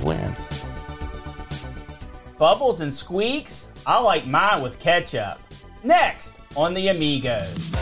wins. 0.00 0.38
Bubbles 2.38 2.80
and 2.80 2.92
squeaks? 2.92 3.68
I 3.86 4.00
like 4.00 4.26
mine 4.26 4.62
with 4.62 4.78
ketchup. 4.78 5.38
Next 5.82 6.40
on 6.56 6.74
the 6.74 6.88
Amigos. 6.88 7.72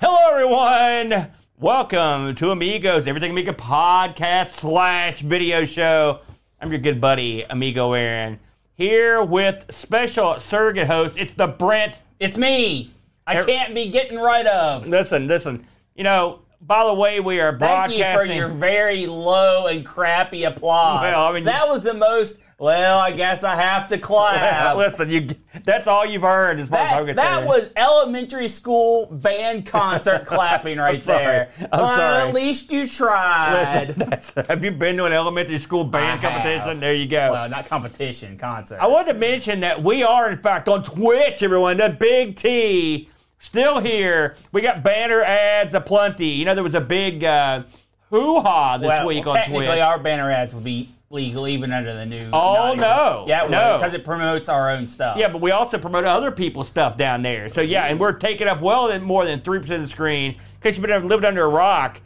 Hello, 0.00 0.30
everyone. 0.30 1.30
Welcome 1.58 2.34
to 2.36 2.50
Amigos, 2.50 3.06
Everything 3.06 3.30
Amigo 3.30 3.52
podcast 3.52 4.48
slash 4.48 5.20
video 5.20 5.64
show. 5.64 6.20
I'm 6.60 6.70
your 6.70 6.80
good 6.80 7.00
buddy, 7.00 7.42
Amiga 7.42 7.80
Aaron, 7.82 8.38
here 8.74 9.22
with 9.22 9.64
special 9.70 10.38
surrogate 10.40 10.86
host. 10.86 11.16
It's 11.16 11.32
the 11.34 11.46
Brent. 11.46 11.98
It's 12.18 12.36
me. 12.36 12.92
I 13.26 13.36
Every- 13.36 13.52
can't 13.52 13.74
be 13.74 13.88
getting 13.90 14.18
rid 14.18 14.46
of. 14.46 14.86
Listen, 14.86 15.26
listen. 15.26 15.66
You 15.94 16.04
know, 16.04 16.40
by 16.60 16.84
the 16.84 16.94
way, 16.94 17.20
we 17.20 17.40
are 17.40 17.56
Thank 17.58 17.96
you 17.96 18.04
for 18.14 18.24
your 18.24 18.48
very 18.48 19.06
low 19.06 19.66
and 19.66 19.84
crappy 19.84 20.44
applause. 20.44 21.02
Well, 21.02 21.20
I 21.26 21.32
mean- 21.32 21.44
that 21.44 21.68
was 21.68 21.82
the 21.82 21.94
most. 21.94 22.38
Well, 22.64 22.98
I 22.98 23.10
guess 23.10 23.44
I 23.44 23.56
have 23.56 23.88
to 23.88 23.98
clap. 23.98 24.78
listen, 24.78 25.10
you—that's 25.10 25.86
all 25.86 26.06
you've 26.06 26.24
earned 26.24 26.60
Is 26.60 26.72
I'm 26.72 27.04
That, 27.08 27.16
that 27.16 27.46
was 27.46 27.70
elementary 27.76 28.48
school 28.48 29.04
band 29.04 29.66
concert 29.66 30.24
clapping 30.26 30.78
right 30.78 31.02
sorry. 31.02 31.24
there. 31.24 31.50
I'm 31.70 31.80
well, 31.80 31.94
sorry. 31.94 32.28
At 32.28 32.34
least 32.34 32.72
you 32.72 32.88
tried. 32.88 33.88
Listen, 33.88 34.08
that's, 34.08 34.32
have 34.48 34.64
you 34.64 34.70
been 34.70 34.96
to 34.96 35.04
an 35.04 35.12
elementary 35.12 35.58
school 35.58 35.84
band 35.84 36.20
I 36.20 36.22
competition? 36.22 36.68
have. 36.68 36.80
There 36.80 36.94
you 36.94 37.06
go. 37.06 37.32
Well, 37.32 37.50
not 37.50 37.66
competition, 37.66 38.38
concert. 38.38 38.78
I 38.78 38.86
wanted 38.86 39.12
to 39.12 39.18
mention 39.18 39.60
that 39.60 39.82
we 39.82 40.02
are, 40.02 40.30
in 40.30 40.38
fact, 40.38 40.66
on 40.66 40.82
Twitch, 40.84 41.42
everyone. 41.42 41.76
The 41.76 41.90
Big 41.90 42.34
T, 42.36 43.10
still 43.40 43.80
here. 43.80 44.36
We 44.52 44.62
got 44.62 44.82
banner 44.82 45.20
ads 45.20 45.74
aplenty. 45.74 46.28
You 46.28 46.46
know, 46.46 46.54
there 46.54 46.64
was 46.64 46.74
a 46.74 46.80
big 46.80 47.24
uh, 47.24 47.64
hoo 48.08 48.40
ha 48.40 48.78
this 48.78 48.88
well, 48.88 49.06
week 49.06 49.26
well, 49.26 49.34
on 49.34 49.40
technically, 49.40 49.66
Twitch. 49.66 49.80
our 49.80 49.98
banner 49.98 50.30
ads 50.30 50.54
would 50.54 50.64
be 50.64 50.88
legal 51.14 51.48
even 51.48 51.72
under 51.72 51.94
the 51.94 52.04
new. 52.04 52.28
Oh, 52.32 52.74
no. 52.74 53.24
Yeah, 53.26 53.46
No. 53.46 53.78
because 53.78 53.94
it 53.94 54.04
promotes 54.04 54.48
our 54.50 54.70
own 54.70 54.86
stuff. 54.86 55.16
yeah, 55.16 55.28
but 55.28 55.40
we 55.40 55.52
also 55.52 55.78
promote 55.78 56.04
other 56.04 56.30
people's 56.30 56.68
stuff 56.68 56.96
down 56.98 57.22
there. 57.22 57.48
So, 57.48 57.60
yeah, 57.62 57.84
and 57.86 57.98
we're 57.98 58.12
taking 58.12 58.48
up 58.48 58.60
well 58.60 58.88
than 58.88 59.02
more 59.02 59.24
than 59.24 59.40
3% 59.40 59.56
of 59.76 59.80
the 59.82 59.86
screen. 59.88 60.32
In 60.32 60.38
case 60.60 60.76
you've 60.76 60.86
been 60.86 61.08
living 61.08 61.24
under 61.24 61.44
a 61.44 61.48
rock, 61.48 62.00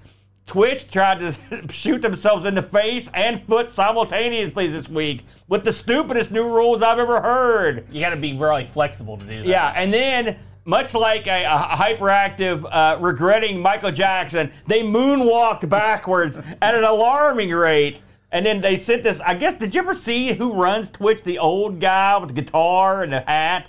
Twitch 0.47 0.91
tried 0.91 1.19
to 1.21 1.69
shoot 1.73 2.03
themselves 2.03 2.47
in 2.47 2.55
the 2.55 2.63
face 2.63 3.09
and 3.15 3.43
foot 3.47 3.71
simultaneously 3.71 4.69
this 4.69 4.89
week 4.89 5.25
with 5.49 5.65
the 5.65 5.73
stupidest 5.73 6.31
new 6.31 6.45
rules 6.49 6.83
I've 6.83 6.99
ever 6.99 7.21
heard. 7.21 7.87
you 7.91 8.01
got 8.01 8.11
to 8.11 8.17
be 8.17 8.35
really 8.35 8.65
flexible 8.65 9.17
to 9.17 9.25
do 9.25 9.39
that. 9.39 9.47
Yeah, 9.47 9.73
and 9.75 9.93
then 9.93 10.39
much 10.65 10.93
like 10.93 11.27
a, 11.27 11.45
a 11.45 11.49
hyperactive, 11.77 12.63
uh, 12.71 12.99
regretting 13.01 13.61
Michael 13.61 13.91
Jackson, 13.91 14.51
they 14.67 14.83
moonwalked 14.83 15.67
backwards 15.69 16.39
at 16.61 16.75
an 16.75 16.85
alarming 16.85 17.51
rate. 17.51 18.01
And 18.31 18.45
then 18.45 18.61
they 18.61 18.77
sent 18.77 19.05
this. 19.05 19.21
I 19.21 19.35
guess, 19.35 19.57
did 19.57 19.75
you 19.75 19.81
ever 19.81 19.95
see 19.95 20.35
who 20.35 20.53
runs 20.53 20.91
Twitch? 20.91 21.23
The 21.23 21.39
old 21.39 21.81
guy 21.81 22.17
with 22.19 22.35
the 22.35 22.43
guitar 22.43 23.03
and 23.03 23.13
the 23.13 23.21
hat? 23.21 23.69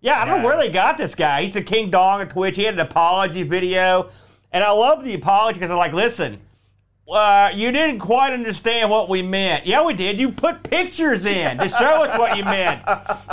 Yeah, 0.00 0.20
I 0.20 0.24
don't 0.24 0.42
know 0.42 0.48
where 0.48 0.56
they 0.56 0.68
got 0.68 0.98
this 0.98 1.14
guy. 1.14 1.44
He's 1.44 1.54
the 1.54 1.62
King 1.62 1.90
Dong 1.90 2.20
of 2.20 2.28
Twitch. 2.30 2.56
He 2.56 2.64
had 2.64 2.74
an 2.74 2.80
apology 2.80 3.42
video. 3.42 4.10
And 4.52 4.62
I 4.62 4.70
love 4.70 5.02
the 5.04 5.14
apology 5.14 5.58
because 5.58 5.70
I'm 5.70 5.78
like, 5.78 5.92
listen, 5.92 6.40
uh, 7.08 7.50
you 7.54 7.70
didn't 7.72 8.00
quite 8.00 8.32
understand 8.32 8.90
what 8.90 9.08
we 9.08 9.22
meant. 9.22 9.66
Yeah, 9.66 9.82
we 9.82 9.94
did. 9.94 10.18
You 10.18 10.30
put 10.30 10.62
pictures 10.62 11.24
in 11.26 11.58
to 11.58 11.68
show 11.68 12.04
us 12.04 12.18
what 12.18 12.36
you 12.36 12.44
meant. 12.44 12.82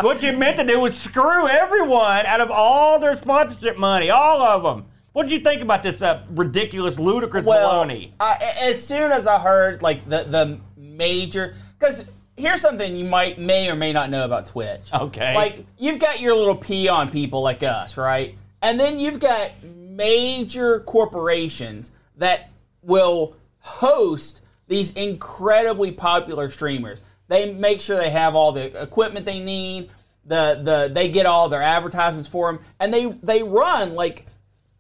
What 0.01 0.21
you 0.23 0.37
meant 0.37 0.57
to 0.57 0.65
do 0.65 0.79
was 0.79 0.97
screw 0.97 1.47
everyone 1.47 2.25
out 2.25 2.41
of 2.41 2.51
all 2.51 2.99
their 2.99 3.15
sponsorship 3.15 3.77
money, 3.77 4.09
all 4.09 4.41
of 4.41 4.63
them. 4.63 4.90
What 5.13 5.23
did 5.23 5.31
you 5.33 5.39
think 5.39 5.61
about 5.61 5.83
this 5.83 6.01
uh, 6.01 6.23
ridiculous, 6.29 6.97
ludicrous 6.97 7.43
Well, 7.43 7.83
baloney? 7.85 8.11
I, 8.19 8.53
as 8.63 8.85
soon 8.85 9.11
as 9.11 9.27
I 9.27 9.39
heard 9.39 9.81
like 9.81 10.07
the 10.07 10.23
the 10.23 10.59
major, 10.77 11.55
because 11.77 12.05
here's 12.37 12.61
something 12.61 12.95
you 12.95 13.05
might 13.05 13.37
may 13.37 13.69
or 13.69 13.75
may 13.75 13.91
not 13.91 14.09
know 14.09 14.23
about 14.23 14.45
Twitch. 14.45 14.89
Okay. 14.93 15.35
Like 15.35 15.65
you've 15.77 15.99
got 15.99 16.19
your 16.19 16.35
little 16.35 16.55
peon 16.55 17.09
people 17.09 17.41
like 17.41 17.61
us, 17.61 17.97
right? 17.97 18.35
And 18.61 18.79
then 18.79 18.99
you've 18.99 19.19
got 19.19 19.51
major 19.63 20.79
corporations 20.81 21.91
that 22.17 22.49
will 22.81 23.35
host 23.59 24.41
these 24.67 24.93
incredibly 24.93 25.91
popular 25.91 26.49
streamers. 26.49 27.01
They 27.27 27.53
make 27.53 27.81
sure 27.81 27.97
they 27.97 28.09
have 28.09 28.35
all 28.35 28.53
the 28.53 28.81
equipment 28.81 29.25
they 29.25 29.39
need. 29.39 29.89
The 30.25 30.61
the 30.63 30.91
they 30.93 31.09
get 31.09 31.25
all 31.25 31.49
their 31.49 31.63
advertisements 31.63 32.29
for 32.29 32.51
them, 32.51 32.61
and 32.79 32.93
they 32.93 33.07
they 33.23 33.43
run 33.43 33.95
like 33.95 34.27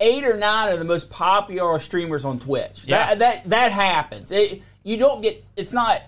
eight 0.01 0.25
or 0.25 0.35
nine 0.35 0.73
of 0.73 0.79
the 0.79 0.85
most 0.85 1.09
popular 1.09 1.79
streamers 1.79 2.25
on 2.25 2.39
Twitch. 2.39 2.83
Yeah. 2.85 3.15
That 3.15 3.19
that 3.19 3.49
that 3.49 3.71
happens. 3.71 4.31
It, 4.31 4.61
you 4.83 4.97
don't 4.97 5.21
get 5.21 5.45
it's 5.55 5.71
not 5.71 6.01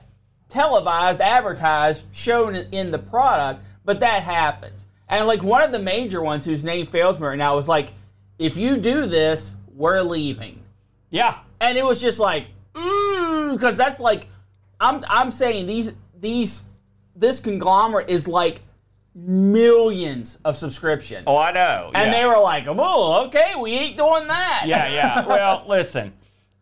televised, 0.50 1.22
advertised, 1.22 2.04
shown 2.14 2.56
in- 2.56 2.92
the 2.92 3.00
product, 3.00 3.64
but 3.86 4.02
that 4.02 4.24
happens. 4.24 4.86
And 5.08 5.28
like 5.28 5.44
one 5.44 5.62
of 5.62 5.72
the 5.72 5.80
major 5.80 6.22
ones 6.22 6.46
whose 6.46 6.64
name 6.64 6.86
fails 6.88 7.20
me 7.20 7.28
right 7.28 7.38
now 7.38 7.56
was 7.56 7.68
like, 7.68 7.94
if 8.40 8.58
you 8.58 8.78
do 8.78 9.06
this, 9.06 9.56
we're 9.74 10.02
leaving. 10.02 10.62
Yeah. 11.10 11.40
And 11.62 11.78
it 11.78 11.86
was 11.86 12.02
just 12.02 12.20
like, 12.20 12.48
mmm, 12.74 13.54
because 13.54 13.78
that's 13.78 14.00
like, 14.00 14.28
I'm 14.80 15.04
I'm 15.08 15.32
saying 15.32 15.68
these 15.68 15.92
these 16.20 16.64
this 17.16 17.40
conglomerate 17.40 18.10
is 18.10 18.28
like 18.28 18.62
millions 19.16 20.38
of 20.46 20.58
subscriptions. 20.58 21.24
Oh, 21.28 21.38
I 21.38 21.52
know. 21.52 21.92
and 21.94 22.12
yeah. 22.12 22.20
they 22.22 22.26
were 22.26 22.42
like, 22.42 22.66
oh, 22.68 23.26
okay, 23.28 23.54
we 23.60 23.72
ain't 23.74 23.98
doing 23.98 24.28
that. 24.28 24.64
Yeah, 24.66 24.88
yeah. 24.88 25.26
Well, 25.34 25.66
listen, 25.68 26.14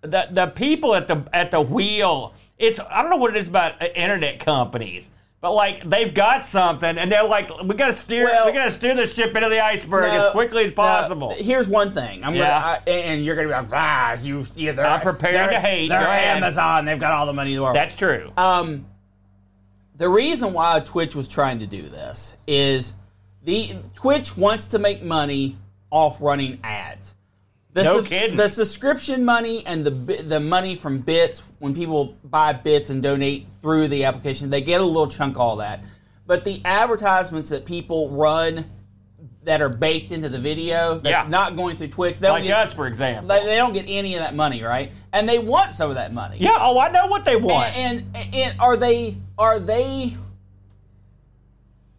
the 0.01 0.28
the 0.31 0.47
people 0.47 0.95
at 0.95 1.07
the 1.07 1.23
at 1.34 1.51
the 1.51 1.62
wheel. 1.62 2.34
It's 2.57 2.79
I 2.79 3.01
don't 3.01 3.09
know 3.09 3.17
what 3.17 3.35
it 3.35 3.39
is 3.39 3.47
about 3.47 3.81
uh, 3.81 3.88
internet 3.95 4.39
companies, 4.39 5.07
but 5.41 5.53
like 5.53 5.89
they've 5.89 6.13
got 6.13 6.45
something, 6.45 6.97
and 6.97 7.12
they're 7.12 7.23
like, 7.23 7.50
we 7.63 7.73
got 7.75 7.88
to 7.88 7.94
steer, 7.94 8.25
Well- 8.25 8.45
we 8.45 8.51
got 8.51 8.66
to 8.66 8.72
steer 8.72 8.94
the 8.95 9.07
ship 9.07 9.35
into 9.35 9.50
the 9.50 9.59
iceberg 9.59 10.03
No, 10.03 10.28
as 10.28 10.31
quickly 10.31 10.66
as 10.66 10.69
no, 10.72 10.75
possible. 10.75 11.33
here's 11.38 11.68
one 11.68 11.89
thing. 11.89 12.23
I'm 12.23 12.35
Yeah. 12.35 12.41
gonna, 12.59 12.81
I, 12.88 12.89
and 12.91 13.25
you're 13.25 13.35
gonna 13.35 13.47
be 13.47 13.53
like, 13.53 13.69
ah, 13.73 14.16
you, 14.22 14.45
yeah, 14.56 14.73
they're, 14.73 14.85
I'm 14.85 15.01
prepared 15.01 15.50
to 15.51 15.59
hate. 15.59 15.88
They're 15.89 16.01
Go 16.03 16.12
ahead. 16.12 16.38
Amazon. 16.38 16.85
They've 16.85 17.00
got 17.00 17.13
all 17.13 17.25
the 17.25 17.33
money 17.33 17.51
in 17.51 17.56
the 17.57 17.63
world. 17.63 17.75
That's 17.75 17.95
true. 17.95 18.31
um, 18.38 18.85
the 20.01 20.09
reason 20.09 20.51
why 20.51 20.79
Twitch 20.79 21.13
was 21.13 21.28
trying 21.28 21.59
to 21.59 21.67
do 21.67 21.88
this 21.88 22.35
is 22.47 22.95
the 23.44 23.75
Twitch 23.94 24.35
wants 24.35 24.66
to 24.67 24.79
make 24.79 25.03
money 25.03 25.59
off 25.91 26.19
running 26.19 26.59
ads. 26.63 27.13
The 27.73 27.84
No 27.84 28.01
kidding. 28.01 28.35
The 28.35 28.50
subscription 28.50 29.23
money 29.23 29.63
and 29.63 29.85
the 29.85 29.91
the 30.23 30.39
money 30.39 30.73
from 30.73 30.97
bits 31.01 31.44
when 31.59 31.75
people 31.75 32.17
buy 32.23 32.51
bits 32.51 32.89
and 32.89 33.03
donate 33.03 33.47
through 33.62 33.89
the 33.89 34.06
application, 34.06 34.50
they 34.50 34.62
get 34.62 34.81
a 34.81 34.84
little 34.84 35.06
chunk 35.06 35.35
of 35.35 35.41
all 35.41 35.57
that. 35.57 35.84
But 36.25 36.45
the 36.45 36.63
advertisements 36.66 37.50
that 37.50 37.66
people 37.66 38.09
run 38.09 38.72
that 39.44 39.62
are 39.62 39.69
baked 39.69 40.12
into 40.12 40.29
the 40.29 40.38
video 40.40 40.96
that's 41.00 41.24
Yeah. 41.25 41.29
not 41.29 41.56
going 41.56 41.75
through 41.75 41.88
Twitch, 41.88 42.19
they 42.19 42.28
don't 42.28 42.38
like 42.38 42.44
get 42.44 42.68
us, 42.68 42.74
for 42.74 42.85
example. 42.88 43.28
they, 43.28 43.44
they 43.46 43.56
don't 43.56 43.74
get 43.74 43.85
any 43.88 44.13
of 44.13 44.19
that 44.22 44.35
money, 44.35 44.62
right? 44.62 44.91
And 45.13 45.28
they 45.28 45.40
want 45.40 45.72
some 45.72 45.90
of 45.90 45.96
that 45.96 46.13
money. 46.13 46.38
yeah. 46.40 46.57
Oh, 46.59 46.78
I 46.79 46.90
know 46.91 47.07
what 47.07 47.25
they 47.25 47.35
want. 47.35 47.75
And, 47.75 48.06
and 48.16 48.35
and 48.35 48.59
are 48.62 48.78
they 48.78 49.18
are 49.40 49.59
they 49.59 50.16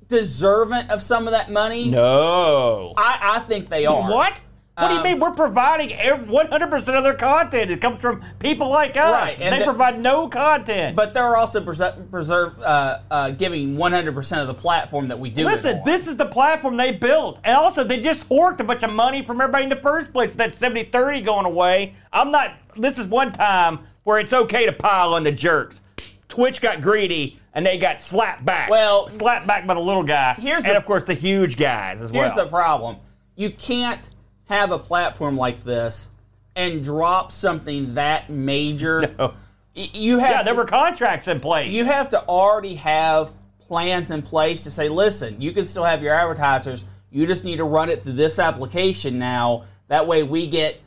deserving 0.09 0.89
of 0.91 1.01
some 1.03 1.27
of 1.27 1.33
that 1.33 1.51
money? 1.51 1.89
no. 1.91 2.93
I, 2.97 3.19
I 3.37 3.39
think 3.41 3.69
they 3.69 3.87
are. 3.87 4.11
What? 4.11 4.35
What 4.79 4.89
do 4.89 4.95
you 4.95 5.01
Um, 5.01 5.05
mean? 5.05 5.21
We're 5.21 5.33
providing 5.33 5.91
100% 5.91 6.97
of 6.97 7.05
their 7.05 7.13
content. 7.15 7.71
It 7.71 7.81
comes 7.83 8.01
from 8.01 8.25
people 8.39 8.69
like 8.71 8.97
us. 8.97 9.13
Right, 9.13 9.37
and 9.39 9.53
they 9.55 9.59
the- 9.59 9.65
provide 9.67 10.01
no 10.01 10.29
content. 10.29 10.97
But 10.97 11.13
they're 11.13 11.37
also 11.37 11.61
preser- 11.61 12.11
preserve 12.11 12.59
uh, 12.63 13.01
uh, 13.11 13.31
giving 13.31 13.77
100% 13.77 14.41
of 14.41 14.47
the 14.47 14.55
platform 14.55 15.09
that 15.09 15.19
we 15.19 15.29
do. 15.29 15.43
it 15.43 15.51
Listen, 15.53 15.83
this 15.85 16.07
is 16.07 16.17
the 16.17 16.25
platform 16.25 16.79
they 16.79 16.91
built. 16.93 17.39
And 17.45 17.55
also, 17.55 17.85
they 17.85 18.01
just 18.01 18.25
forked 18.25 18.63
a 18.63 18.65
bunch 18.65 18.83
of 18.83 18.91
money 18.91 19.23
from 19.23 19.43
everybody 19.43 19.65
in 19.65 19.71
the 19.71 19.77
first 19.77 20.11
place. 20.11 20.31
That 20.37 20.55
70 20.55 20.85
30 20.85 21.21
going 21.21 21.45
away. 21.45 21.95
I'm 22.11 22.31
not, 22.31 22.57
this 22.75 22.99
is 22.99 23.07
one 23.07 23.33
time 23.33 23.81
where 24.05 24.19
it's 24.19 24.33
okay 24.33 24.65
to 24.65 24.73
pile 24.73 25.13
on 25.13 25.23
the 25.25 25.33
jerks. 25.33 25.83
Twitch 26.31 26.63
got 26.63 26.81
greedy 26.81 27.39
and 27.53 27.67
they 27.67 27.77
got 27.77 28.01
slapped 28.01 28.43
back. 28.47 28.71
Well, 28.71 29.11
slapped 29.11 29.47
back 29.47 29.67
by 29.67 29.75
the 29.75 29.81
little 29.81 30.03
guy. 30.03 30.33
here's 30.39 30.65
and 30.65 30.73
the- 30.73 30.79
of 30.79 30.87
course, 30.87 31.03
the 31.03 31.13
huge 31.13 31.59
guys 31.59 32.01
as 32.01 32.09
Here's 32.09 32.13
well. 32.13 32.23
Here's 32.23 32.33
the 32.45 32.49
problem: 32.49 32.97
you 33.37 33.51
can't 33.51 34.09
have 34.53 34.71
a 34.71 34.79
platform 34.79 35.37
like 35.37 35.65
this 35.65 36.11
and 36.55 36.85
drop 36.85 37.33
something 37.33 37.95
that 37.95 38.31
major. 38.31 39.15
No. 39.19 39.35
You 39.75 40.19
have 40.19 40.31
yeah, 40.31 40.43
there 40.43 40.53
to- 40.53 40.59
were 40.59 40.67
contracts 40.67 41.29
in 41.29 41.41
place. 41.41 41.73
you 41.73 41.87
have 41.87 42.11
to 42.11 42.23
already 42.27 42.75
have 42.75 43.33
plans 43.61 44.11
in 44.11 44.21
place 44.21 44.65
to 44.65 44.71
say, 44.71 44.91
listen, 44.91 45.41
you 45.41 45.53
can 45.53 45.67
still 45.67 45.85
have 45.85 46.03
your 46.03 46.13
advertisers. 46.15 46.85
You 47.11 47.27
just 47.27 47.43
need 47.43 47.57
to 47.57 47.65
run 47.65 47.89
it 47.89 48.03
through 48.03 48.13
this 48.13 48.39
application 48.39 49.19
now. 49.19 49.65
That 49.89 50.07
way 50.07 50.25
we 50.25 50.47
get 50.47 50.79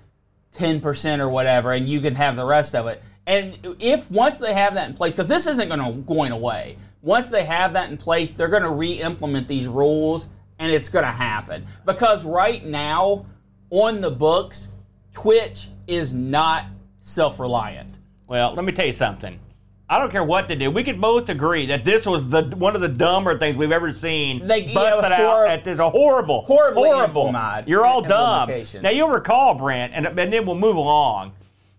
10% 0.53 1.19
or 1.19 1.29
whatever, 1.29 1.71
and 1.71 1.89
you 1.89 1.99
can 1.99 2.13
have 2.13 2.35
the 2.35 2.45
rest 2.45 2.75
of 2.75 2.85
it. 2.85 3.01
And 3.25 3.57
if 3.79 4.09
once 4.11 4.37
they 4.37 4.53
have 4.53 4.75
that 4.75 4.87
in 4.87 4.95
place, 4.95 5.13
because 5.13 5.27
this 5.27 5.47
isn't 5.47 5.67
going 5.67 5.79
to 5.79 5.91
going 6.01 6.31
away. 6.31 6.77
Once 7.01 7.31
they 7.31 7.43
have 7.43 7.73
that 7.73 7.89
in 7.89 7.97
place, 7.97 8.31
they're 8.31 8.47
going 8.47 8.63
to 8.63 8.69
re-implement 8.69 9.47
these 9.47 9.67
rules, 9.67 10.27
and 10.59 10.71
it's 10.71 10.89
going 10.89 11.05
to 11.05 11.11
happen. 11.11 11.65
Because 11.85 12.23
right 12.23 12.63
now, 12.63 13.25
on 13.69 14.01
the 14.01 14.11
books, 14.11 14.67
Twitch 15.13 15.69
is 15.87 16.13
not 16.13 16.65
self-reliant. 16.99 17.99
Well, 18.27 18.53
let 18.53 18.65
me 18.65 18.71
tell 18.71 18.85
you 18.85 18.93
something. 18.93 19.39
I 19.87 19.99
don't 19.99 20.11
care 20.11 20.23
what 20.23 20.47
they 20.47 20.55
do. 20.55 20.71
We 20.71 20.83
could 20.83 20.99
both 20.99 21.29
agree 21.29 21.67
that 21.67 21.85
this 21.85 22.07
was 22.07 22.27
the 22.27 22.41
one 22.57 22.73
of 22.75 22.81
the 22.81 22.87
dumber 22.87 23.37
things 23.37 23.55
we've 23.55 23.71
ever 23.71 23.91
seen. 23.91 24.45
They- 24.47 24.63
yeah, 24.63 24.73
busted 24.73 25.11
out 25.11 25.19
hor- 25.19 25.45
at 25.47 25.63
this 25.63 25.77
a 25.77 25.89
horrible, 25.89 26.41
horrible. 26.41 26.81
implemented- 27.27 27.69
You're 27.69 27.85
all 27.85 28.01
dumb. 28.01 28.49
Now 28.81 28.89
you'll 28.89 29.09
recall, 29.09 29.53
Brent, 29.53 29.93
and, 29.93 30.07
and 30.07 30.33
then 30.33 30.45
we'll 30.47 30.55
move 30.55 30.75
along. 30.75 31.33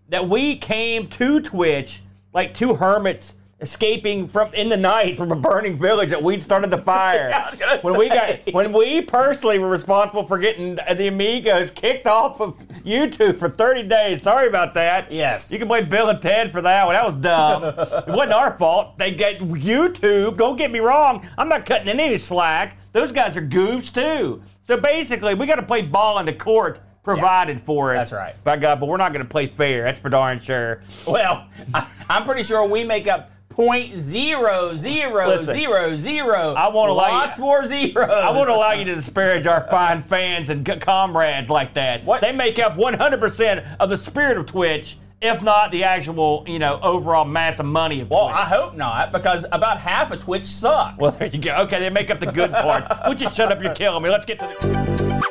That 0.09 0.29
we 0.29 0.55
came 0.55 1.09
to 1.09 1.41
Twitch 1.41 2.01
like 2.33 2.53
two 2.53 2.75
hermits 2.75 3.35
escaping 3.59 4.27
from 4.27 4.53
in 4.53 4.69
the 4.69 4.77
night 4.77 5.17
from 5.17 5.31
a 5.31 5.35
burning 5.35 5.75
village 5.75 6.09
that 6.09 6.21
we'd 6.21 6.41
started 6.41 6.69
the 6.69 6.77
fire. 6.83 7.29
Gonna 7.57 7.79
when 7.81 7.97
we 7.97 8.09
got 8.09 8.39
when 8.53 8.71
we 8.71 9.01
personally 9.01 9.59
were 9.59 9.69
responsible 9.69 10.25
for 10.25 10.37
getting 10.37 10.75
the 10.75 11.07
Amigos 11.07 11.71
kicked 11.71 12.05
off 12.05 12.39
of 12.39 12.57
YouTube 12.85 13.39
for 13.39 13.49
30 13.49 13.83
days. 13.83 14.21
Sorry 14.21 14.47
about 14.47 14.73
that. 14.75 15.11
Yes. 15.11 15.51
You 15.51 15.59
can 15.59 15.67
blame 15.67 15.89
Bill 15.89 16.09
and 16.09 16.21
Ted 16.21 16.51
for 16.51 16.61
that 16.61 16.85
one. 16.85 16.93
That 16.93 17.05
was 17.05 17.15
dumb. 17.15 17.63
it 18.07 18.07
wasn't 18.07 18.33
our 18.33 18.57
fault. 18.57 18.97
They 18.97 19.11
get 19.11 19.39
YouTube. 19.39 20.37
Don't 20.37 20.57
get 20.57 20.71
me 20.71 20.79
wrong. 20.79 21.27
I'm 21.37 21.49
not 21.49 21.65
cutting 21.65 21.87
any 21.89 22.17
slack. 22.17 22.77
Those 22.93 23.11
guys 23.11 23.35
are 23.37 23.41
goofs 23.41 23.93
too. 23.93 24.41
So 24.63 24.77
basically, 24.77 25.33
we 25.33 25.45
got 25.45 25.55
to 25.55 25.63
play 25.63 25.81
ball 25.81 26.19
in 26.19 26.25
the 26.25 26.33
court 26.33 26.81
provided 27.03 27.61
for 27.61 27.95
us. 27.95 28.09
That's 28.09 28.11
right. 28.11 28.43
By 28.43 28.57
God, 28.57 28.81
but 28.81 28.87
we're 28.89 28.97
not 28.97 29.13
going 29.13 29.23
to 29.23 29.29
play 29.29 29.47
fair. 29.47 29.83
That's 29.83 29.99
for 29.99 30.09
darn 30.09 30.41
sure. 30.41 30.81
Well, 31.07 31.47
I, 31.73 31.87
I'm 32.09 32.25
pretty 32.25 32.43
sure 32.43 32.65
we 32.65 32.83
make 32.83 33.07
up 33.07 33.31
point 33.57 33.91
zero 33.99 34.75
zero 34.75 35.29
Listen, 35.29 35.51
zero 35.55 35.97
zero. 35.97 36.53
I 36.53 36.67
won't 36.67 36.91
allow 36.91 37.07
you- 37.07 37.13
lots 37.13 37.39
more 37.39 37.65
zeros. 37.65 38.07
I 38.09 38.29
won't 38.29 38.51
allow 38.51 38.73
you 38.73 38.85
to 38.85 38.93
disparage 38.95 39.47
our 39.47 39.65
fine 39.67 40.03
fans 40.03 40.51
and 40.51 40.63
comrades 40.79 41.49
like 41.49 41.73
that. 41.73 42.05
What? 42.05 42.21
They 42.21 42.31
make 42.31 42.59
up 42.59 42.77
100% 42.77 43.65
of 43.79 43.89
the 43.89 43.97
spirit 43.97 44.37
of 44.37 44.45
Twitch, 44.45 44.97
if 45.23 45.41
not 45.41 45.71
the 45.71 45.83
actual, 45.83 46.43
you 46.47 46.59
know, 46.59 46.79
overall 46.83 47.25
mass 47.25 47.57
of 47.57 47.65
money 47.65 48.01
of 48.01 48.11
Well, 48.11 48.25
Twitch. 48.27 48.37
I 48.37 48.45
hope 48.45 48.75
not, 48.75 49.11
because 49.11 49.43
about 49.51 49.79
half 49.79 50.11
of 50.11 50.19
Twitch 50.19 50.45
sucks. 50.45 51.01
Well, 51.01 51.09
there 51.11 51.27
you 51.27 51.39
go. 51.39 51.55
Okay, 51.63 51.79
they 51.79 51.89
make 51.89 52.11
up 52.11 52.19
the 52.19 52.31
good 52.31 52.53
parts. 52.53 52.87
Would 53.07 53.19
you 53.19 53.29
shut 53.31 53.51
up? 53.51 53.63
You're 53.63 53.73
killing 53.73 54.03
me. 54.03 54.11
Let's 54.11 54.25
get 54.25 54.37
to 54.37 54.45
the. 54.45 55.26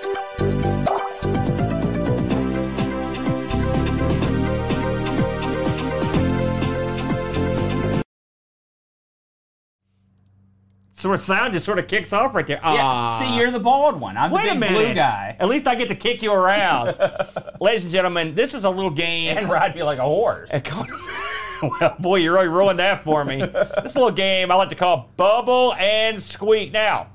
So 10.99 11.11
our 11.11 11.19
sound 11.19 11.53
just 11.53 11.67
sort 11.67 11.79
of 11.79 11.89
kicks 11.89 12.15
off 12.15 12.35
right 12.35 12.47
there. 12.47 12.59
yeah. 12.63 12.81
Ah. 12.83 13.21
See, 13.21 13.37
you're 13.37 13.51
the 13.51 13.61
bald 13.61 14.01
one. 14.01 14.17
I'm 14.17 14.31
Wait 14.31 14.49
the 14.49 14.59
big 14.59 14.71
blue 14.71 14.95
guy. 14.95 15.37
At 15.39 15.47
least 15.47 15.67
I 15.67 15.75
get 15.75 15.89
to 15.89 15.95
kick 15.95 16.23
you 16.23 16.33
around. 16.33 16.97
Ladies 17.61 17.83
and 17.85 17.93
gentlemen, 17.93 18.35
this 18.35 18.55
is 18.55 18.65
a 18.65 18.71
little 18.71 18.91
game. 18.91 19.37
And 19.37 19.51
ride 19.51 19.75
me 19.75 19.83
like 19.83 19.99
a 19.99 20.03
horse. 20.03 20.51
well, 21.63 21.97
boy, 21.99 22.17
you 22.17 22.33
really 22.33 22.49
ruined 22.49 22.79
that 22.79 23.05
for 23.05 23.27
me. 23.27 23.41
this 23.41 23.95
little 23.95 24.11
game 24.11 24.51
I 24.51 24.55
like 24.55 24.71
to 24.71 24.75
call 24.75 25.11
Bubble 25.19 25.75
and 25.75 26.21
Squeak. 26.21 26.73
Now, 26.73 27.09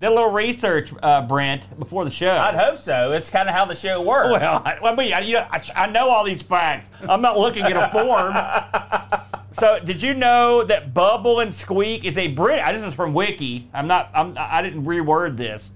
did 0.00 0.06
a 0.06 0.10
little 0.10 0.30
research, 0.30 0.92
uh, 1.02 1.22
Brent, 1.26 1.78
before 1.80 2.04
the 2.04 2.10
show. 2.10 2.30
I'd 2.30 2.54
hope 2.54 2.76
so. 2.76 3.10
It's 3.10 3.28
kind 3.28 3.48
of 3.48 3.56
how 3.56 3.64
the 3.64 3.74
show 3.74 4.02
works. 4.02 4.30
well, 4.40 4.62
I, 4.64 4.76
I 4.76 4.94
mean, 4.94 5.12
I, 5.12 5.20
you 5.20 5.34
know, 5.34 5.46
I, 5.50 5.62
I 5.74 5.86
know 5.88 6.10
all 6.10 6.22
these 6.22 6.42
facts. 6.42 6.90
I'm 7.08 7.22
not 7.22 7.36
looking 7.36 7.64
at 7.64 7.72
a 7.76 7.90
form. 7.90 8.34
So, 9.58 9.78
did 9.82 10.02
you 10.02 10.12
know 10.12 10.64
that 10.64 10.92
Bubble 10.92 11.40
and 11.40 11.54
Squeak 11.54 12.04
is 12.04 12.18
a 12.18 12.28
Brit? 12.28 12.62
This 12.74 12.82
is 12.82 12.92
from 12.94 13.14
Wiki. 13.14 13.68
I'm 13.72 13.86
not. 13.86 14.10
I'm. 14.14 14.34
I 14.36 14.60
didn't 14.62 14.84
reword 14.84 15.36
this. 15.38 15.70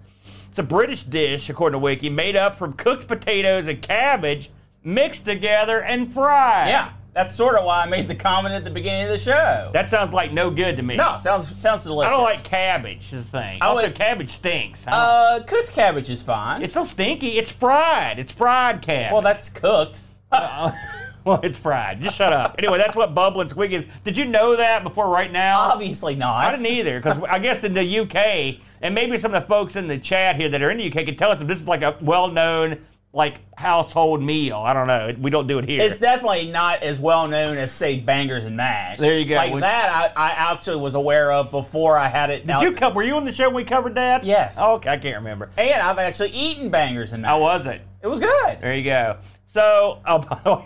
It's 0.50 0.58
a 0.58 0.62
British 0.62 1.04
dish, 1.04 1.48
according 1.48 1.74
to 1.80 1.82
Wiki, 1.82 2.10
made 2.10 2.36
up 2.36 2.58
from 2.58 2.74
cooked 2.74 3.08
potatoes 3.08 3.66
and 3.68 3.80
cabbage 3.80 4.50
mixed 4.82 5.24
together 5.24 5.80
and 5.82 6.12
fried. 6.12 6.68
yeah, 6.68 6.92
that's 7.14 7.34
sort 7.34 7.54
of 7.56 7.64
why 7.64 7.82
I 7.82 7.86
made 7.88 8.08
the 8.08 8.14
comment 8.14 8.54
at 8.54 8.64
the 8.64 8.70
beginning 8.70 9.04
of 9.04 9.08
the 9.10 9.18
show. 9.18 9.70
That 9.72 9.88
sounds 9.88 10.12
like 10.12 10.32
no 10.32 10.50
good 10.50 10.76
to 10.76 10.82
me. 10.82 10.96
no, 10.96 11.16
sounds 11.18 11.54
sounds 11.62 11.84
delicious. 11.84 12.12
I 12.12 12.16
don't 12.16 12.24
like 12.24 12.42
cabbage. 12.44 13.12
Is 13.12 13.24
the 13.26 13.30
thing. 13.38 13.58
I 13.62 13.66
also, 13.66 13.90
cabbage 13.90 14.30
stinks. 14.30 14.84
Uh, 14.86 15.40
cooked 15.46 15.70
cabbage 15.70 16.10
is 16.10 16.22
fine. 16.22 16.62
it's 16.62 16.74
so 16.74 16.84
stinky. 16.84 17.38
It's 17.38 17.50
fried. 17.50 18.18
It's 18.18 18.32
fried 18.32 18.82
cabbage. 18.82 19.12
well, 19.12 19.22
that's 19.22 19.48
cooked. 19.48 20.00
Uh, 20.32 20.72
well, 21.24 21.40
it's 21.42 21.58
fried. 21.58 22.00
Just 22.00 22.16
shut 22.16 22.32
up. 22.32 22.56
Anyway, 22.58 22.78
that's 22.78 22.96
what 22.96 23.14
bubble 23.14 23.40
and 23.40 23.50
squeak 23.50 23.72
is. 23.72 23.84
Did 24.04 24.16
you 24.16 24.24
know 24.24 24.56
that 24.56 24.82
before 24.82 25.08
right 25.08 25.30
now? 25.30 25.58
Obviously 25.58 26.14
not. 26.14 26.46
I 26.46 26.50
didn't 26.50 26.66
either, 26.66 27.00
because 27.00 27.22
I 27.28 27.38
guess 27.38 27.62
in 27.64 27.74
the 27.74 28.00
UK, 28.00 28.60
and 28.82 28.94
maybe 28.94 29.18
some 29.18 29.34
of 29.34 29.42
the 29.42 29.48
folks 29.48 29.76
in 29.76 29.88
the 29.88 29.98
chat 29.98 30.36
here 30.36 30.48
that 30.48 30.62
are 30.62 30.70
in 30.70 30.78
the 30.78 30.86
UK 30.88 31.06
can 31.06 31.16
tell 31.16 31.30
us 31.30 31.40
if 31.40 31.46
this 31.46 31.60
is 31.60 31.66
like 31.66 31.82
a 31.82 31.96
well-known 32.00 32.78
like 33.12 33.40
household 33.58 34.22
meal. 34.22 34.56
I 34.58 34.72
don't 34.72 34.86
know. 34.86 35.12
We 35.18 35.30
don't 35.30 35.48
do 35.48 35.58
it 35.58 35.68
here. 35.68 35.82
It's 35.82 35.98
definitely 35.98 36.46
not 36.46 36.82
as 36.82 36.98
well 37.00 37.26
known 37.26 37.56
as 37.56 37.72
say 37.72 37.98
bangers 37.98 38.44
and 38.44 38.56
mash. 38.56 38.98
There 38.98 39.18
you 39.18 39.24
go. 39.24 39.34
Like 39.34 39.52
Which- 39.52 39.62
that, 39.62 40.12
I, 40.16 40.28
I 40.28 40.30
actually 40.52 40.76
was 40.76 40.94
aware 40.94 41.32
of 41.32 41.50
before 41.50 41.96
I 41.98 42.06
had 42.06 42.30
it. 42.30 42.46
Now, 42.46 42.60
Did 42.60 42.70
you 42.70 42.76
come? 42.76 42.94
Were 42.94 43.02
you 43.02 43.16
on 43.16 43.24
the 43.24 43.32
show 43.32 43.46
when 43.48 43.56
we 43.56 43.64
covered 43.64 43.96
that? 43.96 44.22
Yes. 44.22 44.58
Oh, 44.60 44.74
okay, 44.74 44.90
I 44.90 44.96
can't 44.96 45.16
remember. 45.16 45.50
and 45.58 45.82
I've 45.82 45.98
actually 45.98 46.30
eaten 46.30 46.70
bangers 46.70 47.12
and 47.12 47.22
mash. 47.22 47.30
How 47.30 47.40
was 47.40 47.66
it? 47.66 47.82
It 48.02 48.06
was 48.06 48.20
good. 48.20 48.60
There 48.60 48.74
you 48.76 48.84
go. 48.84 49.18
So, 49.52 50.00
oh, 50.06 50.64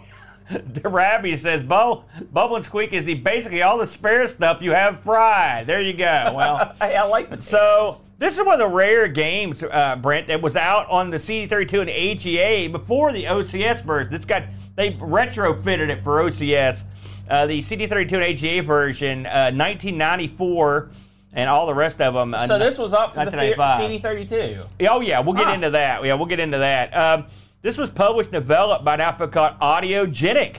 Rabbi 0.85 1.37
says, 1.37 1.63
Bubble, 1.63 2.05
Bubble 2.33 2.57
and 2.57 2.65
Squeak 2.65 2.93
is 2.93 3.05
the 3.05 3.15
basically 3.15 3.63
all 3.63 3.79
the 3.79 3.87
spare 3.87 4.27
stuff 4.29 4.61
you 4.63 4.73
have 4.73 5.01
fried. 5.01 5.67
There 5.67 5.81
you 5.81 5.93
go. 5.95 6.33
Well, 6.35 6.75
I, 6.81 6.95
I 6.95 7.03
like 7.05 7.31
potatoes. 7.31 7.49
so 7.49 8.03
this 8.19 8.35
is 8.39 8.45
one 8.45 8.55
of 8.55 8.59
the 8.59 8.69
rare 8.75 9.09
games, 9.09 9.63
uh, 9.63 9.97
Brent, 9.97 10.27
that 10.29 10.43
was 10.43 10.55
out 10.57 10.89
on 10.91 11.11
the 11.11 11.17
CD32 11.17 11.81
and 11.81 11.89
the 11.89 12.39
AGA 12.39 12.71
before 12.71 13.13
the 13.13 13.25
OCS 13.25 13.83
version. 13.85 14.13
This 14.13 14.25
got 14.25 14.45
they 14.77 14.93
retrofitted 14.93 15.89
it 15.89 16.03
for 16.05 16.23
OCS. 16.23 16.85
Uh, 17.29 17.47
the 17.47 17.63
CD32 17.63 18.13
and 18.13 18.23
AGA 18.23 18.63
version, 18.63 19.25
uh, 19.27 19.51
1994, 19.53 20.91
and 21.33 21.49
all 21.49 21.67
the 21.67 21.75
rest 21.75 22.01
of 22.01 22.15
them. 22.15 22.35
Uh, 22.35 22.47
So 22.47 22.59
this 22.59 22.77
was 22.79 22.93
up 22.93 23.15
for 23.15 23.25
the 23.25 23.31
the 23.31 23.37
1995. 23.57 24.29
CD32. 24.29 24.89
Oh 24.91 25.01
yeah, 25.01 25.21
we'll 25.21 25.35
get 25.35 25.47
Ah. 25.47 25.55
into 25.55 25.71
that. 25.71 26.05
Yeah, 26.05 26.15
we'll 26.15 26.27
get 26.27 26.39
into 26.41 26.59
that. 26.59 26.95
Um, 26.97 27.27
this 27.65 27.79
was 27.79 27.89
published 27.89 28.31
and 28.31 28.43
developed 28.45 28.85
by 28.85 28.93
an 28.93 29.01
outfit 29.01 29.33
called 29.33 29.59
Audiogenic, 29.59 30.57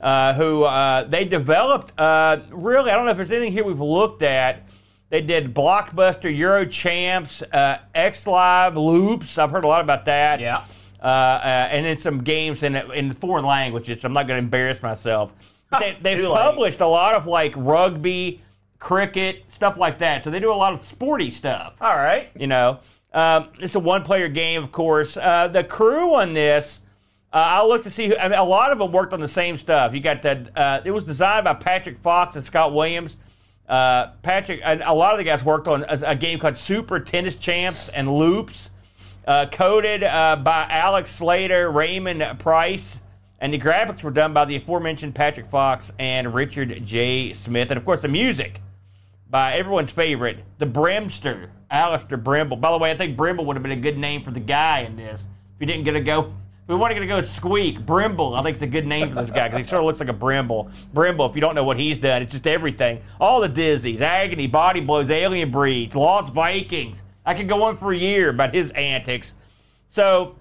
uh, 0.00 0.34
who 0.34 0.64
uh, 0.64 1.04
they 1.04 1.24
developed. 1.24 1.92
Uh, 1.96 2.38
really, 2.50 2.90
I 2.90 2.96
don't 2.96 3.04
know 3.04 3.12
if 3.12 3.16
there's 3.16 3.30
anything 3.30 3.52
here 3.52 3.62
we've 3.62 3.80
looked 3.80 4.22
at. 4.22 4.64
They 5.08 5.20
did 5.20 5.54
Blockbuster, 5.54 6.36
Euro 6.36 6.66
Champs, 6.66 7.42
uh, 7.52 7.78
X 7.94 8.26
Live 8.26 8.74
Loopz. 8.74 9.38
I've 9.38 9.52
heard 9.52 9.62
a 9.62 9.68
lot 9.68 9.82
about 9.82 10.04
that. 10.06 10.40
Yeah. 10.40 10.64
Uh, 11.00 11.04
uh, 11.06 11.68
and 11.70 11.86
then 11.86 11.96
some 11.96 12.24
games 12.24 12.64
in 12.64 12.74
in 12.74 13.12
foreign 13.12 13.44
languages. 13.44 14.02
I'm 14.02 14.12
not 14.12 14.26
going 14.26 14.38
to 14.38 14.44
embarrass 14.44 14.82
myself. 14.82 15.32
But 15.70 15.98
they, 16.02 16.16
late. 16.22 16.28
published 16.28 16.80
a 16.80 16.86
lot 16.88 17.14
of 17.14 17.26
like 17.26 17.52
rugby, 17.56 18.42
cricket, 18.80 19.44
stuff 19.46 19.76
like 19.76 19.98
that. 20.00 20.24
So 20.24 20.30
they 20.30 20.40
do 20.40 20.52
a 20.52 20.54
lot 20.54 20.72
of 20.72 20.82
sporty 20.82 21.30
stuff 21.30 21.74
All 21.80 21.94
right. 21.96 22.30
you 22.34 22.48
know. 22.48 22.80
Um, 23.14 23.50
it's 23.58 23.74
a 23.74 23.80
one-player 23.80 24.28
game, 24.28 24.64
of 24.64 24.72
course. 24.72 25.16
Uh, 25.16 25.48
the 25.48 25.62
crew 25.62 26.14
on 26.14 26.32
this, 26.32 26.80
uh, 27.32 27.36
I'll 27.36 27.68
look 27.68 27.82
to 27.84 27.90
see. 27.90 28.08
Who, 28.08 28.16
I 28.16 28.28
mean, 28.28 28.38
a 28.38 28.44
lot 28.44 28.72
of 28.72 28.78
them 28.78 28.92
worked 28.92 29.12
on 29.12 29.20
the 29.20 29.28
same 29.28 29.58
stuff. 29.58 29.94
You 29.94 30.00
got 30.00 30.22
that. 30.22 30.56
Uh, 30.56 30.80
it 30.84 30.90
was 30.90 31.04
designed 31.04 31.44
by 31.44 31.54
Patrick 31.54 31.98
Fox 32.00 32.36
and 32.36 32.44
Scott 32.44 32.72
Williams. 32.72 33.16
Uh, 33.68 34.12
Patrick, 34.22 34.60
and 34.64 34.82
a 34.82 34.92
lot 34.92 35.12
of 35.12 35.18
the 35.18 35.24
guys 35.24 35.42
worked 35.42 35.68
on 35.68 35.84
a, 35.84 36.00
a 36.08 36.16
game 36.16 36.38
called 36.38 36.56
Super 36.56 37.00
Tennis 37.00 37.36
Champs 37.36 37.88
and 37.90 38.08
Loopz, 38.08 38.68
uh, 39.26 39.46
coded 39.50 40.02
uh, 40.04 40.36
by 40.36 40.66
Alex 40.68 41.14
Slater, 41.14 41.70
Raymond 41.70 42.38
Price, 42.38 42.98
and 43.40 43.54
the 43.54 43.58
graphics 43.58 44.02
were 44.02 44.10
done 44.10 44.34
by 44.34 44.44
the 44.44 44.56
aforementioned 44.56 45.14
Patrick 45.14 45.48
Fox 45.48 45.90
and 45.98 46.34
Richard 46.34 46.84
J. 46.84 47.32
Smith, 47.32 47.70
and 47.70 47.78
of 47.78 47.84
course 47.84 48.02
the 48.02 48.08
music 48.08 48.60
by 49.32 49.54
everyone's 49.54 49.90
favorite, 49.90 50.44
the 50.58 50.66
Brimster, 50.66 51.48
Allister 51.70 52.18
Brimble. 52.18 52.60
By 52.60 52.70
the 52.70 52.76
way, 52.76 52.90
I 52.90 52.96
think 52.96 53.16
Brimble 53.16 53.46
would 53.46 53.56
have 53.56 53.62
been 53.62 53.72
a 53.72 53.76
good 53.76 53.96
name 53.96 54.22
for 54.22 54.30
the 54.30 54.38
guy 54.40 54.80
in 54.80 54.94
this. 54.94 55.22
If 55.22 55.60
you 55.60 55.66
didn't 55.66 55.84
get 55.84 55.92
to 55.92 56.00
go, 56.00 56.26
if 56.64 56.68
we 56.68 56.76
wanted 56.76 57.00
to 57.00 57.06
go 57.06 57.22
Squeak, 57.22 57.80
Brimble, 57.86 58.38
I 58.38 58.42
think 58.42 58.56
it's 58.56 58.62
a 58.62 58.66
good 58.66 58.86
name 58.86 59.08
for 59.08 59.22
this 59.22 59.30
guy 59.30 59.48
because 59.48 59.64
he 59.64 59.68
sort 59.70 59.80
of 59.80 59.86
looks 59.86 60.00
like 60.00 60.10
a 60.10 60.12
Brimble. 60.12 60.70
Brimble, 60.94 61.28
if 61.30 61.34
you 61.34 61.40
don't 61.40 61.54
know 61.54 61.64
what 61.64 61.78
he's 61.78 61.98
done, 61.98 62.20
it's 62.20 62.32
just 62.32 62.46
everything. 62.46 63.00
All 63.18 63.40
the 63.40 63.48
Dizzies, 63.48 64.02
Agony, 64.02 64.46
Body 64.46 64.80
Blows, 64.80 65.08
Alien 65.08 65.50
Breeds, 65.50 65.94
Lost 65.94 66.34
Vikings. 66.34 67.02
I 67.24 67.32
could 67.32 67.48
go 67.48 67.62
on 67.62 67.78
for 67.78 67.90
a 67.92 67.96
year 67.96 68.28
about 68.28 68.52
his 68.54 68.70
antics. 68.72 69.32
So, 69.88 70.36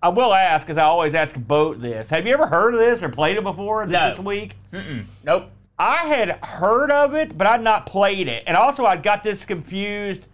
I 0.00 0.10
will 0.10 0.32
ask, 0.32 0.70
as 0.70 0.78
I 0.78 0.84
always 0.84 1.14
ask 1.14 1.34
Boat 1.36 1.80
this. 1.82 2.08
Have 2.10 2.24
you 2.26 2.32
ever 2.34 2.46
heard 2.46 2.74
of 2.74 2.80
this 2.80 3.02
or 3.02 3.08
played 3.08 3.36
it 3.36 3.42
before 3.42 3.84
No. 3.84 4.10
this 4.10 4.18
week? 4.20 4.56
Nope. 5.24 5.50
I 5.80 6.04
had 6.08 6.44
heard 6.44 6.90
of 6.90 7.14
it, 7.14 7.38
but 7.38 7.46
I'd 7.46 7.62
not 7.62 7.86
played 7.86 8.28
it. 8.28 8.44
And 8.46 8.54
also, 8.54 8.84
I 8.84 8.96
got 8.96 9.22
this 9.22 9.46
confused 9.46 10.26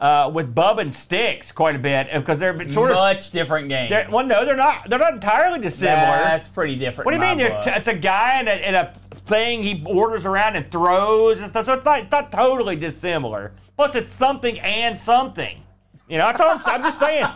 uh, 0.00 0.28
with 0.34 0.52
Bubba 0.56 0.80
'n' 0.80 0.90
Stix 0.90 1.54
quite 1.54 1.76
a 1.76 1.78
bit 1.78 2.08
because 2.12 2.38
they're 2.38 2.68
sort 2.72 2.90
of. 2.90 2.96
Much 2.96 3.30
different 3.30 3.68
game. 3.68 3.92
well, 4.10 4.26
no, 4.26 4.44
they're 4.44 4.56
not. 4.56 4.90
They're 4.90 4.98
not 4.98 5.14
entirely 5.14 5.60
dissimilar. 5.60 5.96
That's 6.18 6.48
pretty 6.48 6.74
different. 6.74 7.06
What 7.06 7.12
do 7.12 7.16
you 7.16 7.22
mean? 7.36 7.40
It's 7.40 7.66
it's 7.68 7.86
a 7.86 7.94
guy 7.94 8.40
and 8.40 8.48
a, 8.48 8.68
in 8.68 8.74
a 8.74 8.92
thing 9.14 9.62
he 9.62 9.84
orders 9.86 10.24
around 10.26 10.56
and 10.56 10.68
throws 10.68 11.38
and 11.38 11.48
stuff. 11.48 11.66
So 11.66 11.74
it's 11.74 11.84
not, 11.84 12.00
it's 12.00 12.10
not 12.10 12.32
totally 12.32 12.74
dissimilar. 12.74 13.52
Plus, 13.76 13.94
it's 13.94 14.12
something 14.12 14.58
and 14.58 14.98
something. 14.98 15.62
You 16.08 16.18
know, 16.18 16.26
that's 16.26 16.40
all 16.40 16.50
I'm, 16.50 16.62
I'm 16.64 16.82
just 16.82 16.98
saying. 16.98 17.26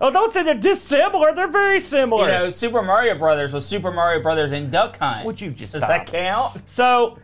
Oh, 0.00 0.10
don't 0.10 0.32
say 0.32 0.42
they're 0.42 0.54
dissimilar. 0.54 1.32
They're 1.34 1.46
very 1.48 1.80
similar. 1.80 2.24
You 2.24 2.32
know, 2.32 2.50
Super 2.50 2.82
Mario 2.82 3.16
Brothers 3.16 3.52
was 3.52 3.64
Super 3.64 3.92
Mario 3.92 4.20
Brothers 4.20 4.52
and 4.52 4.70
Duck 4.70 4.98
Hunt. 4.98 5.24
Would 5.26 5.40
you 5.40 5.50
just 5.50 5.72
Does 5.72 5.84
stop? 5.84 6.06
that 6.06 6.12
count? 6.12 6.60
So, 6.66 7.18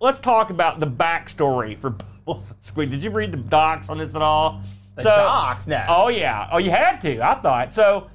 let's 0.00 0.20
talk 0.20 0.50
about 0.50 0.80
the 0.80 0.86
backstory 0.86 1.78
for 1.78 1.90
Bubbles 2.26 2.50
and 2.50 2.62
Squeak. 2.62 2.90
Did 2.90 3.02
you 3.02 3.10
read 3.10 3.32
the 3.32 3.36
docs 3.36 3.88
on 3.88 3.98
this 3.98 4.14
at 4.14 4.22
all? 4.22 4.62
The 4.96 5.02
so, 5.02 5.10
docs? 5.10 5.66
No. 5.66 5.84
Oh 5.88 6.08
yeah. 6.08 6.48
Oh, 6.50 6.58
you 6.58 6.70
had 6.70 7.00
to. 7.02 7.20
I 7.20 7.34
thought 7.34 7.72
so. 7.72 8.10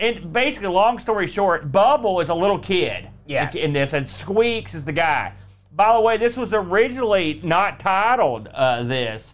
And 0.00 0.32
basically, 0.32 0.68
long 0.68 0.98
story 0.98 1.26
short, 1.26 1.70
Bubble 1.70 2.20
is 2.20 2.28
a 2.28 2.34
little 2.34 2.58
kid. 2.58 3.08
Yes. 3.26 3.54
In 3.54 3.72
this, 3.72 3.92
and 3.92 4.08
Squeaks 4.08 4.74
is 4.74 4.84
the 4.84 4.92
guy. 4.92 5.32
By 5.72 5.92
the 5.92 6.00
way, 6.00 6.16
this 6.16 6.36
was 6.36 6.52
originally 6.52 7.40
not 7.42 7.80
titled 7.80 8.48
uh, 8.48 8.82
this. 8.84 9.33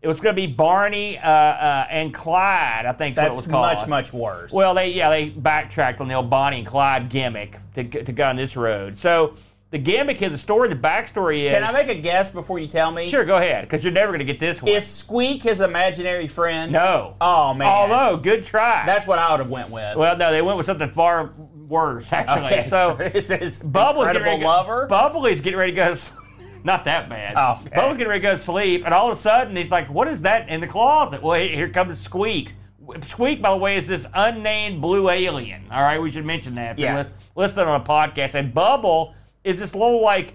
It 0.00 0.06
was 0.06 0.20
going 0.20 0.34
to 0.34 0.40
be 0.40 0.46
Barney 0.46 1.18
uh, 1.18 1.28
uh, 1.28 1.86
and 1.90 2.14
Clyde. 2.14 2.86
I 2.86 2.92
think 2.92 3.16
That's 3.16 3.30
what 3.30 3.32
it 3.32 3.46
was 3.46 3.50
called. 3.50 3.78
much, 3.78 3.88
much 3.88 4.12
worse. 4.12 4.52
Well, 4.52 4.74
they 4.74 4.92
yeah 4.92 5.10
they 5.10 5.30
backtracked 5.30 6.00
on 6.00 6.06
the 6.08 6.14
old 6.14 6.30
Bonnie 6.30 6.58
and 6.58 6.66
Clyde 6.66 7.08
gimmick 7.08 7.58
to 7.74 7.84
to 7.84 8.12
go 8.12 8.28
on 8.28 8.36
this 8.36 8.56
road. 8.56 8.98
So 8.98 9.34
the 9.70 9.78
gimmick 9.78 10.22
of 10.22 10.32
the 10.32 10.38
story, 10.38 10.68
the 10.68 10.76
backstory 10.76 11.44
is. 11.44 11.52
can 11.52 11.64
I 11.64 11.72
make 11.72 11.88
a 11.88 11.94
guess 11.94 12.30
before 12.30 12.58
you 12.58 12.68
tell 12.68 12.90
me? 12.90 13.10
Sure, 13.10 13.24
go 13.24 13.36
ahead, 13.36 13.64
because 13.68 13.84
you're 13.84 13.92
never 13.92 14.12
going 14.12 14.20
to 14.20 14.24
get 14.24 14.38
this 14.40 14.62
one. 14.62 14.70
Is 14.70 14.86
Squeak 14.86 15.42
his 15.42 15.60
imaginary 15.60 16.28
friend? 16.28 16.72
no. 16.72 17.16
Oh 17.20 17.52
man. 17.54 17.66
Although 17.66 18.16
good 18.18 18.46
try. 18.46 18.84
that's 18.86 19.06
what 19.06 19.18
I 19.18 19.32
would 19.32 19.40
have 19.40 19.50
went 19.50 19.70
with. 19.70 19.96
well, 19.96 20.16
no, 20.16 20.30
they 20.30 20.42
went 20.42 20.58
with 20.58 20.66
something 20.66 20.90
far 20.90 21.32
worse 21.68 22.10
actually. 22.12 22.46
okay. 22.46 22.68
So 22.68 22.96
is 23.14 23.28
his 23.28 23.62
Bubbles 23.62 24.06
getting 24.06 24.22
ready 24.22 24.36
incredible 24.36 24.38
to 24.38 24.42
go, 24.44 24.72
lover? 24.72 24.86
Bubbly's 24.86 25.40
getting 25.40 25.58
ready 25.58 25.72
to 25.72 25.76
go. 25.76 25.96
Not 26.64 26.84
that 26.84 27.08
bad. 27.08 27.34
Oh, 27.36 27.60
okay. 27.66 27.74
Bubbles 27.76 27.96
getting 27.96 28.08
ready 28.10 28.20
to 28.20 28.28
go 28.30 28.36
to 28.36 28.42
sleep, 28.42 28.84
and 28.84 28.92
all 28.94 29.10
of 29.10 29.18
a 29.18 29.20
sudden 29.20 29.56
he's 29.56 29.70
like, 29.70 29.88
"What 29.88 30.08
is 30.08 30.22
that 30.22 30.48
in 30.48 30.60
the 30.60 30.66
closet?" 30.66 31.22
Well, 31.22 31.38
here 31.40 31.68
comes 31.68 31.98
Squeak. 32.00 32.54
Squeak, 33.08 33.42
by 33.42 33.50
the 33.50 33.56
way, 33.56 33.76
is 33.76 33.86
this 33.86 34.06
unnamed 34.14 34.80
blue 34.80 35.10
alien. 35.10 35.66
All 35.70 35.82
right, 35.82 36.00
we 36.00 36.10
should 36.10 36.24
mention 36.24 36.54
that. 36.54 36.78
Yes. 36.78 36.96
lis- 36.96 37.14
Listening 37.50 37.66
on 37.68 37.80
a 37.80 37.84
podcast, 37.84 38.34
and 38.34 38.52
Bubble 38.54 39.14
is 39.44 39.58
this 39.58 39.74
little 39.74 40.02
like 40.02 40.34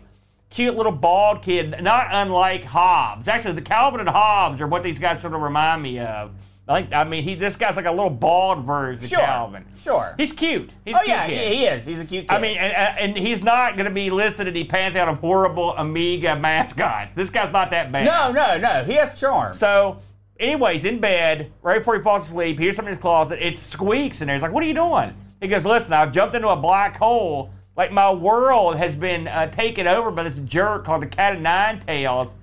cute 0.49 0.75
little 0.75 0.91
bald 0.91 1.41
kid, 1.41 1.75
not 1.81 2.07
unlike 2.11 2.63
Hobbes. 2.63 3.27
Actually, 3.27 3.55
the 3.55 3.61
Calvin 3.61 3.99
and 4.01 4.09
Hobbes 4.09 4.61
are 4.61 4.67
what 4.67 4.83
these 4.83 4.99
guys 4.99 5.19
sort 5.21 5.33
of 5.33 5.41
remind 5.41 5.81
me 5.81 5.99
of. 5.99 6.31
I 6.67 6.81
think, 6.81 6.93
I 6.93 7.03
mean, 7.03 7.25
he 7.25 7.35
this 7.35 7.57
guy's 7.57 7.75
like 7.75 7.85
a 7.85 7.91
little 7.91 8.09
bald 8.09 8.63
version 8.65 9.01
sure. 9.01 9.19
of 9.19 9.25
Calvin. 9.25 9.65
Sure. 9.81 10.13
He's 10.15 10.31
cute. 10.31 10.71
He's 10.85 10.95
oh 10.95 10.99
cute 10.99 11.09
yeah, 11.09 11.27
kid. 11.27 11.51
he, 11.51 11.55
he 11.55 11.65
is. 11.65 11.85
He's 11.85 12.01
a 12.01 12.05
cute 12.05 12.29
kid. 12.29 12.33
I 12.33 12.39
mean, 12.39 12.57
and, 12.57 12.73
and 12.99 13.17
he's 13.17 13.41
not 13.41 13.73
going 13.75 13.85
to 13.85 13.91
be 13.91 14.09
listed 14.09 14.47
in 14.47 14.53
the 14.53 14.63
pantheon 14.63 15.09
of 15.09 15.17
horrible 15.17 15.75
Amiga 15.75 16.37
mascots. 16.37 17.13
This 17.15 17.29
guy's 17.29 17.51
not 17.51 17.69
that 17.71 17.91
bad. 17.91 18.05
no, 18.05 18.31
no, 18.31 18.57
no. 18.59 18.83
He 18.85 18.93
has 18.93 19.19
charm. 19.19 19.53
So, 19.53 19.99
anyways, 20.39 20.85
in 20.85 20.99
bed, 20.99 21.51
right 21.61 21.79
before 21.79 21.97
he 21.97 22.01
falls 22.01 22.27
asleep, 22.27 22.57
hears 22.59 22.77
something 22.77 22.91
in 22.91 22.95
his 22.95 23.01
closet. 23.01 23.45
It 23.45 23.59
squeaks 23.59 24.21
in 24.21 24.27
there. 24.27 24.35
He's 24.37 24.41
like, 24.41 24.53
"What 24.53 24.63
are 24.63 24.67
you 24.67 24.73
doing?" 24.73 25.13
He 25.41 25.49
goes, 25.49 25.65
"Listen, 25.65 25.91
I've 25.91 26.13
jumped 26.13 26.33
into 26.33 26.47
a 26.47 26.55
black 26.55 26.95
hole. 26.95 27.51
Like 27.75 27.91
my 27.91 28.11
world 28.11 28.77
has 28.77 28.95
been 28.95 29.27
uh, 29.27 29.47
taken 29.47 29.85
over 29.85 30.11
by 30.11 30.23
this 30.23 30.39
jerk 30.45 30.85
called 30.85 31.01
the 31.01 31.07
Cat 31.07 31.35
of 31.35 31.41
Nine 31.41 31.81
Tails, 31.81 32.33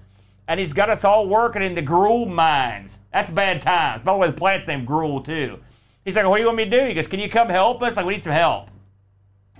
and 0.50 0.58
he's 0.58 0.72
got 0.72 0.90
us 0.90 1.04
all 1.04 1.28
working 1.28 1.62
in 1.62 1.74
the 1.74 1.82
gruel 1.82 2.26
mines. 2.26 2.98
That's 3.12 3.30
bad 3.30 3.62
times. 3.62 4.02
By 4.04 4.12
the 4.12 4.18
way, 4.18 4.26
the 4.26 4.34
plant's 4.34 4.66
named 4.66 4.86
Gruel 4.86 5.22
too." 5.22 5.60
He's 6.04 6.16
like, 6.16 6.26
"What 6.26 6.36
do 6.36 6.42
you 6.42 6.46
want 6.46 6.58
me 6.58 6.64
to 6.64 6.70
do?" 6.70 6.86
He 6.86 6.94
goes, 6.94 7.06
"Can 7.06 7.20
you 7.20 7.28
come 7.28 7.48
help 7.48 7.82
us? 7.82 7.96
Like, 7.96 8.06
we 8.06 8.14
need 8.14 8.24
some 8.24 8.32
help." 8.32 8.68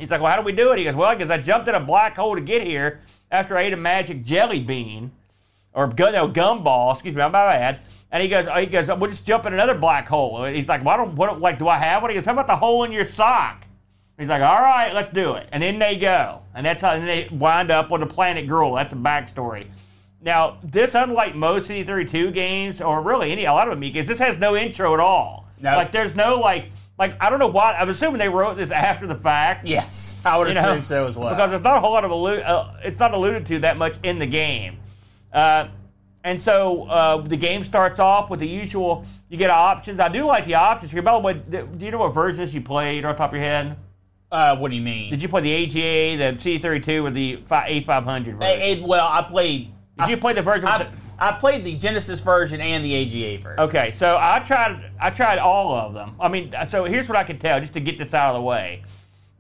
He's 0.01 0.11
like, 0.11 0.23
well, 0.23 0.31
how 0.31 0.39
do 0.39 0.43
we 0.43 0.53
do 0.53 0.73
it? 0.73 0.79
He 0.79 0.85
goes, 0.85 0.95
well, 0.95 1.15
because 1.15 1.31
I 1.31 1.37
jumped 1.37 1.69
in 1.69 1.75
a 1.75 1.81
black 1.81 2.17
hole 2.17 2.35
to 2.35 2.41
get 2.41 2.67
here 2.67 3.03
after 3.31 3.57
I 3.59 3.63
ate 3.63 3.75
a 3.75 3.77
magic 3.77 4.25
jelly 4.25 4.59
bean, 4.59 5.13
or 5.75 5.89
gu- 5.89 6.13
no, 6.13 6.27
gumball. 6.27 6.95
Excuse 6.95 7.15
me, 7.15 7.21
I'm 7.21 7.33
my 7.33 7.47
bad. 7.47 7.81
And 8.11 8.23
he 8.23 8.29
goes, 8.31 8.49
he 8.59 8.67
goes, 8.67 8.89
we'll 8.89 9.11
just 9.11 9.27
jump 9.27 9.45
in 9.45 9.53
another 9.53 9.75
black 9.75 10.09
hole. 10.09 10.45
He's 10.45 10.69
like, 10.69 10.83
well, 10.83 10.95
I 10.95 10.97
don't, 10.97 11.15
what, 11.15 11.39
like, 11.39 11.59
do 11.59 11.69
I 11.69 11.77
have 11.77 12.01
one? 12.01 12.11
He 12.11 12.15
goes, 12.15 12.25
how 12.25 12.33
about 12.33 12.47
the 12.47 12.57
hole 12.57 12.83
in 12.85 12.93
your 12.93 13.05
sock? 13.05 13.65
He's 14.19 14.29
like, 14.29 14.43
all 14.43 14.61
right, 14.61 14.93
let's 14.95 15.11
do 15.11 15.35
it. 15.35 15.49
And 15.53 15.63
then 15.63 15.79
they 15.79 15.97
go, 15.97 16.41
and 16.55 16.65
that's 16.65 16.81
how 16.83 16.93
and 16.93 17.07
they 17.07 17.29
wind 17.31 17.71
up 17.71 17.93
on 17.93 18.01
the 18.01 18.07
planet 18.07 18.47
Gruel. 18.47 18.75
That's 18.75 18.95
a 18.95 18.97
backstory. 18.97 19.67
Now, 20.23 20.59
this, 20.63 20.95
unlike 20.95 21.35
most 21.35 21.69
CD32 21.69 22.35
games, 22.35 22.81
or 22.81 23.01
really 23.03 23.33
any 23.33 23.47
a 23.47 23.53
lot 23.53 23.71
of 23.71 23.79
Amigas, 23.79 24.07
this 24.07 24.19
has 24.19 24.39
no 24.39 24.55
intro 24.57 24.93
at 24.93 25.01
all. 25.01 25.49
No. 25.61 25.77
Like, 25.77 25.93
there's 25.93 26.15
no 26.15 26.37
like, 26.37 26.67
like 26.99 27.15
I 27.21 27.31
don't 27.31 27.39
know 27.39 27.47
why. 27.47 27.75
I'm 27.75 27.89
assuming 27.89 28.19
they 28.19 28.29
wrote 28.29 28.57
this 28.57 28.71
after 28.71 29.07
the 29.07 29.15
fact. 29.15 29.67
yes, 29.67 30.17
I 30.25 30.37
would 30.37 30.49
You 30.49 30.55
know, 30.55 30.73
assume 30.73 30.85
so 30.85 31.07
as 31.07 31.17
well. 31.17 31.31
Because 31.31 31.51
there's 31.51 31.63
not 31.63 31.77
a 31.77 31.81
whole 31.81 31.93
lot 31.93 32.05
of 32.05 32.11
allude, 32.11 32.43
uh, 32.43 32.73
it's 32.85 32.99
not 32.99 33.15
alluded 33.15 33.47
to 33.47 33.59
that 33.61 33.79
much 33.79 33.95
in 34.03 34.19
the 34.19 34.27
game. 34.27 34.79
Uh, 35.33 35.69
and 36.23 36.41
so 36.41 36.85
uh, 36.85 37.17
the 37.23 37.37
game 37.37 37.65
starts 37.65 37.99
off 37.99 38.29
with 38.29 38.41
the 38.41 38.47
usual. 38.49 39.07
You 39.31 39.39
get 39.39 39.49
options. 39.49 40.01
I 40.01 40.09
do 40.09 40.27
like 40.27 40.45
the 40.45 40.55
options 40.55 40.93
here. 40.93 41.01
By 41.01 41.13
the 41.13 41.19
way, 41.19 41.35
do 41.35 41.67
you 41.85 41.91
know 41.91 41.99
what 41.99 42.13
versions 42.13 42.53
you 42.55 42.61
played 42.61 43.05
off 43.07 43.17
the 43.17 43.19
top 43.19 43.31
of 43.31 43.37
your 43.37 43.45
head? 43.45 43.77
uh, 44.33 44.57
what 44.57 44.71
do 44.71 44.77
you 44.77 44.83
mean? 44.83 45.11
Did 45.11 45.23
you 45.23 45.29
play 45.29 45.41
the 45.41 45.53
AGA, 45.53 46.17
the 46.37 46.59
C32, 46.59 47.05
or 47.05 47.11
the 47.11 47.37
fi- 47.47 47.81
A500 47.81 48.25
version? 48.25 48.43
Eh, 48.43 48.83
well, 48.85 49.09
I 49.11 49.23
played. 49.23 49.73
Did 50.01 50.11
you 50.11 50.17
play 50.17 50.33
the 50.33 50.43
version? 50.43 50.69
I, 50.69 50.79
the- 50.85 50.91
I 51.19 51.33
played 51.33 51.65
the 51.65 51.77
Genesis 51.77 52.21
version 52.21 52.61
and 52.63 52.83
the 52.83 52.95
AGA 52.97 53.43
version. 53.43 53.61
Okay, 53.61 53.91
so 53.91 54.17
I 54.19 54.41
tried. 54.41 54.91
I 54.99 55.11
tried 55.11 55.39
all 55.39 55.75
of 55.75 55.93
them. 55.93 56.15
I 56.19 56.29
mean, 56.29 56.55
so 56.69 56.85
here's 56.85 57.09
what 57.09 57.19
I 57.19 57.25
can 57.25 57.39
tell, 57.39 57.61
just 57.61 57.75
to 57.75 57.81
get 57.81 57.99
this 57.99 58.15
out 58.15 58.35
of 58.35 58.41
the 58.41 58.43
way. 58.43 58.83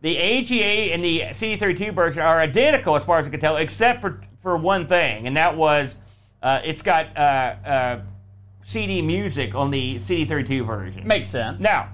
The 0.02 0.16
AGA 0.16 0.92
and 0.94 1.02
the 1.04 1.20
CD32 1.30 1.94
version 1.94 2.22
are 2.22 2.38
identical 2.38 2.96
as 2.96 3.04
far 3.04 3.18
as 3.18 3.26
I 3.26 3.30
can 3.30 3.40
tell, 3.40 3.56
except 3.56 4.00
for 4.02 4.20
for 4.42 4.56
one 4.56 4.86
thing, 4.86 5.26
and 5.26 5.36
that 5.36 5.56
was 5.56 5.96
uh, 6.42 6.60
it's 6.64 6.82
got 6.82 7.16
uh, 7.16 7.20
uh, 7.20 8.00
CD 8.66 9.00
music 9.02 9.54
on 9.54 9.70
the 9.70 9.96
CD32 9.96 10.66
version. 10.66 11.06
Makes 11.06 11.28
sense. 11.28 11.62
Now, 11.62 11.90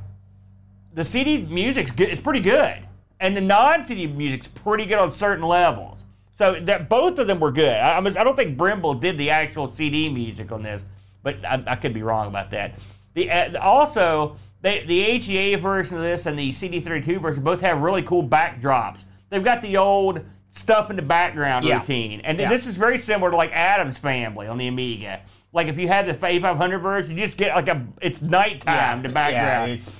the 0.94 1.04
CD 1.04 1.38
music's 1.42 1.90
good. 1.92 2.08
It's 2.08 2.20
pretty 2.20 2.40
good, 2.40 2.78
and 3.20 3.36
the 3.36 3.40
non-CD 3.40 4.08
music's 4.08 4.46
pretty 4.48 4.84
good 4.84 4.98
on 4.98 5.12
certain 5.12 5.44
levels. 5.44 5.98
So 6.38 6.60
that 6.60 6.88
both 6.88 7.18
of 7.18 7.26
them 7.26 7.40
were 7.40 7.50
good. 7.52 7.72
I, 7.72 7.96
I, 7.96 8.00
mean, 8.00 8.16
I 8.16 8.22
don't 8.24 8.36
think 8.36 8.58
Brimble 8.58 9.00
did 9.00 9.16
the 9.18 9.30
actual 9.30 9.70
CD 9.72 10.08
music 10.10 10.52
on 10.52 10.62
this, 10.62 10.84
but 11.22 11.42
I, 11.44 11.62
I 11.66 11.76
could 11.76 11.94
be 11.94 12.02
wrong 12.02 12.26
about 12.28 12.50
that. 12.50 12.74
The 13.14 13.30
uh, 13.30 13.60
also 13.60 14.36
they, 14.60 14.84
the 14.84 15.02
AGA 15.02 15.60
version 15.62 15.96
of 15.96 16.02
this 16.02 16.26
and 16.26 16.38
the 16.38 16.50
CD32 16.50 17.20
version 17.20 17.42
both 17.42 17.60
have 17.62 17.80
really 17.80 18.02
cool 18.02 18.26
backdrops. 18.26 18.98
They've 19.30 19.42
got 19.44 19.62
the 19.62 19.76
old 19.78 20.20
stuff 20.54 20.90
in 20.90 20.96
the 20.96 21.02
background 21.02 21.64
Yeah. 21.64 21.78
routine, 21.80 22.20
and 22.24 22.38
Yeah. 22.38 22.48
this 22.50 22.66
is 22.66 22.76
very 22.76 22.98
similar 22.98 23.30
to 23.30 23.36
like 23.36 23.52
Addams 23.52 23.96
Family 23.98 24.46
on 24.46 24.58
the 24.58 24.66
Amiga. 24.68 25.20
Like 25.52 25.68
if 25.68 25.78
you 25.78 25.88
had 25.88 26.06
the 26.06 26.14
A500 26.14 26.82
version, 26.82 27.16
you 27.16 27.24
just 27.24 27.38
get 27.38 27.54
like 27.54 27.68
a 27.68 27.86
it's 28.02 28.20
nighttime. 28.20 29.02
the 29.02 29.08
background 29.08 29.70
Yeah, 29.70 29.76
it's, 29.76 29.92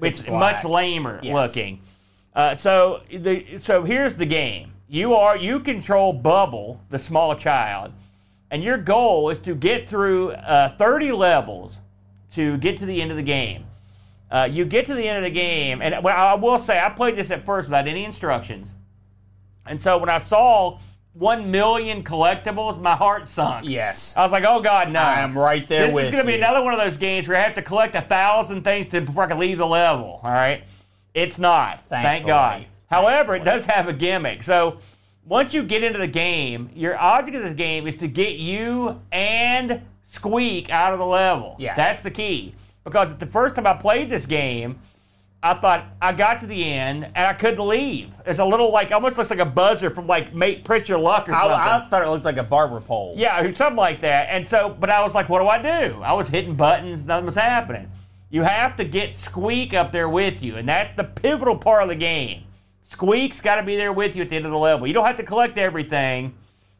it's, 0.00 0.22
black. 0.22 0.56
much 0.56 0.64
lamer 0.64 1.20
Yes. 1.22 1.32
looking. 1.34 1.80
Uh, 2.34 2.54
so 2.56 3.02
the 3.10 3.58
so 3.62 3.84
here's 3.84 4.16
the 4.16 4.26
game. 4.26 4.72
You 4.88 5.14
are 5.14 5.36
you 5.36 5.60
control 5.60 6.12
Bubble, 6.12 6.80
the 6.90 6.98
small 6.98 7.34
child, 7.34 7.92
and 8.50 8.62
your 8.62 8.78
goal 8.78 9.30
is 9.30 9.38
to 9.40 9.54
get 9.54 9.88
through 9.88 10.30
uh, 10.32 10.76
30 10.76 11.12
levels 11.12 11.78
to 12.34 12.56
get 12.58 12.78
to 12.78 12.86
the 12.86 13.02
end 13.02 13.10
of 13.10 13.16
the 13.16 13.22
game. 13.22 13.66
Uh, 14.30 14.48
you 14.50 14.64
get 14.64 14.86
to 14.86 14.94
the 14.94 15.08
end 15.08 15.18
of 15.18 15.24
the 15.24 15.30
game, 15.30 15.82
and 15.82 16.04
well, 16.04 16.16
I 16.16 16.34
will 16.34 16.58
say 16.58 16.78
I 16.78 16.90
played 16.90 17.16
this 17.16 17.30
at 17.30 17.44
first 17.44 17.68
without 17.68 17.88
any 17.88 18.04
instructions, 18.04 18.74
and 19.66 19.80
so 19.80 19.98
when 19.98 20.08
I 20.08 20.18
saw 20.18 20.78
one 21.12 21.50
million 21.50 22.04
collectibles, 22.04 22.80
my 22.80 22.94
heart 22.94 23.28
sunk. 23.28 23.66
Yes. 23.68 24.14
I 24.16 24.22
was 24.22 24.32
like, 24.32 24.44
oh 24.46 24.60
god, 24.60 24.92
no! 24.92 25.00
I 25.00 25.20
am 25.20 25.36
right 25.36 25.66
there 25.66 25.86
This 25.86 25.94
with 25.94 26.04
is 26.06 26.10
going 26.10 26.24
to 26.24 26.30
be 26.30 26.36
another 26.36 26.62
one 26.62 26.74
of 26.74 26.80
those 26.80 26.96
games 26.96 27.26
where 27.26 27.36
I 27.36 27.40
have 27.40 27.54
to 27.54 27.62
collect 27.62 27.94
a 27.96 28.02
thousand 28.02 28.62
things 28.62 28.86
to, 28.88 29.00
before 29.00 29.24
I 29.24 29.28
can 29.28 29.38
leave 29.38 29.58
the 29.58 29.66
level. 29.66 30.20
All 30.22 30.30
right, 30.30 30.62
it's 31.14 31.38
not. 31.38 31.88
Thank 31.88 32.26
God. 32.26 32.66
However, 32.86 33.34
it 33.34 33.44
does 33.44 33.66
have 33.66 33.88
a 33.88 33.92
gimmick. 33.92 34.42
So 34.42 34.78
once 35.24 35.52
you 35.52 35.62
get 35.62 35.82
into 35.82 35.98
the 35.98 36.06
game, 36.06 36.70
your 36.74 36.96
object 36.96 37.36
of 37.36 37.42
the 37.42 37.50
game 37.50 37.86
is 37.86 37.96
to 37.96 38.08
get 38.08 38.36
you 38.36 39.00
and 39.12 39.82
Squeak 40.12 40.70
out 40.70 40.92
of 40.92 40.98
the 40.98 41.06
level. 41.06 41.56
Yes. 41.58 41.76
That's 41.76 42.00
the 42.00 42.10
key. 42.10 42.54
Because 42.84 43.16
the 43.18 43.26
first 43.26 43.56
time 43.56 43.66
I 43.66 43.74
played 43.74 44.08
this 44.08 44.24
game, 44.24 44.78
I 45.42 45.54
thought 45.54 45.84
I 46.00 46.12
got 46.12 46.40
to 46.40 46.46
the 46.46 46.64
end 46.64 47.04
and 47.04 47.26
I 47.26 47.32
couldn't 47.32 47.66
leave. 47.66 48.10
It's 48.24 48.38
a 48.38 48.44
little 48.44 48.72
like 48.72 48.92
almost 48.92 49.16
looks 49.16 49.30
like 49.30 49.40
a 49.40 49.44
buzzer 49.44 49.90
from 49.90 50.06
like 50.06 50.34
Mate 50.34 50.64
Press 50.64 50.88
Your 50.88 50.98
Luck 50.98 51.28
or 51.28 51.32
something. 51.32 51.50
I, 51.50 51.78
I 51.78 51.88
thought 51.88 52.02
it 52.02 52.08
looked 52.08 52.24
like 52.24 52.36
a 52.36 52.42
barber 52.44 52.80
pole. 52.80 53.14
Yeah, 53.16 53.42
something 53.54 53.76
like 53.76 54.00
that. 54.00 54.28
And 54.30 54.48
so, 54.48 54.68
but 54.68 54.90
I 54.90 55.02
was 55.02 55.14
like, 55.14 55.28
what 55.28 55.40
do 55.40 55.48
I 55.48 55.60
do? 55.60 56.00
I 56.02 56.12
was 56.12 56.28
hitting 56.28 56.54
buttons, 56.54 57.04
nothing 57.04 57.26
was 57.26 57.34
happening. 57.34 57.90
You 58.30 58.42
have 58.42 58.76
to 58.76 58.84
get 58.84 59.14
Squeak 59.14 59.72
up 59.74 59.92
there 59.92 60.08
with 60.08 60.42
you, 60.42 60.56
and 60.56 60.68
that's 60.68 60.92
the 60.94 61.04
pivotal 61.04 61.56
part 61.56 61.82
of 61.82 61.88
the 61.88 61.94
game. 61.94 62.42
Squeak's 62.90 63.40
got 63.40 63.56
to 63.56 63.62
be 63.62 63.76
there 63.76 63.92
with 63.92 64.14
you 64.16 64.22
at 64.22 64.28
the 64.30 64.36
end 64.36 64.46
of 64.46 64.52
the 64.52 64.58
level. 64.58 64.86
You 64.86 64.92
don't 64.94 65.06
have 65.06 65.16
to 65.16 65.22
collect 65.22 65.58
everything, 65.58 66.34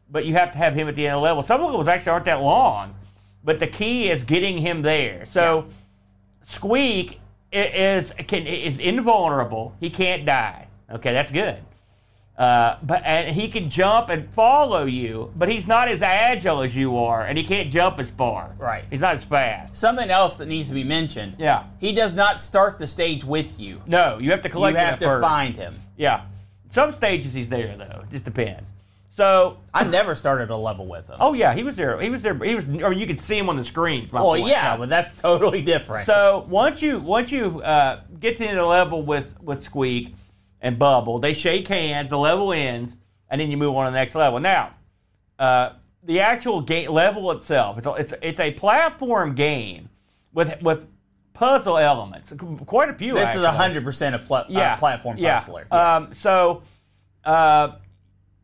but 0.09 0.25
you 0.25 0.33
have 0.33 0.51
to 0.53 0.57
have 0.57 0.73
him 0.73 0.87
at 0.87 0.95
the 0.95 1.05
end 1.05 1.15
of 1.15 1.21
the 1.21 1.23
level. 1.23 1.43
Some 1.43 1.61
of 1.61 1.71
those 1.73 1.87
actually 1.87 2.11
aren't 2.11 2.25
that 2.25 2.41
long. 2.41 2.95
but 3.43 3.59
the 3.59 3.67
key 3.67 4.09
is 4.09 4.23
getting 4.23 4.57
him 4.57 4.81
there. 4.81 5.25
So 5.25 5.67
Squeak 6.47 7.19
is 7.51 8.11
can 8.27 8.45
is 8.45 8.79
invulnerable. 8.79 9.75
He 9.79 9.89
can't 9.89 10.25
die. 10.25 10.67
Okay, 10.91 11.13
that's 11.13 11.31
good. 11.31 11.57
Uh, 12.37 12.77
but 12.83 13.01
and 13.03 13.35
he 13.35 13.49
can 13.49 13.67
jump 13.67 14.09
and 14.09 14.31
follow 14.31 14.85
you, 14.85 15.33
but 15.35 15.49
he's 15.49 15.65
not 15.65 15.87
as 15.87 16.03
agile 16.03 16.61
as 16.61 16.75
you 16.75 16.95
are, 16.97 17.23
and 17.23 17.35
he 17.35 17.43
can't 17.43 17.71
jump 17.71 17.99
as 17.99 18.11
far. 18.11 18.55
Right. 18.59 18.83
He's 18.91 19.01
not 19.01 19.15
as 19.15 19.23
fast. 19.23 19.75
Something 19.75 20.11
else 20.11 20.37
that 20.37 20.47
needs 20.47 20.67
to 20.67 20.75
be 20.75 20.83
mentioned. 20.83 21.37
Yeah. 21.39 21.63
He 21.79 21.93
does 21.93 22.13
not 22.13 22.39
start 22.39 22.77
the 22.77 22.85
stage 22.85 23.23
with 23.25 23.59
you. 23.59 23.81
No, 23.87 24.19
you 24.19 24.29
have 24.29 24.43
to 24.43 24.49
collect 24.49 24.77
him 24.77 24.85
have 24.85 24.99
to 24.99 25.05
first. 25.05 25.23
find 25.23 25.55
him. 25.55 25.77
Yeah. 25.97 26.25
Some 26.69 26.93
stages 26.93 27.33
he's 27.33 27.49
there 27.49 27.75
though. 27.75 28.01
It 28.03 28.11
just 28.11 28.25
depends. 28.25 28.69
So 29.09 29.57
I 29.73 29.83
never 29.83 30.13
started 30.13 30.51
a 30.51 30.55
level 30.55 30.85
with 30.85 31.09
him. 31.09 31.15
Oh 31.19 31.33
yeah, 31.33 31.55
he 31.55 31.63
was 31.63 31.75
there. 31.75 31.99
He 31.99 32.11
was 32.11 32.21
there. 32.21 32.35
He 32.35 32.53
was, 32.53 32.65
or 32.83 32.93
you 32.93 33.07
could 33.07 33.19
see 33.19 33.35
him 33.35 33.49
on 33.49 33.57
the 33.57 33.63
screens. 33.63 34.11
well, 34.11 34.25
point. 34.25 34.45
yeah, 34.45 34.77
but 34.77 34.89
that's 34.89 35.15
totally 35.15 35.63
different. 35.63 36.05
So 36.05 36.45
once 36.47 36.83
you 36.83 36.99
once 36.99 37.31
you 37.31 37.61
uh, 37.63 38.01
get 38.19 38.37
to 38.37 38.43
the 38.45 38.63
level 38.63 39.01
with 39.01 39.33
with 39.41 39.63
Squeak 39.63 40.13
and 40.61 40.79
Bubble, 40.79 41.19
they 41.19 41.33
shake 41.33 41.67
hands. 41.67 42.09
The 42.09 42.17
level 42.17 42.53
ends, 42.53 42.95
and 43.29 43.39
then 43.39 43.51
you 43.51 43.57
move 43.57 43.75
on 43.75 43.85
to 43.85 43.91
the 43.91 43.97
next 43.97 44.15
level. 44.15 44.39
Now, 44.39 44.73
uh, 45.39 45.73
the 46.03 46.19
actual 46.19 46.61
game 46.61 46.91
level 46.91 47.31
itself, 47.31 47.77
it's 47.77 47.87
a, 47.87 47.93
it's 47.93 48.13
it's 48.21 48.39
a 48.39 48.51
platform 48.51 49.35
game 49.35 49.89
with 50.33 50.61
with 50.61 50.87
puzzle 51.33 51.77
elements. 51.77 52.33
Quite 52.65 52.89
a 52.89 52.93
few. 52.93 53.13
this 53.13 53.35
is 53.35 53.43
actually. 53.43 53.57
hundred 53.57 53.83
percent 53.83 54.15
a 54.15 54.19
pl- 54.19 54.45
yeah, 54.49 54.73
uh, 54.73 54.77
platform 54.77 55.17
yeah. 55.17 55.37
puzzler. 55.37 55.67
Yes. 55.71 56.01
Um, 56.01 56.13
so 56.15 56.63
uh, 57.23 57.75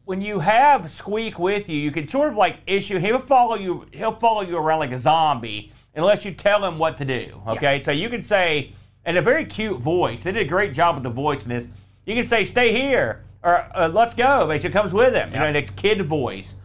when 0.05 0.21
you 0.21 0.39
have 0.39 0.91
Squeak 0.91 1.39
with 1.39 1.69
you, 1.69 1.77
you 1.77 1.91
can 1.91 2.07
sort 2.07 2.29
of 2.29 2.35
like 2.35 2.57
issue. 2.67 2.99
He'll 2.99 3.19
follow 3.19 3.55
you. 3.55 3.85
He'll 3.91 4.15
follow 4.15 4.41
you 4.41 4.57
around 4.57 4.79
like 4.79 4.91
a 4.91 4.99
zombie 4.99 5.71
unless 5.95 6.25
you 6.25 6.33
tell 6.33 6.63
him 6.63 6.77
what 6.77 6.97
to 6.97 7.05
do. 7.05 7.41
Okay, 7.47 7.81
so 7.83 7.91
you 7.91 8.09
can 8.09 8.23
say 8.23 8.73
in 9.05 9.17
a 9.17 9.21
very 9.21 9.45
cute 9.45 9.79
voice. 9.79 10.23
They 10.23 10.31
did 10.31 10.45
a 10.45 10.49
great 10.49 10.73
job 10.73 10.95
with 10.95 11.03
the 11.03 11.09
voice 11.09 11.43
in 11.43 11.49
this. 11.49 11.65
You 12.05 12.15
can 12.15 12.27
say, 12.27 12.43
"Stay 12.43 12.73
here," 12.73 13.23
or 13.43 13.65
uh, 13.75 13.89
"Let's 13.91 14.13
go." 14.13 14.47
but 14.47 14.63
it 14.63 14.71
comes 14.71 14.93
with 14.93 15.13
him. 15.13 15.31
You 15.31 15.39
know, 15.39 15.45
in 15.45 15.55
a 15.55 15.61
kid 15.61 16.05
voice, 16.05 16.55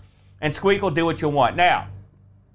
and 0.40 0.54
Squeak 0.54 0.82
will 0.82 0.90
do 0.90 1.04
what 1.04 1.20
you 1.20 1.28
want. 1.28 1.56
Now, 1.56 1.88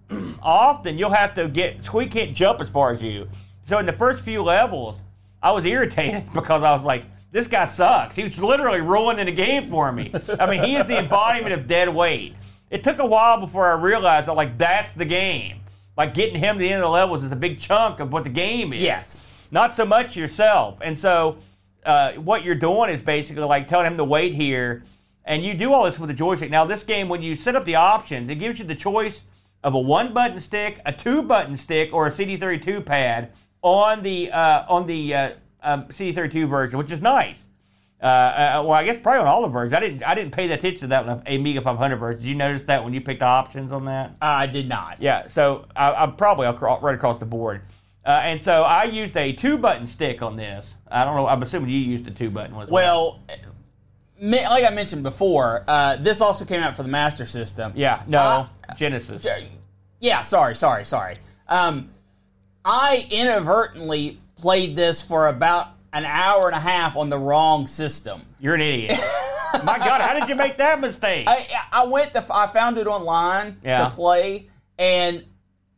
often 0.42 0.98
you'll 0.98 1.14
have 1.14 1.34
to 1.36 1.48
get 1.48 1.84
Squeak 1.84 2.12
can't 2.12 2.36
jump 2.36 2.62
as 2.62 2.70
far 2.70 2.92
as 2.92 3.02
you. 3.02 3.30
So 3.68 3.78
in 3.78 3.86
the 3.86 3.94
first 3.94 4.22
few 4.22 4.44
levels, 4.44 5.02
I 5.42 5.52
was 5.52 5.66
irritated 5.66 6.26
because 6.34 6.64
I 6.64 6.76
was 6.76 6.84
like, 6.84 7.06
this 7.32 7.48
guy 7.48 7.66
sucks. 7.66 8.16
He 8.16 8.24
was 8.24 8.38
literally 8.38 8.82
ruining 8.82 9.26
the 9.26 9.32
game 9.32 9.70
for 9.70 9.92
me. 9.92 10.14
I 10.40 10.50
mean, 10.50 10.64
he 10.64 10.76
is 10.76 10.86
the 10.86 11.00
embodiment 11.00 11.54
of 11.54 11.68
dead 11.68 11.90
weight. 11.90 12.36
It 12.70 12.84
took 12.84 13.00
a 13.00 13.06
while 13.06 13.40
before 13.40 13.68
I 13.68 13.80
realized 13.80 14.28
that 14.28 14.34
like 14.34 14.58
that's 14.58 14.94
the 14.94 15.06
game. 15.06 15.62
Like 15.96 16.14
getting 16.14 16.36
him 16.36 16.58
to 16.58 16.60
the 16.60 16.70
end 16.70 16.82
of 16.82 16.88
the 16.88 16.90
levels 16.90 17.24
is 17.24 17.32
a 17.32 17.36
big 17.36 17.60
chunk 17.60 18.00
of 18.00 18.12
what 18.12 18.24
the 18.24 18.30
game 18.30 18.74
is. 18.74 18.82
yes. 18.82 19.24
Not 19.52 19.76
so 19.76 19.86
much 19.86 20.16
yourself. 20.16 20.80
And 20.82 20.98
so 20.98 21.38
uh, 21.86 22.14
what 22.14 22.44
you're 22.44 22.56
doing 22.56 22.90
is 22.90 23.02
basically 23.02 23.44
like 23.44 23.68
telling 23.68 23.88
him 23.88 23.98
to 23.98 24.04
wait 24.04 24.34
here. 24.34 24.84
And 25.26 25.44
you 25.44 25.54
do 25.54 25.72
all 25.72 25.86
this 25.86 25.98
with 25.98 26.10
the 26.10 26.14
joystick. 26.14 26.50
Now, 26.50 26.66
this 26.66 26.84
game, 26.84 27.08
when 27.08 27.22
you 27.22 27.36
set 27.36 27.56
up 27.56 27.66
the 27.66 27.76
options, 27.76 28.30
it 28.30 28.36
gives 28.36 28.60
you 28.60 28.66
the 28.66 28.76
choice 28.76 29.22
of 29.64 29.74
a 29.74 29.80
one 29.80 30.14
button 30.14 30.40
stick, 30.40 30.82
a 30.86 30.92
two 30.92 31.22
button 31.22 31.56
stick, 31.56 31.94
or 31.94 32.08
a 32.08 32.12
CD32 32.12 32.86
pad 32.86 33.32
on 33.62 34.04
the 34.04 34.32
uh, 34.32 34.66
on 34.68 34.86
the 34.86 35.14
uh, 35.14 35.32
um, 35.62 35.86
CD32 35.86 36.50
version, 36.50 36.78
which 36.78 36.92
is 36.92 37.02
nice. 37.02 37.48
Uh, 38.02 38.06
uh, 38.06 38.64
well, 38.66 38.74
I 38.74 38.84
guess 38.84 38.98
probably 39.02 39.22
on 39.22 39.28
all 39.28 39.44
the 39.44 39.48
versions. 39.48 39.74
I 39.74 39.80
didn't 39.80 40.04
I 40.04 40.14
didn't 40.14 40.32
pay 40.32 40.48
that 40.48 40.60
attention 40.60 40.82
to 40.82 40.88
that 40.88 41.08
on 41.08 41.24
the 41.24 41.36
Amiga 41.36 41.62
500 41.62 41.96
version. 41.96 42.22
Did 42.22 42.28
you 42.28 42.36
notice 42.36 42.64
that 42.64 42.84
when 42.84 42.94
you 42.94 43.00
picked 43.00 43.22
the 43.22 43.26
options 43.26 43.72
on 43.72 43.86
that? 43.86 44.10
Uh, 44.22 44.26
I 44.26 44.48
did 44.48 44.68
not. 44.68 45.02
Yeah, 45.02 45.28
so 45.28 45.66
I, 45.74 45.94
I'm 45.94 46.18
probably 46.18 46.48
right 46.48 46.96
across 46.96 47.20
the 47.20 47.26
board. 47.26 47.62
Uh, 48.06 48.20
and 48.24 48.42
so 48.42 48.64
I 48.64 48.84
used 48.86 49.16
a 49.16 49.32
two 49.32 49.58
button 49.58 49.88
stick 49.88 50.22
on 50.22 50.36
this. 50.36 50.74
I 50.92 51.06
don't 51.06 51.16
know. 51.16 51.28
I'm 51.28 51.42
assuming 51.42 51.70
you 51.70 51.78
used 51.80 52.06
the 52.06 52.12
two 52.12 52.30
button 52.30 52.56
one 52.56 52.68
well. 52.70 53.20
Well, 54.22 54.44
like 54.50 54.64
I 54.66 54.70
mentioned 54.70 55.04
before, 55.04 55.64
uh, 55.68 55.98
this 55.98 56.22
also 56.22 56.46
came 56.46 56.62
out 56.62 56.76
for 56.76 56.84
the 56.84 56.90
Master 56.90 57.26
System. 57.26 57.72
Yeah, 57.76 58.04
no, 58.08 58.20
Uh, 58.20 58.48
Genesis. 58.76 59.26
Yeah, 60.00 60.22
sorry, 60.22 60.56
sorry, 60.56 60.84
sorry. 60.86 61.18
Um, 61.48 61.90
I 62.66 63.08
inadvertently 63.10 64.20
played 64.36 64.76
this 64.76 65.02
for 65.02 65.28
about 65.28 65.70
an 65.94 66.06
hour 66.06 66.48
and 66.48 66.56
a 66.56 66.60
half 66.60 66.98
on 66.98 67.10
the 67.10 67.18
wrong 67.20 67.68
system. 67.68 68.24
You're 68.40 68.56
an 68.56 68.62
idiot. 68.62 68.98
My 69.64 69.78
God, 69.78 70.02
how 70.02 70.20
did 70.20 70.28
you 70.28 70.36
make 70.36 70.58
that 70.58 70.80
mistake? 70.82 71.28
I, 71.28 71.48
I 71.72 71.86
went 71.86 72.14
to, 72.14 72.26
I 72.34 72.48
found 72.48 72.78
it 72.78 72.88
online 72.88 73.58
Yeah. 73.64 73.86
to 73.86 73.92
play, 73.92 74.50
and 74.78 75.24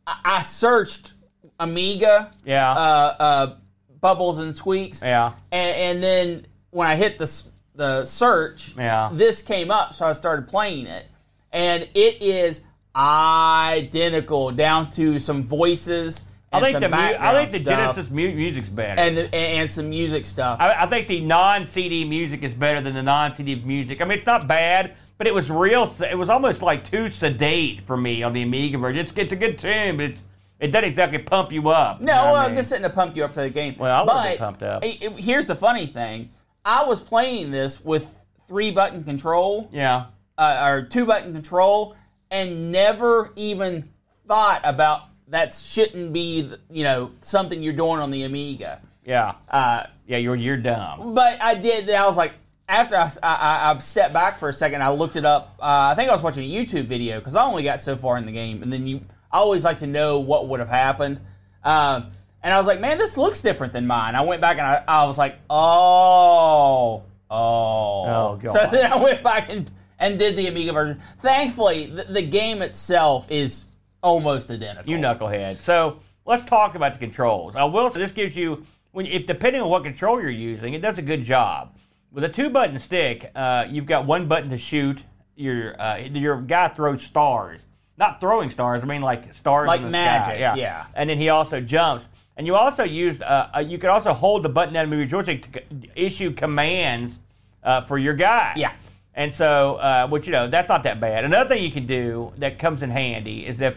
I 0.06 0.40
searched 0.42 1.12
Amiga, 1.58 2.30
yeah, 2.44 2.70
uh, 2.72 3.14
uh, 3.18 3.54
Bubbles 4.00 4.38
and 4.38 4.54
Squeaks, 4.54 5.02
yeah, 5.02 5.32
and, 5.52 5.76
and 5.76 6.02
then 6.02 6.46
when 6.70 6.86
I 6.86 6.96
hit 6.96 7.18
the 7.18 7.42
the 7.74 8.04
search, 8.04 8.74
Yeah. 8.76 9.10
this 9.12 9.42
came 9.42 9.70
up, 9.70 9.92
so 9.94 10.06
I 10.06 10.12
started 10.14 10.48
playing 10.48 10.86
it, 10.86 11.06
and 11.52 11.82
it 11.94 12.22
is 12.22 12.62
identical 12.96 14.50
down 14.50 14.90
to 14.90 15.18
some 15.18 15.42
voices 15.42 16.24
I 16.52 16.58
and 16.58 16.64
think 16.64 16.74
some 16.76 16.82
the 16.82 16.88
mu- 16.90 16.96
I 16.96 17.32
think 17.46 17.50
the 17.50 17.58
stuff 17.70 17.94
Genesis 17.96 18.10
mu- 18.10 18.34
music's 18.34 18.68
better. 18.68 19.00
and 19.00 19.16
the, 19.16 19.34
and 19.34 19.68
some 19.68 19.90
music 19.90 20.24
stuff. 20.26 20.58
I, 20.60 20.84
I 20.84 20.86
think 20.86 21.08
the 21.08 21.20
non-CD 21.20 22.04
music 22.04 22.42
is 22.42 22.54
better 22.54 22.80
than 22.80 22.94
the 22.94 23.02
non-CD 23.02 23.56
music. 23.56 24.00
I 24.00 24.04
mean, 24.04 24.16
it's 24.18 24.26
not 24.26 24.46
bad, 24.46 24.94
but 25.18 25.26
it 25.26 25.34
was 25.34 25.50
real. 25.50 25.92
It 26.08 26.16
was 26.16 26.30
almost 26.30 26.62
like 26.62 26.84
too 26.88 27.08
sedate 27.10 27.82
for 27.86 27.96
me 27.96 28.22
on 28.22 28.32
the 28.32 28.42
Amiga 28.42 28.78
version. 28.78 29.00
It's, 29.04 29.12
it's 29.16 29.32
a 29.32 29.36
good 29.36 29.58
tune, 29.58 29.96
but 29.96 30.06
it's 30.06 30.22
it 30.60 30.68
doesn't 30.68 30.88
exactly 30.88 31.18
pump 31.18 31.52
you 31.52 31.68
up. 31.68 32.00
you 32.00 32.06
no, 32.06 32.12
know 32.14 32.18
what 32.18 32.28
I 32.28 32.32
well, 32.32 32.46
mean? 32.48 32.54
this 32.54 32.66
isn't 32.66 32.82
to 32.82 32.90
pump 32.90 33.16
you 33.16 33.24
up 33.24 33.34
to 33.34 33.40
the 33.40 33.50
game. 33.50 33.76
Well, 33.78 33.94
I 33.94 34.02
wouldn't 34.22 34.38
pumped 34.38 34.62
up. 34.62 34.84
it- 34.84 35.02
it- 35.02 35.12
here's 35.16 35.46
the 35.46 35.56
funny 35.56 35.86
thing: 35.86 36.30
I 36.64 36.84
was 36.84 37.00
playing 37.00 37.50
this 37.50 37.84
with 37.84 38.24
three 38.48 38.70
button 38.70 39.02
control. 39.04 39.68
yeah. 39.72 40.06
uh, 40.38 40.68
or 40.70 40.82
two 40.82 41.04
button 41.06 41.32
control 41.32 41.96
and 42.30 42.70
never 42.72 43.32
even 43.36 43.88
thought 44.28 44.60
about 44.64 45.02
that 45.28 45.52
shouldn't 45.54 46.12
be 46.12 46.50
you 46.70 46.84
know 46.84 47.10
something 47.20 47.62
you're 47.62 47.72
doing 47.72 48.00
on 48.00 48.10
the 48.10 48.22
Amiga. 48.24 48.80
Yeah, 49.04 49.34
Uh, 49.48 49.84
yeah, 50.06 50.16
you're 50.18 50.34
you're 50.36 50.56
dumb. 50.56 51.14
but 51.14 51.40
I 51.40 51.54
did. 51.54 51.88
I 51.90 52.06
was 52.06 52.16
like, 52.16 52.32
after 52.68 52.96
I, 52.96 53.08
I, 53.22 53.70
I 53.72 53.78
stepped 53.78 54.12
back 54.12 54.38
for 54.40 54.48
a 54.48 54.52
second, 54.52 54.82
I 54.82 54.88
looked 54.90 55.14
it 55.16 55.24
up. 55.24 55.54
Uh, 55.60 55.90
I 55.92 55.94
think 55.94 56.10
I 56.10 56.12
was 56.12 56.22
watching 56.22 56.42
a 56.44 56.52
YouTube 56.52 56.86
video 56.86 57.18
because 57.20 57.36
I 57.36 57.44
only 57.44 57.62
got 57.62 57.80
so 57.80 57.94
far 57.96 58.16
in 58.18 58.26
the 58.26 58.32
game, 58.32 58.62
and 58.64 58.72
then 58.72 58.84
you 58.86 59.00
I 59.36 59.40
always 59.40 59.64
like 59.64 59.80
to 59.80 59.86
know 59.86 60.20
what 60.20 60.48
would 60.48 60.60
have 60.60 60.70
happened. 60.70 61.20
Um, 61.62 62.10
and 62.42 62.54
I 62.54 62.56
was 62.56 62.66
like, 62.66 62.80
man, 62.80 62.96
this 62.96 63.18
looks 63.18 63.42
different 63.42 63.74
than 63.74 63.86
mine. 63.86 64.14
I 64.14 64.22
went 64.22 64.40
back 64.40 64.56
and 64.56 64.66
I, 64.66 64.82
I 64.88 65.04
was 65.04 65.18
like, 65.18 65.38
oh, 65.50 67.02
oh, 67.30 68.04
Oh, 68.06 68.38
God. 68.42 68.52
So 68.52 68.66
then 68.72 68.90
I 68.90 68.96
went 68.96 69.22
back 69.22 69.50
and 69.50 69.70
and 69.98 70.18
did 70.18 70.36
the 70.36 70.46
Amiga 70.46 70.72
version. 70.72 71.02
Thankfully, 71.18 71.84
the, 71.84 72.04
the 72.04 72.22
game 72.22 72.62
itself 72.62 73.30
is 73.30 73.66
almost 74.02 74.50
identical. 74.50 74.90
You 74.90 74.96
knucklehead. 74.96 75.56
So 75.56 75.98
let's 76.24 76.44
talk 76.44 76.74
about 76.74 76.94
the 76.94 76.98
controls. 76.98 77.56
I 77.56 77.64
will 77.64 77.90
say 77.90 78.00
this 78.00 78.12
gives 78.12 78.34
you 78.34 78.64
when 78.92 79.04
if 79.04 79.26
depending 79.26 79.60
on 79.60 79.68
what 79.68 79.84
control 79.84 80.18
you're 80.18 80.30
using, 80.30 80.72
it 80.72 80.80
does 80.80 80.96
a 80.96 81.02
good 81.02 81.24
job. 81.24 81.76
With 82.10 82.24
a 82.24 82.30
two 82.30 82.48
button 82.48 82.78
stick, 82.78 83.30
uh, 83.34 83.66
you've 83.68 83.84
got 83.84 84.06
one 84.06 84.28
button 84.28 84.48
to 84.48 84.56
shoot. 84.56 85.04
Your 85.34 85.78
uh, 85.78 85.98
your 85.98 86.40
guy 86.40 86.68
throws 86.68 87.02
stars, 87.02 87.60
not 87.98 88.20
throwing 88.20 88.50
stars. 88.50 88.82
I 88.82 88.86
mean 88.86 89.02
like 89.02 89.34
stars 89.34 89.66
Like 89.68 89.80
in 89.80 89.86
the 89.86 89.90
magic, 89.92 90.34
sky. 90.34 90.54
yeah. 90.56 90.86
And 90.94 91.08
then 91.10 91.18
he 91.18 91.28
also 91.28 91.60
jumps. 91.60 92.08
And 92.36 92.46
you 92.46 92.54
also 92.54 92.82
used 92.84 93.22
uh, 93.22 93.48
uh, 93.56 93.60
you 93.60 93.78
could 93.78 93.88
also 93.90 94.12
hold 94.12 94.42
the 94.42 94.48
button 94.50 94.74
down 94.74 94.82
and 94.82 94.90
move 94.90 94.98
your 95.10 95.22
joystick 95.22 95.50
to 95.52 95.60
c- 95.60 95.90
issue 95.94 96.32
commands 96.32 97.18
uh, 97.64 97.80
for 97.82 97.96
your 97.98 98.14
guy. 98.14 98.52
Yeah. 98.56 98.72
And 99.14 99.34
so, 99.34 99.76
uh, 99.76 100.06
which 100.08 100.26
you 100.26 100.32
know, 100.32 100.46
that's 100.46 100.68
not 100.68 100.82
that 100.82 101.00
bad. 101.00 101.24
Another 101.24 101.48
thing 101.48 101.62
you 101.62 101.70
can 101.70 101.86
do 101.86 102.32
that 102.36 102.58
comes 102.58 102.82
in 102.82 102.90
handy 102.90 103.46
is 103.46 103.60
if 103.62 103.74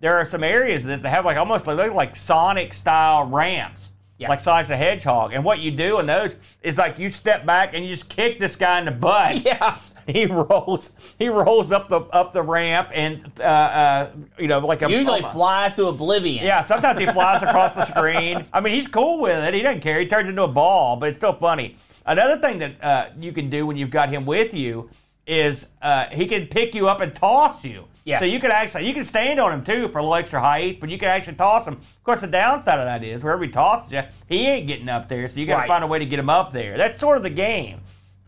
there 0.00 0.16
are 0.16 0.24
some 0.26 0.42
areas 0.42 0.82
of 0.82 0.88
this 0.88 1.02
that 1.02 1.10
have 1.10 1.24
like 1.24 1.36
almost 1.36 1.66
like, 1.68 1.76
look 1.76 1.94
like 1.94 2.16
Sonic 2.16 2.74
style 2.74 3.26
ramps, 3.28 3.90
Yeah. 4.18 4.28
like 4.30 4.40
Sonic 4.40 4.66
the 4.66 4.76
Hedgehog. 4.76 5.32
And 5.32 5.44
what 5.44 5.60
you 5.60 5.70
do 5.70 6.00
in 6.00 6.06
those 6.06 6.34
is 6.62 6.76
like 6.76 6.98
you 6.98 7.10
step 7.10 7.46
back 7.46 7.74
and 7.74 7.84
you 7.84 7.90
just 7.94 8.08
kick 8.08 8.40
this 8.40 8.56
guy 8.56 8.80
in 8.80 8.86
the 8.86 8.90
butt. 8.90 9.36
Yeah. 9.44 9.76
He 10.20 10.26
rolls. 10.26 10.92
He 11.18 11.28
rolls 11.28 11.72
up 11.72 11.88
the 11.88 12.00
up 12.00 12.32
the 12.32 12.42
ramp 12.42 12.88
and 12.92 13.30
uh, 13.38 13.42
uh, 13.42 14.10
you 14.38 14.48
know 14.48 14.58
like 14.58 14.82
a 14.82 14.90
Usually 14.90 15.22
flies 15.22 15.72
to 15.74 15.86
oblivion. 15.86 16.44
yeah, 16.44 16.64
sometimes 16.64 16.98
he 16.98 17.06
flies 17.06 17.42
across 17.42 17.74
the 17.74 17.86
screen. 17.86 18.46
I 18.52 18.60
mean, 18.60 18.74
he's 18.74 18.88
cool 18.88 19.20
with 19.20 19.42
it. 19.44 19.54
He 19.54 19.62
doesn't 19.62 19.80
care. 19.82 19.98
He 20.00 20.06
turns 20.06 20.28
into 20.28 20.42
a 20.42 20.48
ball, 20.48 20.96
but 20.96 21.10
it's 21.10 21.18
still 21.18 21.34
funny. 21.34 21.76
Another 22.06 22.38
thing 22.38 22.58
that 22.58 22.82
uh, 22.84 23.08
you 23.18 23.32
can 23.32 23.50
do 23.50 23.66
when 23.66 23.76
you've 23.76 23.90
got 23.90 24.08
him 24.10 24.24
with 24.26 24.52
you 24.54 24.90
is 25.26 25.66
uh, 25.82 26.06
he 26.06 26.26
can 26.26 26.46
pick 26.46 26.74
you 26.74 26.88
up 26.88 27.00
and 27.00 27.14
toss 27.14 27.62
you. 27.64 27.84
Yes. 28.04 28.20
So 28.20 28.26
you 28.26 28.40
can 28.40 28.50
actually 28.50 28.86
you 28.88 28.94
can 28.94 29.04
stand 29.04 29.38
on 29.38 29.52
him 29.52 29.62
too 29.64 29.88
for 29.90 29.98
a 29.98 30.02
little 30.02 30.14
extra 30.16 30.40
height, 30.40 30.80
but 30.80 30.88
you 30.90 30.98
can 30.98 31.08
actually 31.08 31.36
toss 31.36 31.66
him. 31.66 31.74
Of 31.74 32.02
course, 32.04 32.20
the 32.20 32.26
downside 32.26 32.78
of 32.80 32.86
that 32.86 33.04
is 33.04 33.22
wherever 33.22 33.44
he 33.44 33.50
tosses 33.50 33.92
you, 33.92 34.02
he 34.28 34.46
ain't 34.46 34.66
getting 34.66 34.88
up 34.88 35.08
there. 35.08 35.28
So 35.28 35.38
you 35.38 35.46
got 35.46 35.56
to 35.56 35.60
Right. 35.60 35.68
find 35.68 35.84
a 35.84 35.86
way 35.86 35.98
to 35.98 36.06
get 36.06 36.18
him 36.18 36.30
up 36.30 36.52
there. 36.52 36.76
That's 36.78 36.98
sort 36.98 37.16
of 37.18 37.22
the 37.22 37.30
game. 37.30 37.80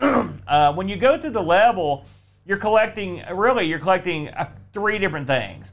uh, 0.46 0.72
when 0.74 0.88
you 0.88 0.96
go 0.96 1.18
through 1.18 1.30
the 1.30 1.42
level, 1.42 2.04
you're 2.46 2.58
collecting 2.58 3.22
really 3.32 3.66
you're 3.66 3.78
collecting 3.78 4.28
uh, 4.30 4.50
three 4.72 4.98
different 4.98 5.26
things: 5.26 5.70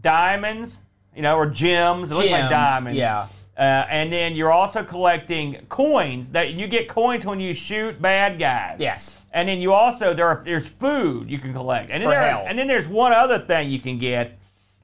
diamonds, 0.00 0.78
you 1.14 1.22
know, 1.22 1.36
or 1.36 1.46
gems. 1.46 2.10
It 2.10 2.14
looks 2.14 2.30
like 2.30 2.50
diamonds. 2.50 2.98
yeah. 2.98 3.28
Uh, 3.56 3.86
and 3.88 4.12
then 4.12 4.36
you're 4.36 4.52
also 4.52 4.84
collecting 4.84 5.56
coins 5.70 6.28
that 6.28 6.52
you 6.52 6.66
get 6.68 6.88
coins 6.88 7.24
when 7.24 7.40
you 7.40 7.54
shoot 7.54 8.00
bad 8.02 8.38
guys. 8.38 8.76
Yes. 8.78 9.16
And 9.32 9.48
then 9.48 9.60
you 9.60 9.72
also 9.72 10.12
there 10.12 10.26
are, 10.28 10.42
there's 10.44 10.66
food 10.66 11.30
you 11.30 11.38
can 11.38 11.54
collect. 11.54 11.90
And 11.90 12.02
then 12.02 12.08
For 12.08 12.14
there, 12.14 12.28
health. 12.28 12.46
and 12.48 12.58
then 12.58 12.66
there's 12.68 12.86
one 12.86 13.12
other 13.12 13.38
thing 13.38 13.70
you 13.70 13.80
can 13.80 13.98
get, 13.98 14.38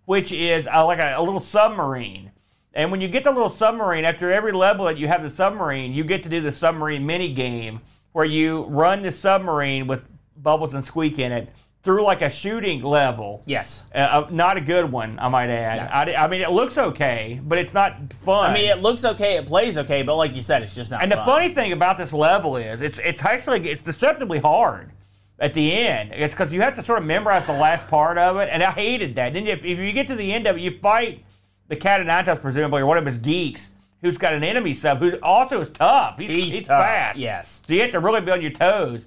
which 0.07 0.33
is 0.33 0.67
uh, 0.67 0.87
like 0.87 1.01
a, 1.01 1.15
a 1.19 1.23
little 1.23 1.41
submarine. 1.41 2.31
And 2.73 2.91
when 2.91 3.03
you 3.03 3.09
get 3.09 3.25
the 3.25 3.31
little 3.31 3.51
submarine, 3.51 4.07
after 4.07 4.33
every 4.33 4.53
level 4.53 4.87
that 4.87 4.97
you 4.97 5.07
have 5.07 5.23
the 5.23 5.29
submarine, 5.29 5.93
you 5.93 6.03
get 6.03 6.23
to 6.23 6.31
do 6.31 6.41
the 6.41 6.53
submarine 6.53 7.05
mini 7.05 7.31
game 7.31 7.81
where 8.13 8.25
you 8.25 8.65
run 8.65 9.03
the 9.03 9.13
submarine 9.13 9.87
with 9.87 10.01
Bubbles 10.37 10.75
and 10.75 10.85
Squeak 10.85 11.19
in 11.19 11.33
it 11.33 11.49
through 11.83 12.05
like 12.05 12.23
a 12.23 12.31
shooting 12.31 12.83
level. 12.83 13.43
Yes. 13.45 13.83
Uh, 13.95 13.99
uh, 13.99 14.29
not 14.31 14.57
a 14.57 14.61
good 14.61 14.91
one, 14.91 15.19
I 15.19 15.29
might 15.29 15.51
add. 15.51 15.77
No. 16.07 16.13
I, 16.13 16.25
I 16.25 16.29
mean, 16.29 16.41
it 16.41 16.51
looks 16.51 16.79
okay, 16.79 17.41
but 17.43 17.59
it's 17.59 17.75
not 17.75 18.13
fun. 18.25 18.51
I 18.51 18.55
mean, 18.55 18.71
it 18.71 18.81
looks 18.81 19.05
okay, 19.05 19.37
it 19.37 19.47
plays 19.47 19.77
okay, 19.77 20.03
but 20.03 20.17
like 20.17 20.35
you 20.35 20.43
said, 20.43 20.63
it's 20.63 20.75
just 20.75 20.91
not 20.91 21.03
And 21.03 21.11
the 21.11 21.17
funny 21.17 21.53
thing 21.55 21.73
about 21.73 21.99
this 21.99 22.13
level 22.13 22.57
is, 22.57 22.81
it's 22.81 22.99
it's 23.01 23.23
actually 23.25 23.69
it's 23.69 23.83
deceptively 23.83 24.39
hard 24.39 24.93
at 25.41 25.55
the 25.55 25.73
end. 25.73 26.13
It's 26.13 26.33
because 26.35 26.53
you 26.53 26.61
have 26.63 26.77
to 26.77 26.85
sort 26.85 26.99
of 26.99 27.05
memorize 27.05 27.47
the 27.47 27.53
last 27.53 27.89
part 27.89 28.17
of 28.17 28.37
it, 28.37 28.49
and 28.53 28.63
I 28.63 28.71
hated 28.71 29.17
that. 29.17 29.33
Then 29.33 29.49
if, 29.49 29.65
if 29.65 29.79
you 29.79 29.93
get 29.93 30.07
to 30.07 30.15
the 30.15 30.33
end 30.33 30.47
of 30.47 30.57
it, 30.57 30.61
you 30.61 30.79
fight 30.79 31.25
the 31.67 31.77
Catanatos 31.77 32.41
presumably 32.41 32.83
or 32.83 32.87
one 32.87 32.99
of 32.99 33.07
his 33.07 33.19
geeks 33.19 33.71
who's 34.03 34.19
got 34.19 34.35
an 34.35 34.45
enemy 34.45 34.75
sub 34.75 34.99
who 34.99 35.13
also 35.23 35.61
is 35.61 35.69
tough. 35.71 36.19
He's, 36.19 36.29
He's 36.31 36.55
he's 36.55 36.67
tough, 36.67 36.83
fast. 36.85 37.19
yes. 37.19 37.61
So 37.67 37.73
you 37.75 37.81
have 37.83 37.93
to 37.93 38.01
really 38.01 38.21
be 38.21 38.31
on 38.33 38.43
your 38.43 38.51
toes. 38.51 39.07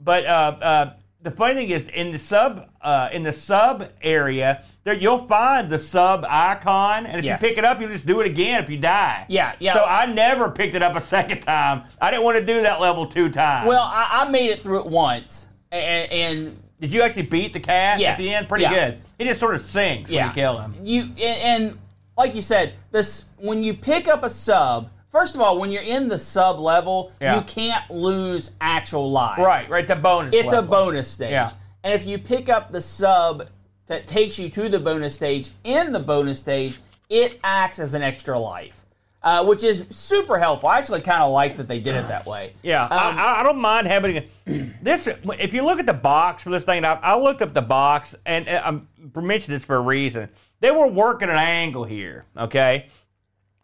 But 0.00 0.26
uh, 0.26 0.28
uh, 0.60 0.92
the 1.22 1.30
funny 1.30 1.54
thing 1.54 1.70
is, 1.70 1.84
in 1.94 2.12
the 2.12 2.18
sub 2.18 2.68
uh, 2.82 3.08
in 3.12 3.22
the 3.22 3.32
sub 3.32 3.88
area, 4.02 4.62
there 4.84 4.94
you'll 4.94 5.26
find 5.26 5.70
the 5.70 5.78
sub 5.78 6.26
icon, 6.28 7.06
and 7.06 7.18
if 7.18 7.24
Yes. 7.24 7.40
you 7.40 7.48
pick 7.48 7.56
it 7.58 7.64
up, 7.64 7.80
you 7.80 7.88
just 7.88 8.04
do 8.04 8.20
it 8.20 8.26
again 8.26 8.62
if 8.62 8.68
you 8.68 8.76
die. 8.76 9.24
Yeah, 9.28 9.54
yeah. 9.58 9.72
So 9.72 9.82
I 9.82 10.04
never 10.06 10.50
picked 10.50 10.74
it 10.74 10.82
up 10.82 10.94
a 10.94 11.00
second 11.00 11.40
time. 11.40 11.84
I 12.00 12.10
didn't 12.10 12.24
want 12.24 12.36
to 12.38 12.44
do 12.44 12.60
that 12.62 12.80
level 12.80 13.06
two 13.06 13.30
times. 13.30 13.66
Well, 13.66 13.82
I, 13.82 14.24
I 14.26 14.28
made 14.30 14.50
it 14.50 14.60
through 14.60 14.80
it 14.80 14.86
once, 14.86 15.48
and, 15.72 16.12
and 16.12 16.62
did 16.80 16.92
you 16.92 17.00
actually 17.00 17.22
beat 17.22 17.54
the 17.54 17.60
cat 17.60 17.98
Yes. 17.98 18.18
at 18.18 18.22
the 18.22 18.34
end? 18.34 18.46
Pretty 18.46 18.64
Yeah. 18.64 18.74
good. 18.90 19.00
He 19.16 19.24
just 19.24 19.40
sort 19.40 19.54
of 19.54 19.62
sinks 19.62 20.10
when 20.10 20.16
yeah, 20.18 20.26
you 20.28 20.34
kill 20.34 20.58
him. 20.58 20.74
You 20.82 21.04
and 21.22 21.78
like 22.16 22.34
you 22.34 22.42
said, 22.42 22.74
this 22.90 23.26
when 23.38 23.64
you 23.64 23.74
pick 23.74 24.08
up 24.08 24.22
a 24.22 24.30
sub. 24.30 24.90
First 25.08 25.36
of 25.36 25.40
all, 25.40 25.60
when 25.60 25.70
you're 25.70 25.82
in 25.84 26.08
the 26.08 26.18
sub 26.18 26.58
level, 26.58 27.12
Yeah. 27.20 27.36
you 27.36 27.42
can't 27.42 27.88
lose 27.88 28.50
actual 28.60 29.12
lives. 29.12 29.38
Right, 29.40 29.68
right. 29.70 29.82
It's 29.82 29.90
a 29.92 29.96
bonus. 29.96 30.34
It's 30.34 30.52
a 30.52 30.60
bonus 30.60 31.08
stage. 31.08 31.30
Yeah. 31.30 31.52
And 31.84 31.94
if 31.94 32.04
you 32.04 32.18
pick 32.18 32.48
up 32.48 32.72
the 32.72 32.80
sub 32.80 33.46
that 33.86 34.08
takes 34.08 34.40
you 34.40 34.48
to 34.50 34.68
the 34.68 34.80
bonus 34.80 35.14
stage 35.14 35.50
in 35.62 35.92
the 35.92 36.00
bonus 36.00 36.40
stage, 36.40 36.80
it 37.08 37.38
acts 37.44 37.78
as 37.78 37.94
an 37.94 38.02
extra 38.02 38.36
life, 38.36 38.86
uh, 39.22 39.44
which 39.44 39.62
is 39.62 39.84
super 39.90 40.36
helpful. 40.36 40.68
I 40.68 40.78
actually 40.78 41.02
kind 41.02 41.22
of 41.22 41.30
like 41.30 41.56
that 41.58 41.68
they 41.68 41.78
did 41.78 41.94
it 41.94 42.08
that 42.08 42.26
way. 42.26 42.54
Yeah, 42.62 42.82
Um, 42.84 42.90
I, 43.18 43.40
I 43.40 43.42
don't 43.44 43.58
mind 43.60 43.86
having 43.86 44.16
a, 44.16 44.24
this. 44.82 45.06
If 45.06 45.54
you 45.54 45.62
look 45.64 45.78
at 45.78 45.86
the 45.86 45.92
box 45.92 46.42
for 46.42 46.50
this 46.50 46.64
thing, 46.64 46.84
I, 46.84 46.94
I 46.94 47.16
looked 47.16 47.40
up 47.40 47.54
the 47.54 47.62
box, 47.62 48.16
and 48.26 48.48
uh, 48.48 48.62
I'm 48.64 48.88
mentioning 49.14 49.56
this 49.58 49.64
for 49.64 49.76
a 49.76 49.80
reason. 49.80 50.28
They 50.64 50.70
were 50.70 50.88
working 50.88 51.28
an 51.28 51.36
angle 51.36 51.84
here, 51.84 52.24
okay, 52.38 52.86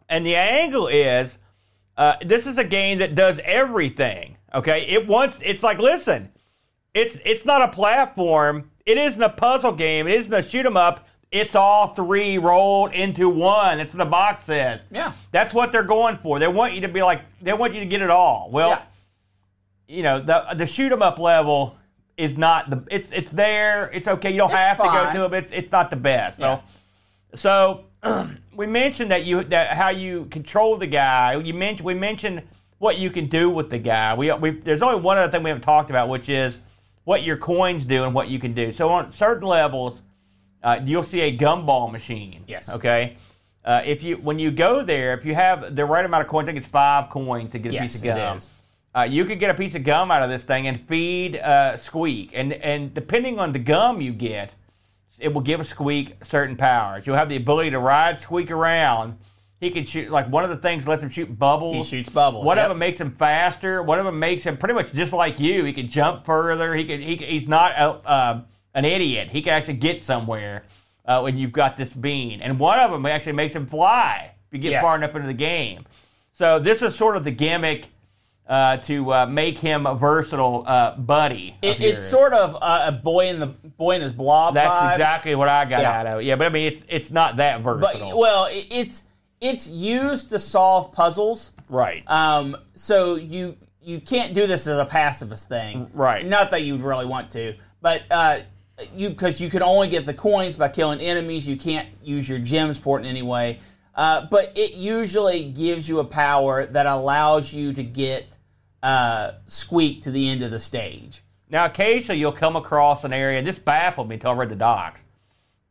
and 0.07 0.23
the 0.23 0.35
angle 0.35 0.85
is 0.85 1.39
uh, 1.97 2.13
this 2.23 2.45
is 2.45 2.59
a 2.59 2.63
game 2.63 2.99
that 2.99 3.15
does 3.15 3.39
everything. 3.43 4.37
Okay, 4.53 4.85
it 4.87 5.07
wants. 5.07 5.37
It's 5.41 5.63
like 5.63 5.79
listen, 5.79 6.29
it's 6.93 7.17
it's 7.25 7.43
not 7.43 7.63
a 7.63 7.69
platform. 7.69 8.69
It 8.85 8.99
isn't 8.99 9.21
a 9.21 9.29
puzzle 9.29 9.71
game. 9.71 10.07
It 10.07 10.19
isn't 10.19 10.33
a 10.33 10.43
shoot 10.47 10.63
'em 10.63 10.77
up. 10.77 11.07
It's 11.31 11.55
all 11.55 11.87
three 11.95 12.37
rolled 12.37 12.93
into 12.93 13.29
one. 13.29 13.79
That's 13.79 13.91
what 13.93 13.97
the 13.97 14.05
box 14.05 14.43
says. 14.45 14.83
Yeah. 14.91 15.13
That's 15.31 15.55
what 15.55 15.71
they're 15.71 15.81
going 15.81 16.17
for. 16.17 16.37
They 16.37 16.47
want 16.47 16.73
you 16.75 16.81
to 16.81 16.87
be 16.87 17.01
like. 17.01 17.21
They 17.41 17.53
want 17.53 17.73
you 17.73 17.79
to 17.79 17.85
get 17.87 18.03
it 18.03 18.11
all. 18.11 18.49
Well 18.51 18.69
Yeah. 18.69 18.81
you 19.97 20.03
know 20.03 20.19
the 20.19 20.45
the 20.55 20.67
shoot 20.67 20.91
'em 20.91 21.01
up 21.01 21.17
level 21.17 21.77
is 22.15 22.37
not 22.37 22.69
the 22.69 22.83
it's 22.91 23.09
it's 23.11 23.31
there 23.31 23.89
it's 23.91 24.07
okay 24.07 24.29
you 24.29 24.37
don't 24.37 24.51
It's 24.51 24.59
have 24.59 24.77
to 24.77 24.83
go 24.83 25.13
to 25.13 25.25
it 25.25 25.29
but 25.31 25.43
it's 25.45 25.51
it's 25.51 25.71
not 25.71 25.89
the 25.89 25.95
best 25.95 26.37
so 26.39 26.61
so 27.35 27.85
we 28.55 28.65
mentioned 28.67 29.11
that 29.11 29.23
you 29.25 29.43
that 29.45 29.69
how 29.77 29.89
you 29.89 30.25
control 30.25 30.77
the 30.77 30.87
guy. 30.87 31.35
You 31.35 31.53
mentioned 31.53 31.85
we 31.85 31.93
mentioned 31.93 32.43
what 32.79 32.97
you 32.97 33.09
can 33.11 33.27
do 33.27 33.49
with 33.49 33.69
the 33.69 33.77
guy. 33.77 34.13
We, 34.15 34.31
we 34.33 34.51
there's 34.51 34.81
only 34.81 34.99
one 35.01 35.17
other 35.17 35.31
thing 35.31 35.43
we 35.43 35.49
haven't 35.49 35.63
talked 35.63 35.89
about 35.89 36.09
which 36.09 36.29
is 36.29 36.57
what 37.03 37.23
your 37.23 37.37
coins 37.37 37.85
do 37.85 38.03
and 38.03 38.13
what 38.13 38.27
you 38.27 38.39
can 38.39 38.53
do. 38.53 38.71
So 38.73 38.89
on 38.89 39.13
certain 39.13 39.47
levels 39.47 40.01
uh, 40.63 40.79
you'll 40.83 41.03
see 41.03 41.21
a 41.21 41.35
gumball 41.37 41.91
machine 41.91 42.43
Yes. 42.47 42.71
okay? 42.73 43.17
Uh, 43.63 43.81
if 43.85 44.01
you 44.01 44.15
when 44.17 44.39
you 44.39 44.49
go 44.51 44.83
there 44.83 45.13
if 45.13 45.23
you 45.25 45.35
have 45.35 45.75
the 45.75 45.85
right 45.85 46.03
amount 46.05 46.23
of 46.23 46.27
coins 46.27 46.45
I 46.45 46.47
think 46.47 46.57
it's 46.57 46.67
five 46.67 47.09
coins 47.11 47.51
to 47.51 47.59
get 47.59 47.69
a 47.71 47.73
Yes, 47.75 47.81
piece 47.83 47.95
of 47.97 48.03
gum. 48.03 48.37
is. 48.37 48.49
uh, 48.95 49.01
you 49.03 49.25
could 49.25 49.39
get 49.39 49.51
a 49.51 49.53
piece 49.53 49.75
of 49.75 49.83
gum 49.83 50.09
out 50.11 50.23
of 50.23 50.29
this 50.29 50.43
thing 50.43 50.67
and 50.67 50.79
feed 50.87 51.37
uh, 51.37 51.77
Squeak, 51.77 52.31
and 52.33 52.53
and 52.53 52.91
depending 52.93 53.37
on 53.39 53.51
the 53.51 53.59
gum 53.59 54.01
you 54.01 54.11
get, 54.13 54.51
it 55.21 55.33
will 55.33 55.41
give 55.41 55.65
Squeak 55.67 56.23
certain 56.25 56.55
powers. 56.55 57.05
You'll 57.07 57.15
have 57.17 57.29
the 57.29 57.35
ability 57.37 57.71
to 57.71 57.79
ride 57.79 58.19
Squeak 58.19 58.51
around. 58.51 59.17
He 59.59 59.69
can 59.69 59.85
shoot 59.85 60.09
like 60.09 60.27
one 60.29 60.43
of 60.43 60.49
the 60.49 60.57
things 60.57 60.87
lets 60.87 61.03
him 61.03 61.09
shoot 61.09 61.37
bubbles. 61.37 61.89
He 61.89 61.97
shoots 61.97 62.09
bubbles, 62.09 62.43
One 62.45 62.57
yep. 62.57 62.65
of 62.65 62.69
them 62.69 62.79
makes 62.79 62.99
him 62.99 63.11
faster. 63.15 63.83
One 63.83 63.99
of 63.99 64.05
them 64.05 64.17
makes 64.17 64.43
him 64.43 64.57
pretty 64.57 64.73
much 64.73 64.91
just 64.91 65.13
like 65.13 65.39
you. 65.39 65.63
He 65.63 65.71
can 65.73 65.87
jump 65.87 66.25
further. 66.25 66.73
He 66.73 66.83
can. 66.85 67.01
He, 67.01 67.15
can- 67.17 67.27
he's 67.27 67.47
not 67.47 67.73
a, 67.73 67.89
uh, 68.07 68.41
an 68.73 68.85
idiot. 68.85 69.29
He 69.29 69.41
can 69.41 69.53
actually 69.53 69.75
get 69.75 70.03
somewhere 70.03 70.63
uh, 71.05 71.21
when 71.21 71.37
you've 71.37 71.51
got 71.51 71.77
this 71.77 71.93
bean. 71.93 72.41
And 72.41 72.57
one 72.59 72.79
of 72.79 72.89
them 72.89 73.05
actually 73.05 73.33
makes 73.33 73.53
him 73.55 73.67
fly. 73.67 74.31
If 74.47 74.55
you 74.55 74.59
get 74.59 74.71
Yes. 74.71 74.83
far 74.83 74.95
enough 74.97 75.13
into 75.15 75.27
the 75.27 75.33
game. 75.33 75.85
So 76.33 76.57
this 76.59 76.81
is 76.81 76.95
sort 76.95 77.15
of 77.15 77.23
the 77.23 77.31
gimmick 77.31 77.87
uh, 78.51 78.75
to 78.77 79.13
uh, 79.13 79.25
make 79.25 79.57
him 79.57 79.85
a 79.85 79.95
versatile 79.95 80.63
uh, 80.67 80.95
buddy. 80.97 81.55
It, 81.61 81.81
it's 81.81 82.05
sort 82.05 82.33
of 82.33 82.57
uh, 82.61 82.83
a 82.87 82.91
boy 82.91 83.27
in 83.29 83.39
the 83.39 83.47
boy 83.47 83.95
in 83.95 84.01
his 84.01 84.11
blob. 84.11 84.55
That's 84.55 84.69
vibes. 84.69 84.91
exactly 84.95 85.35
what 85.35 85.47
I 85.47 85.63
got 85.63 85.79
Yeah. 85.81 85.99
out 85.99 86.05
of 86.07 86.19
it. 86.19 86.25
Yeah, 86.25 86.35
but 86.35 86.47
I 86.47 86.49
mean, 86.49 86.73
it's 86.73 86.83
it's 86.89 87.11
not 87.11 87.37
that 87.37 87.63
But 87.63 87.79
versatile. 87.79 88.19
well, 88.19 88.45
it, 88.45 88.67
it's 88.69 89.03
it's 89.39 89.67
used 89.69 90.29
to 90.31 90.37
solve 90.37 90.91
puzzles. 90.91 91.51
right. 91.69 92.03
Um, 92.07 92.57
so 92.75 93.15
you 93.15 93.55
you 93.81 94.01
can't 94.01 94.33
do 94.33 94.45
this 94.47 94.67
as 94.67 94.77
a 94.79 94.85
pacifist 94.85 95.47
thing, 95.47 95.89
Right. 95.93 96.23
Not 96.25 96.51
that 96.51 96.63
you'd 96.63 96.81
really 96.81 97.05
want 97.05 97.31
to, 97.31 97.55
but 97.81 98.03
uh, 98.11 98.39
you 98.95 99.09
because 99.11 99.39
you 99.39 99.49
can 99.49 99.63
only 99.63 99.87
get 99.87 100.05
the 100.05 100.13
coins 100.13 100.57
by 100.57 100.67
killing 100.67 100.99
enemies. 100.99 101.47
You 101.47 101.55
can't 101.55 101.87
use 102.03 102.27
your 102.27 102.39
gems 102.39 102.77
for 102.77 102.99
it 102.99 103.03
in 103.03 103.07
any 103.09 103.21
way. 103.23 103.59
Uh, 103.95 104.25
but 104.29 104.51
it 104.57 104.73
usually 104.73 105.45
gives 105.51 105.87
you 105.87 105.99
a 105.99 106.03
power 106.05 106.65
that 106.65 106.85
allows 106.85 107.53
you 107.53 107.73
to 107.73 107.83
get 107.83 108.37
uh, 108.83 109.33
Squeak 109.47 110.01
to 110.01 110.11
the 110.11 110.29
end 110.29 110.43
of 110.43 110.51
the 110.51 110.59
stage. 110.59 111.21
Now, 111.49 111.65
occasionally 111.65 112.19
you'll 112.19 112.31
come 112.31 112.55
across 112.55 113.03
an 113.03 113.13
area, 113.13 113.37
and 113.39 113.47
this 113.47 113.59
baffled 113.59 114.07
me 114.09 114.15
until 114.15 114.31
I 114.31 114.33
read 114.35 114.49
the 114.49 114.55
docs. 114.55 115.01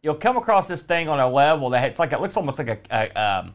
You'll 0.03 0.14
come 0.14 0.37
across 0.37 0.68
this 0.68 0.83
thing 0.83 1.09
on 1.09 1.20
a 1.20 1.29
level 1.29 1.70
that 1.70 1.85
it's 1.88 1.99
like 1.99 2.12
it 2.12 2.20
looks 2.20 2.37
almost 2.37 2.59
like 2.59 2.68
a 2.68 2.79
a, 2.90 3.20
um, 3.20 3.55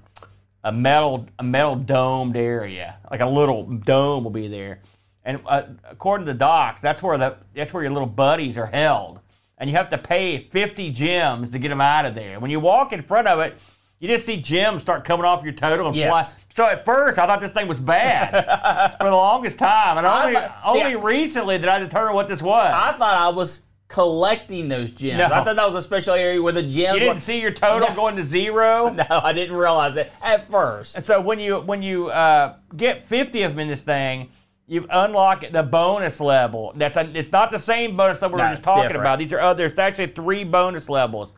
a 0.63 0.71
metal 0.71 1.27
a 1.39 1.43
metal 1.43 1.75
domed 1.75 2.35
area, 2.37 2.97
like 3.09 3.21
a 3.21 3.25
little 3.25 3.63
dome 3.63 4.23
will 4.23 4.31
be 4.31 4.47
there. 4.47 4.79
And 5.23 5.39
uh, 5.47 5.63
according 5.89 6.27
to 6.27 6.33
the 6.33 6.37
docs, 6.37 6.81
that's 6.81 7.01
where 7.01 7.17
the 7.17 7.37
that's 7.55 7.73
where 7.73 7.81
your 7.83 7.91
little 7.91 8.07
buddies 8.07 8.57
are 8.57 8.67
held, 8.67 9.19
and 9.57 9.69
you 9.69 9.75
have 9.75 9.89
to 9.91 9.97
pay 9.97 10.47
50 10.51 10.91
gems 10.91 11.51
to 11.51 11.57
get 11.59 11.69
them 11.69 11.81
out 11.81 12.05
of 12.05 12.13
there. 12.13 12.39
When 12.39 12.51
you 12.51 12.59
walk 12.59 12.93
in 12.93 13.01
front 13.01 13.27
of 13.27 13.39
it, 13.39 13.57
you 13.99 14.07
just 14.07 14.25
see 14.27 14.37
gems 14.37 14.83
start 14.83 15.03
coming 15.03 15.25
off 15.25 15.43
your 15.43 15.53
total 15.53 15.87
and 15.87 15.95
Yes. 15.95 16.09
fly. 16.09 16.39
So 16.55 16.63
at 16.65 16.85
first, 16.85 17.19
I 17.19 17.25
thought 17.27 17.41
this 17.41 17.51
thing 17.51 17.67
was 17.67 17.79
bad 17.79 18.31
for 18.99 19.05
the 19.09 19.15
longest 19.15 19.57
time, 19.57 19.97
and 19.97 20.07
only 20.07 20.33
thought- 20.35 20.63
see, 20.71 20.79
only 20.83 20.95
I- 20.95 21.01
recently 21.03 21.57
did 21.57 21.67
I 21.67 21.79
determine 21.79 22.13
what 22.15 22.29
this 22.29 22.41
was. 22.41 22.71
I 22.73 22.93
thought 22.97 23.15
I 23.15 23.29
was 23.29 23.61
collecting 23.89 24.69
those 24.69 24.91
gems. 24.93 25.19
No. 25.19 25.25
I 25.25 25.43
thought 25.43 25.55
that 25.57 25.65
was 25.65 25.75
a 25.75 25.81
special 25.81 26.13
area 26.13 26.41
where 26.41 26.53
the 26.53 26.63
gems. 26.63 26.93
you 26.93 26.99
didn't 26.99 27.15
were- 27.15 27.19
see 27.19 27.41
your 27.41 27.51
total 27.51 27.89
No. 27.89 27.95
going 27.95 28.15
to 28.15 28.23
zero. 28.23 28.89
No, 28.95 29.05
I 29.09 29.33
didn't 29.33 29.55
realize 29.57 29.95
it 29.97 30.11
at 30.21 30.45
first. 30.49 30.95
And 30.95 31.05
so 31.05 31.19
when 31.19 31.39
you 31.39 31.57
when 31.59 31.81
you 31.81 32.07
uh, 32.07 32.55
get 32.75 33.05
50 33.05 33.41
of 33.43 33.51
them 33.51 33.59
in 33.59 33.67
this 33.67 33.81
thing, 33.81 34.29
you 34.65 34.87
unlock 34.89 35.43
the 35.51 35.61
bonus 35.61 36.19
level. 36.21 36.71
That's 36.75 36.95
a, 36.95 37.09
it's 37.13 37.31
not 37.33 37.51
the 37.51 37.59
same 37.59 37.97
bonus 37.97 38.21
level 38.21 38.37
No, 38.37 38.45
were 38.45 38.49
just 38.51 38.63
talking 38.63 38.83
different. 38.83 39.01
about. 39.01 39.19
These 39.19 39.33
are 39.33 39.39
others. 39.39 39.73
There's 39.75 39.79
actually 39.79 40.07
three 40.13 40.43
bonus 40.45 40.87
levels. 40.89 41.33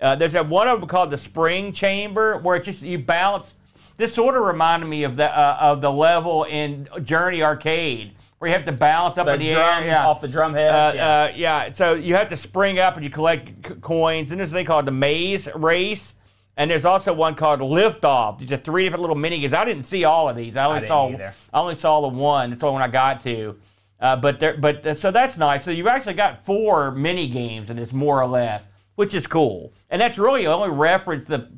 Uh, 0.00 0.14
there's 0.14 0.34
a, 0.36 0.42
one 0.44 0.68
of 0.68 0.78
them 0.80 0.88
called 0.88 1.10
the 1.10 1.18
spring 1.18 1.72
chamber 1.72 2.38
where 2.38 2.56
it 2.56 2.62
just 2.64 2.80
you 2.82 2.98
bounce. 3.00 3.54
This 3.96 4.14
sort 4.14 4.36
of 4.36 4.42
reminded 4.44 4.86
me 4.86 5.04
of 5.04 5.16
the 5.16 5.30
uh, 5.30 5.56
of 5.60 5.80
the 5.80 5.90
level 5.92 6.44
in 6.44 6.88
Journey 7.04 7.42
Arcade 7.42 8.14
where 8.38 8.48
you 8.50 8.56
have 8.56 8.64
to 8.66 8.72
bounce 8.72 9.18
up 9.18 9.26
The 9.26 9.34
in 9.34 9.38
the 9.40 9.52
drum 9.52 9.82
air. 9.84 9.86
Yeah. 9.86 10.06
off 10.06 10.20
the 10.20 10.26
drum 10.26 10.52
head. 10.52 10.74
Uh, 10.74 10.92
yeah. 10.96 11.06
uh, 11.22 11.32
yeah, 11.36 11.72
so 11.72 11.94
you 11.94 12.16
have 12.16 12.28
to 12.30 12.36
spring 12.36 12.80
up 12.80 12.96
and 12.96 13.04
you 13.04 13.10
collect 13.10 13.68
c- 13.68 13.74
coins. 13.80 14.32
And 14.32 14.40
there's 14.40 14.50
a 14.50 14.54
thing 14.54 14.66
called 14.66 14.84
the 14.84 14.90
maze 14.90 15.46
race, 15.54 16.16
and 16.56 16.68
there's 16.68 16.84
also 16.84 17.12
one 17.12 17.36
called 17.36 17.60
lift 17.60 18.04
off. 18.04 18.40
These 18.40 18.50
are 18.50 18.56
three 18.56 18.82
different 18.82 19.02
little 19.02 19.14
mini 19.14 19.38
games. 19.38 19.54
I 19.54 19.64
didn't 19.64 19.84
see 19.84 20.02
all 20.02 20.28
of 20.28 20.34
these. 20.34 20.56
I 20.56 20.64
only 20.64 20.80
didn't 20.80 20.88
saw 20.88 21.08
either. 21.08 21.34
I 21.52 21.60
only 21.60 21.76
saw 21.76 22.00
the 22.00 22.08
one. 22.08 22.50
That's 22.50 22.62
the 22.62 22.72
one 22.72 22.82
I 22.82 22.88
got 22.88 23.22
to. 23.22 23.56
Uh, 24.00 24.16
but 24.16 24.40
there, 24.40 24.56
but 24.56 24.84
uh, 24.84 24.94
so 24.96 25.12
that's 25.12 25.38
nice. 25.38 25.64
So 25.64 25.70
you've 25.70 25.86
actually 25.86 26.14
got 26.14 26.44
four 26.44 26.90
mini 26.90 27.28
games 27.28 27.70
in 27.70 27.76
this, 27.76 27.92
more 27.92 28.20
or 28.20 28.26
less, 28.26 28.66
which 28.96 29.14
is 29.14 29.28
cool. 29.28 29.72
And 29.88 30.02
that's 30.02 30.18
really 30.18 30.42
the 30.42 30.52
only 30.52 30.70
reference 30.70 31.26
the 31.28 31.48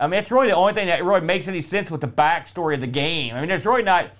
I 0.00 0.06
mean, 0.06 0.18
it's 0.18 0.30
really 0.30 0.48
the 0.48 0.56
only 0.56 0.72
thing 0.72 0.86
that 0.86 1.04
really 1.04 1.20
makes 1.20 1.46
any 1.46 1.60
sense 1.60 1.90
with 1.90 2.00
the 2.00 2.08
backstory 2.08 2.74
of 2.74 2.80
the 2.80 2.86
game. 2.86 3.34
I 3.34 3.40
mean, 3.40 3.48
there's 3.50 3.66
really 3.66 3.82
not. 3.82 4.10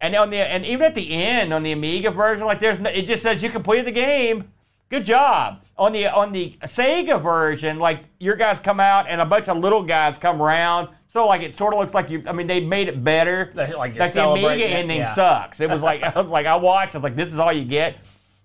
And 0.00 0.14
on 0.14 0.30
the 0.30 0.38
and 0.38 0.66
even 0.66 0.82
at 0.82 0.94
the 0.94 1.12
end 1.12 1.54
on 1.54 1.62
the 1.62 1.72
Amiga 1.72 2.10
version, 2.10 2.44
like 2.44 2.60
there's 2.60 2.78
no, 2.78 2.90
it 2.90 3.06
just 3.06 3.22
says 3.22 3.42
you 3.42 3.48
completed 3.48 3.86
the 3.86 3.92
game. 3.92 4.52
Good 4.90 5.04
job. 5.04 5.62
On 5.76 5.92
the 5.92 6.08
on 6.08 6.32
the 6.32 6.56
Sega 6.62 7.22
version, 7.22 7.78
like 7.78 8.04
your 8.18 8.36
guys 8.36 8.58
come 8.58 8.80
out 8.80 9.06
and 9.08 9.20
a 9.20 9.24
bunch 9.24 9.48
of 9.48 9.58
little 9.58 9.82
guys 9.82 10.18
come 10.18 10.42
around. 10.42 10.88
So 11.12 11.26
like 11.26 11.42
it 11.42 11.56
sort 11.56 11.72
of 11.72 11.80
looks 11.80 11.94
like 11.94 12.10
you. 12.10 12.22
I 12.26 12.32
mean, 12.32 12.46
they 12.46 12.60
made 12.60 12.88
it 12.88 13.02
better. 13.04 13.52
Like 13.54 13.96
like 13.96 14.12
the 14.12 14.28
Amiga 14.28 14.66
ending 14.66 14.98
yeah. 14.98 15.14
sucks. 15.14 15.60
It 15.60 15.70
was 15.70 15.82
like 15.82 16.02
I 16.16 16.18
was 16.20 16.28
like 16.28 16.46
I 16.46 16.56
watched. 16.56 16.94
I 16.94 16.98
was 16.98 17.04
like, 17.04 17.16
this 17.16 17.32
is 17.32 17.38
all 17.38 17.52
you 17.52 17.64
get. 17.64 17.96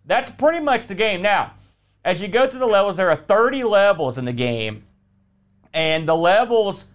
That's 0.06 0.30
pretty 0.30 0.60
much 0.60 0.88
the 0.88 0.96
game. 0.96 1.22
Now, 1.22 1.54
as 2.06 2.22
you 2.22 2.28
go 2.28 2.50
through 2.50 2.60
the 2.60 2.66
levels, 2.66 2.98
there 2.98 3.10
are 3.10 3.16
30 3.16 3.64
levels 3.64 4.18
in 4.18 4.26
the 4.26 4.34
game, 4.34 4.84
and 5.74 6.08
the 6.08 6.16
levels 6.16 6.86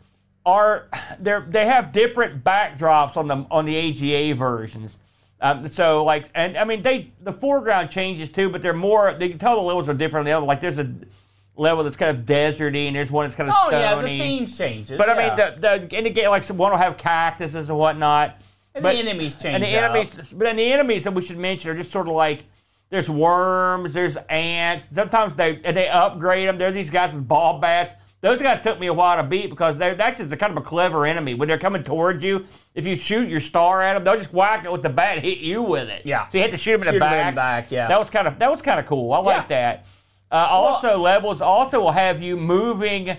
are 0.47 0.89
they 1.21 1.39
they 1.49 1.67
have 1.67 1.93
different 1.93 2.43
backdrops 2.45 3.17
on 3.17 3.27
the 3.29 3.47
on 3.51 3.65
the 3.65 3.77
AGA 3.77 4.35
versions. 4.37 4.97
Um, 5.41 5.69
so 5.69 6.05
like, 6.05 6.29
and 6.35 6.57
I 6.57 6.65
mean, 6.65 6.83
they 6.83 7.13
the 7.23 7.33
foreground 7.33 7.91
changes 7.91 8.31
too, 8.31 8.49
but 8.51 8.61
they're 8.63 8.73
more. 8.73 9.15
They 9.15 9.29
can 9.29 9.39
tell 9.39 9.57
the 9.57 9.63
levels 9.63 9.89
are 9.89 9.95
different 9.95 10.23
on 10.23 10.25
the 10.27 10.33
other. 10.33 10.47
Like, 10.47 10.61
there's 10.61 10.79
a 10.79 10.93
level 11.57 11.85
that's 11.85 11.97
kind 11.97 12.17
of 12.17 12.25
deserty, 12.25 12.87
and 12.87 12.97
there's 12.97 13.11
one 13.11 13.25
that's 13.27 13.37
kind 13.37 13.49
of 13.49 13.55
Oh 13.57 13.69
stony. 13.69 13.83
yeah, 13.83 13.95
the 14.01 14.19
theme 14.19 14.47
changes. 14.47 14.99
But 14.99 15.09
I 15.09 15.15
yeah. 15.27 15.29
mean, 15.29 15.37
the 15.61 15.89
the 15.89 15.99
in 15.99 16.05
the 16.05 16.11
game, 16.11 16.31
like 16.31 16.43
some 16.43 16.57
one 16.57 16.73
will 16.73 16.79
have 16.79 16.97
cactuses 16.97 17.69
and 17.69 17.79
whatnot. 17.79 18.41
And 18.75 18.83
but, 18.83 18.93
the 18.95 18.99
enemies 19.01 19.37
change. 19.37 19.55
and 19.55 19.63
the 19.65 19.77
up. 19.77 19.91
enemies, 19.91 20.15
but 20.33 20.45
then 20.45 20.57
the 20.57 20.73
enemies 20.73 21.05
that 21.05 21.15
we 21.15 21.23
should 21.25 21.39
mention 21.39 21.71
are 21.71 21.77
just 21.77 21.91
sort 21.93 22.09
of 22.09 22.15
like 22.15 22.45
there's 22.91 23.09
worms, 23.09 23.93
there's 23.95 24.17
ants. 24.29 24.89
Sometimes 24.93 25.37
they 25.37 25.61
and 25.63 25.77
they 25.77 25.89
upgrade 25.89 26.49
them. 26.49 26.59
There's 26.59 26.75
these 26.75 26.91
guys 26.91 27.13
with 27.13 27.29
ball 27.29 27.59
bats. 27.61 27.95
Those 28.21 28.43
guys 28.43 28.61
took 28.61 28.81
me 28.81 28.89
a 28.89 28.93
while 28.93 29.17
to 29.17 29.23
beat 29.23 29.49
because 29.49 29.77
they're 29.77 29.95
that's 29.95 30.19
just 30.19 30.33
a 30.33 30.37
kind 30.37 30.51
of 30.51 30.57
a 30.57 30.67
clever 30.67 31.07
enemy. 31.07 31.35
When 31.35 31.47
they're 31.49 31.59
coming 31.59 31.85
towards 31.85 32.23
you, 32.25 32.47
if 32.75 32.85
you 32.85 32.97
shoot 32.97 33.29
your 33.29 33.39
star 33.41 33.81
at 33.81 33.95
them, 33.95 34.03
they'll 34.03 34.19
just 34.19 34.33
whack 34.33 34.65
it 34.65 34.73
with 34.73 34.83
the 34.83 34.89
bat 34.89 35.17
and 35.19 35.25
hit 35.25 35.39
you 35.39 35.63
with 35.63 35.89
it. 35.89 36.03
Yeah. 36.05 36.29
So 36.29 36.39
you 36.39 36.43
had 36.43 36.51
to 36.51 36.57
shoot 36.57 36.73
them 36.79 36.89
in 36.89 36.95
Shoot 36.95 36.99
the 36.99 37.07
'em 37.07 37.29
in 37.29 37.35
the 37.35 37.39
back, 37.39 37.71
yeah. 37.71 37.87
That 37.87 37.99
was 38.01 38.11
kind 38.11 38.27
of 38.27 38.39
that 38.41 38.51
was 38.51 38.61
kind 38.61 38.81
of 38.81 38.87
cool. 38.87 39.13
I 39.13 39.19
like 39.21 39.37
Yeah. 39.37 39.47
that. 39.49 39.87
Uh, 40.31 40.49
also, 40.51 40.99
levels 40.99 41.41
also 41.41 41.81
will 41.81 41.93
have 41.93 42.21
you 42.21 42.37
moving 42.37 43.17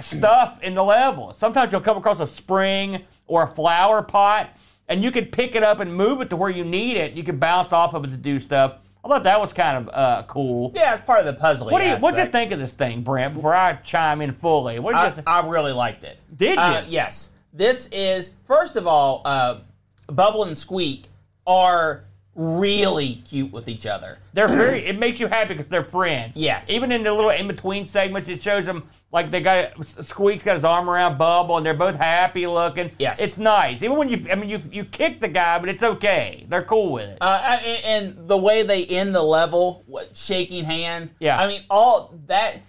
stuff 0.00 0.62
in 0.62 0.74
the 0.74 0.84
level. 0.84 1.32
Sometimes 1.38 1.72
you'll 1.72 1.80
come 1.80 1.96
across 1.96 2.20
a 2.20 2.26
spring 2.26 3.02
or 3.26 3.42
a 3.44 3.48
flower 3.48 4.02
pot, 4.02 4.50
and 4.88 5.02
you 5.02 5.10
can 5.10 5.24
pick 5.26 5.54
it 5.54 5.62
up 5.62 5.80
and 5.80 5.92
move 5.94 6.20
it 6.20 6.30
to 6.30 6.36
where 6.36 6.50
you 6.50 6.64
need 6.64 6.96
it. 6.96 7.14
You 7.14 7.24
can 7.24 7.38
bounce 7.38 7.72
off 7.72 7.94
of 7.94 8.04
it 8.04 8.08
to 8.08 8.16
do 8.16 8.38
stuff. 8.38 8.74
I 9.04 9.08
thought 9.08 9.22
that 9.24 9.38
was 9.38 9.52
kind 9.52 9.76
of 9.86 9.94
uh, 9.94 10.22
cool. 10.26 10.72
yeah, 10.74 10.94
it's 10.94 11.04
part 11.04 11.20
of 11.20 11.26
the 11.26 11.34
puzzle. 11.34 11.68
What 11.68 11.80
do 11.82 11.88
you 11.88 11.96
What'd 11.96 12.24
you 12.24 12.32
think 12.32 12.52
of 12.52 12.58
this 12.58 12.72
thing, 12.72 13.02
Brent? 13.02 13.34
Before 13.34 13.54
I 13.54 13.74
chime 13.84 14.22
in 14.22 14.32
fully, 14.32 14.78
what 14.78 14.92
did 14.92 14.98
you 15.00 15.04
I, 15.06 15.10
think? 15.10 15.28
I 15.28 15.46
really 15.46 15.72
liked 15.72 16.04
it. 16.04 16.18
Did 16.34 16.58
Uh, 16.58 16.82
you? 16.86 16.92
yes. 16.92 17.30
This 17.52 17.86
is 17.92 18.32
first 18.44 18.76
of 18.76 18.86
all, 18.86 19.20
uh, 19.24 19.58
Bubble 20.06 20.44
and 20.44 20.56
Squeak 20.56 21.06
are 21.46 22.04
really 22.34 23.16
cute 23.16 23.52
with 23.52 23.68
each 23.68 23.86
other. 23.86 24.18
They're 24.32 24.48
very. 24.48 24.84
It 24.86 24.98
makes 24.98 25.20
you 25.20 25.26
happy 25.28 25.54
because 25.54 25.68
they're 25.68 25.84
friends. 25.84 26.36
Yes. 26.36 26.70
Even 26.70 26.90
in 26.92 27.02
the 27.02 27.12
little 27.12 27.30
in 27.30 27.46
between 27.46 27.86
segments, 27.86 28.28
it 28.28 28.42
shows 28.42 28.64
them 28.64 28.88
like 29.12 29.30
they 29.30 29.40
got 29.40 29.72
Squeak's 30.04 30.42
got 30.42 30.54
his 30.54 30.64
arm 30.64 30.90
around 30.90 31.18
Bubble, 31.18 31.56
and 31.56 31.64
they're 31.64 31.74
both 31.74 31.96
happy 31.96 32.46
looking. 32.46 32.90
Yes. 32.98 33.20
It's 33.20 33.38
nice. 33.38 33.82
Even 33.82 33.96
when 33.96 34.08
you, 34.08 34.26
I 34.30 34.34
mean, 34.34 34.50
you 34.50 34.60
you 34.70 34.84
kick 34.84 35.20
the 35.20 35.28
guy, 35.28 35.58
but 35.58 35.68
it's 35.68 35.82
okay. 35.82 36.46
They're 36.48 36.64
cool 36.64 36.92
with 36.92 37.08
it. 37.08 37.18
Uh, 37.20 37.58
and, 37.64 38.16
and 38.18 38.28
the 38.28 38.36
way 38.36 38.62
they 38.62 38.84
end 38.86 39.14
the 39.14 39.22
level, 39.22 39.84
shaking 40.14 40.64
hands. 40.64 41.12
Yeah. 41.20 41.40
I 41.40 41.46
mean, 41.46 41.62
all 41.70 42.14
that. 42.26 42.60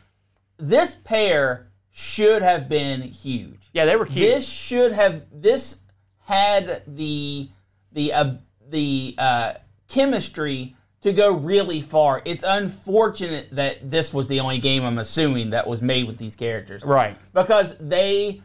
This 0.57 0.95
pair 0.95 1.67
should 1.91 2.41
have 2.41 2.69
been 2.69 3.01
huge. 3.01 3.69
yeah, 3.73 3.85
they 3.85 3.95
were 3.95 4.05
cute. 4.05 4.25
This 4.25 4.47
should 4.47 4.91
have. 4.93 5.25
This 5.31 5.81
had 6.25 6.83
the 6.87 7.49
the 7.91 8.13
uh, 8.13 8.33
the 8.75 9.15
uh, 9.17 9.53
chemistry 9.87 10.75
to 11.01 11.13
go 11.13 11.31
really 11.31 11.79
far. 11.81 12.21
It's 12.25 12.43
unfortunate 12.45 13.47
that 13.55 13.89
this 13.89 14.13
was 14.13 14.27
the 14.27 14.41
only 14.41 14.57
game 14.57 14.83
I'm 14.83 14.97
assuming 14.97 15.51
that 15.51 15.65
was 15.65 15.81
made 15.81 16.07
with 16.07 16.17
these 16.17 16.35
characters. 16.35 16.83
right. 16.83 17.15
because 17.33 17.75
they 17.79 18.41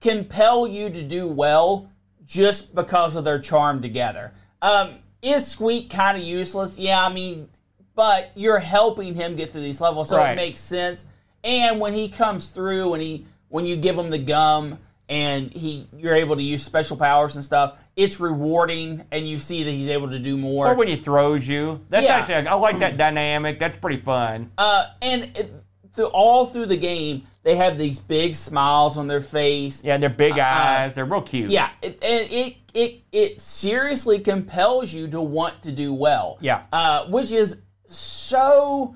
compel 0.00 0.66
you 0.66 0.90
to 0.90 1.02
do 1.02 1.28
well 1.28 1.88
just 2.26 2.74
because 2.74 3.14
of 3.16 3.24
their 3.24 3.38
charm 3.38 3.80
together. 3.82 4.32
Um, 4.62 4.94
is 5.22 5.46
Squeak 5.46 5.90
kind 5.90 6.16
of 6.18 6.24
useless? 6.24 6.76
Yeah, 6.78 7.04
I 7.04 7.12
mean, 7.12 7.48
but 7.94 8.30
you're 8.34 8.58
helping 8.58 9.14
him 9.14 9.36
get 9.36 9.52
through 9.52 9.60
these 9.62 9.80
levels, 9.80 10.08
so 10.08 10.16
Right. 10.16 10.32
it 10.32 10.36
makes 10.36 10.60
sense. 10.60 11.04
And 11.44 11.78
when 11.80 11.92
he 11.92 12.08
comes 12.08 12.48
through, 12.48 12.88
when 12.90 13.00
he 13.00 13.26
when 13.48 13.66
you 13.66 13.76
give 13.76 13.98
him 13.98 14.10
the 14.10 14.18
gum 14.18 14.78
and 15.10 15.52
he 15.52 15.86
you're 15.96 16.14
able 16.14 16.36
to 16.36 16.42
use 16.42 16.62
special 16.62 16.96
powers 16.96 17.34
and 17.34 17.44
stuff, 17.44 17.76
it's 17.96 18.18
rewarding, 18.20 19.04
and 19.10 19.28
you 19.28 19.36
see 19.36 19.64
that 19.64 19.70
he's 19.70 19.88
able 19.88 20.08
to 20.10 20.18
do 20.18 20.38
more. 20.38 20.68
Or 20.68 20.74
when 20.74 20.88
he 20.88 20.96
throws 20.96 21.46
you. 21.46 21.80
That's 21.90 22.04
Yeah. 22.06 22.16
actually 22.16 22.46
I 22.48 22.54
like 22.54 22.78
that 22.78 22.96
dynamic. 22.96 23.58
That's 23.58 23.76
pretty 23.76 24.00
fun. 24.00 24.52
Uh, 24.56 24.84
and 25.02 25.24
it, 25.36 25.52
through, 25.92 26.06
all 26.06 26.46
through 26.46 26.66
the 26.66 26.76
game, 26.76 27.26
they 27.42 27.56
have 27.56 27.76
these 27.76 27.98
big 27.98 28.36
smiles 28.36 28.96
on 28.96 29.08
their 29.08 29.20
face. 29.20 29.82
Yeah, 29.82 29.96
they're 29.98 30.08
big 30.08 30.38
eyes. 30.38 30.94
They're 30.94 31.04
real 31.04 31.22
cute. 31.22 31.50
Uh, 31.50 31.52
Yeah, 31.52 31.70
it, 31.82 32.02
and 32.04 32.30
it 32.30 32.56
it 32.72 33.00
it 33.10 33.40
seriously 33.40 34.20
compels 34.20 34.92
you 34.92 35.08
to 35.08 35.20
want 35.20 35.62
to 35.62 35.72
do 35.72 35.92
well. 35.92 36.38
Yeah. 36.40 36.62
uh, 36.72 37.06
which 37.08 37.32
is 37.32 37.56
so. 37.86 38.94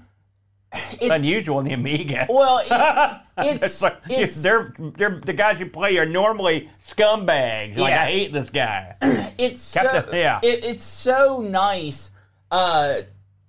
It's 1.01 1.11
Unusual 1.11 1.61
in 1.61 1.67
the 1.67 1.73
Amiga. 1.73 2.27
well, 2.29 2.59
it, 2.59 3.21
it's 3.55 3.65
It's 3.65 3.83
like, 3.83 3.97
it's 4.09 4.43
they're, 4.43 4.75
they're 4.79 5.21
the 5.21 5.33
guys 5.33 5.59
you 5.61 5.67
play 5.67 5.99
are 5.99 6.07
normally 6.07 6.69
scumbags. 6.85 7.77
Like 7.77 7.93
I 7.93 8.07
hate 8.07 8.33
this 8.33 8.51
guy. 8.51 8.97
it's 9.39 9.61
so 9.61 10.09
yeah. 10.13 10.41
it, 10.43 10.65
it's 10.65 10.85
so 10.85 11.41
nice. 11.41 12.11
Uh, 12.51 12.95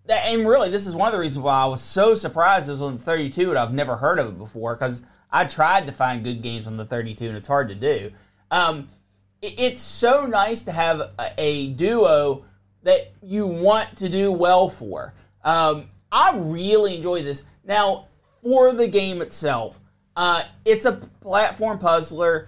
that, 0.07 0.25
and 0.27 0.47
really, 0.47 0.69
this 0.69 0.85
is 0.85 0.95
one 0.95 1.07
of 1.07 1.13
the 1.13 1.19
reasons 1.19 1.39
why 1.43 1.61
I 1.61 1.65
was 1.65 1.81
so 1.81 2.15
surprised 2.15 2.67
it 2.67 2.71
was 2.73 2.81
on 2.81 2.97
the 2.97 3.03
32, 3.03 3.49
and 3.49 3.57
I've 3.59 3.73
never 3.73 3.95
heard 3.95 4.19
of 4.19 4.27
it 4.27 4.37
before 4.37 4.75
because 4.75 5.01
I 5.31 5.45
tried 5.45 5.87
to 5.87 5.93
find 5.93 6.23
good 6.23 6.41
games 6.41 6.67
on 6.67 6.77
the 6.77 6.85
32, 6.85 7.27
and 7.27 7.37
it's 7.37 7.47
hard 7.47 7.69
to 7.69 7.75
do. 7.75 8.11
Um, 8.51 8.89
it- 9.41 9.59
it's 9.59 9.81
so 9.81 10.25
nice 10.25 10.61
to 10.63 10.71
have 10.71 10.99
a, 11.01 11.11
a 11.37 11.67
duo 11.73 12.45
that 12.83 13.11
you 13.23 13.47
want 13.47 13.95
to 13.97 14.09
do 14.09 14.31
well 14.31 14.69
for. 14.69 15.13
Um, 15.43 15.89
I 16.15 16.35
really 16.37 16.95
enjoy 16.95 17.21
this. 17.21 17.43
Now, 17.65 18.07
for 18.41 18.73
the 18.73 18.87
game 18.87 19.21
itself, 19.21 19.79
uh, 20.15 20.43
it's 20.63 20.85
a 20.85 20.93
platform 20.93 21.77
puzzler 21.77 22.47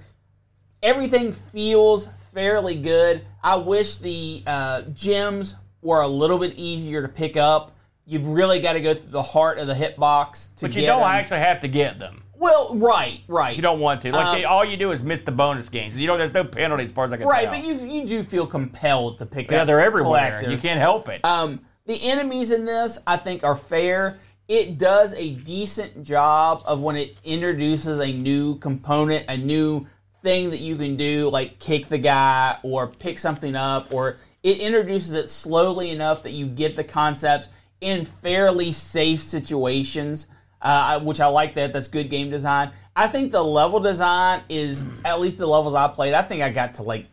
everything 0.83 1.31
feels 1.31 2.07
fairly 2.33 2.75
good. 2.75 3.25
I 3.43 3.55
wish 3.57 3.95
the 3.95 4.43
uh, 4.45 4.81
gems 4.93 5.55
were 5.81 6.01
a 6.01 6.07
little 6.07 6.37
bit 6.37 6.53
easier 6.55 7.01
to 7.01 7.07
pick 7.07 7.37
up. 7.37 7.75
You've 8.05 8.27
really 8.27 8.59
got 8.61 8.73
to 8.73 8.81
go 8.81 8.93
through 8.93 9.09
the 9.09 9.23
heart 9.23 9.57
of 9.59 9.67
the 9.67 9.73
hitbox 9.73 10.53
to 10.57 10.61
But 10.67 10.73
you 10.75 10.81
get 10.81 10.87
don't 10.87 10.99
them. 11.01 11.09
actually 11.09 11.39
have 11.39 11.61
to 11.61 11.67
get 11.67 11.99
them. 11.99 12.23
well, 12.37 12.75
right, 12.77 13.21
right. 13.27 13.55
You 13.55 13.61
don't 13.61 13.79
want 13.79 14.01
to. 14.03 14.11
Like 14.11 14.25
Um, 14.27 14.35
they, 14.37 14.45
all 14.45 14.63
you 14.63 14.77
do 14.77 14.91
is 14.91 15.01
miss 15.01 15.21
the 15.21 15.31
bonus 15.31 15.67
games. 15.67 15.95
You 15.95 16.07
know, 16.07 16.17
there's 16.17 16.33
no 16.33 16.43
penalties 16.45 16.89
as 16.89 16.93
far 16.95 17.05
as 17.05 17.11
I 17.13 17.17
can 17.17 17.27
right, 17.27 17.45
tell. 17.45 17.53
but 17.53 17.63
you 17.65 17.73
you 18.01 18.05
do 18.07 18.23
feel 18.23 18.47
compelled 18.47 19.17
to 19.17 19.25
pick 19.25 19.51
yeah, 19.51 19.61
up. 19.61 19.67
they're 19.67 19.81
everywhere. 19.81 20.29
collectors. 20.29 20.51
You 20.53 20.57
can't 20.57 20.79
help 20.79 21.09
it. 21.09 21.25
Um, 21.25 21.59
the 21.87 22.03
enemies 22.03 22.51
in 22.51 22.65
this, 22.65 22.99
I 23.07 23.17
think, 23.17 23.43
are 23.43 23.55
fair. 23.55 24.19
It 24.47 24.77
does 24.77 25.13
a 25.13 25.31
decent 25.31 26.03
job 26.03 26.61
of 26.65 26.81
when 26.81 26.95
it 26.95 27.17
introduces 27.23 27.99
a 27.99 28.11
new 28.11 28.59
component, 28.59 29.25
a 29.29 29.37
new 29.37 29.87
thing 30.21 30.51
that 30.51 30.59
you 30.59 30.75
can 30.75 30.97
do, 30.97 31.29
like 31.29 31.59
kick 31.59 31.87
the 31.87 31.97
guy 31.97 32.57
or 32.63 32.87
pick 32.87 33.17
something 33.17 33.55
up, 33.55 33.91
or 33.91 34.17
it 34.43 34.59
introduces 34.59 35.15
it 35.15 35.29
slowly 35.29 35.89
enough 35.89 36.23
that 36.23 36.31
you 36.31 36.45
get 36.45 36.75
the 36.75 36.83
concepts 36.83 37.49
in 37.81 38.05
fairly 38.05 38.71
safe 38.71 39.21
situations. 39.21 40.27
Uh, 40.59 40.99
which 41.01 41.21
I 41.21 41.27
like 41.27 41.53
that. 41.53 41.71
That's 41.71 41.87
good 41.87 42.09
game 42.09 42.31
design. 42.31 42.71
I 42.95 43.07
think 43.07 43.31
the 43.31 43.43
level 43.43 43.79
design 43.79 44.41
is 44.49 44.87
at 45.05 45.21
least 45.21 45.37
the 45.37 45.45
levels 45.45 45.75
I 45.75 45.87
played. 45.87 46.15
I 46.15 46.23
think 46.23 46.41
I 46.41 46.49
got 46.49 46.73
to 46.75 46.83
like 46.83 47.05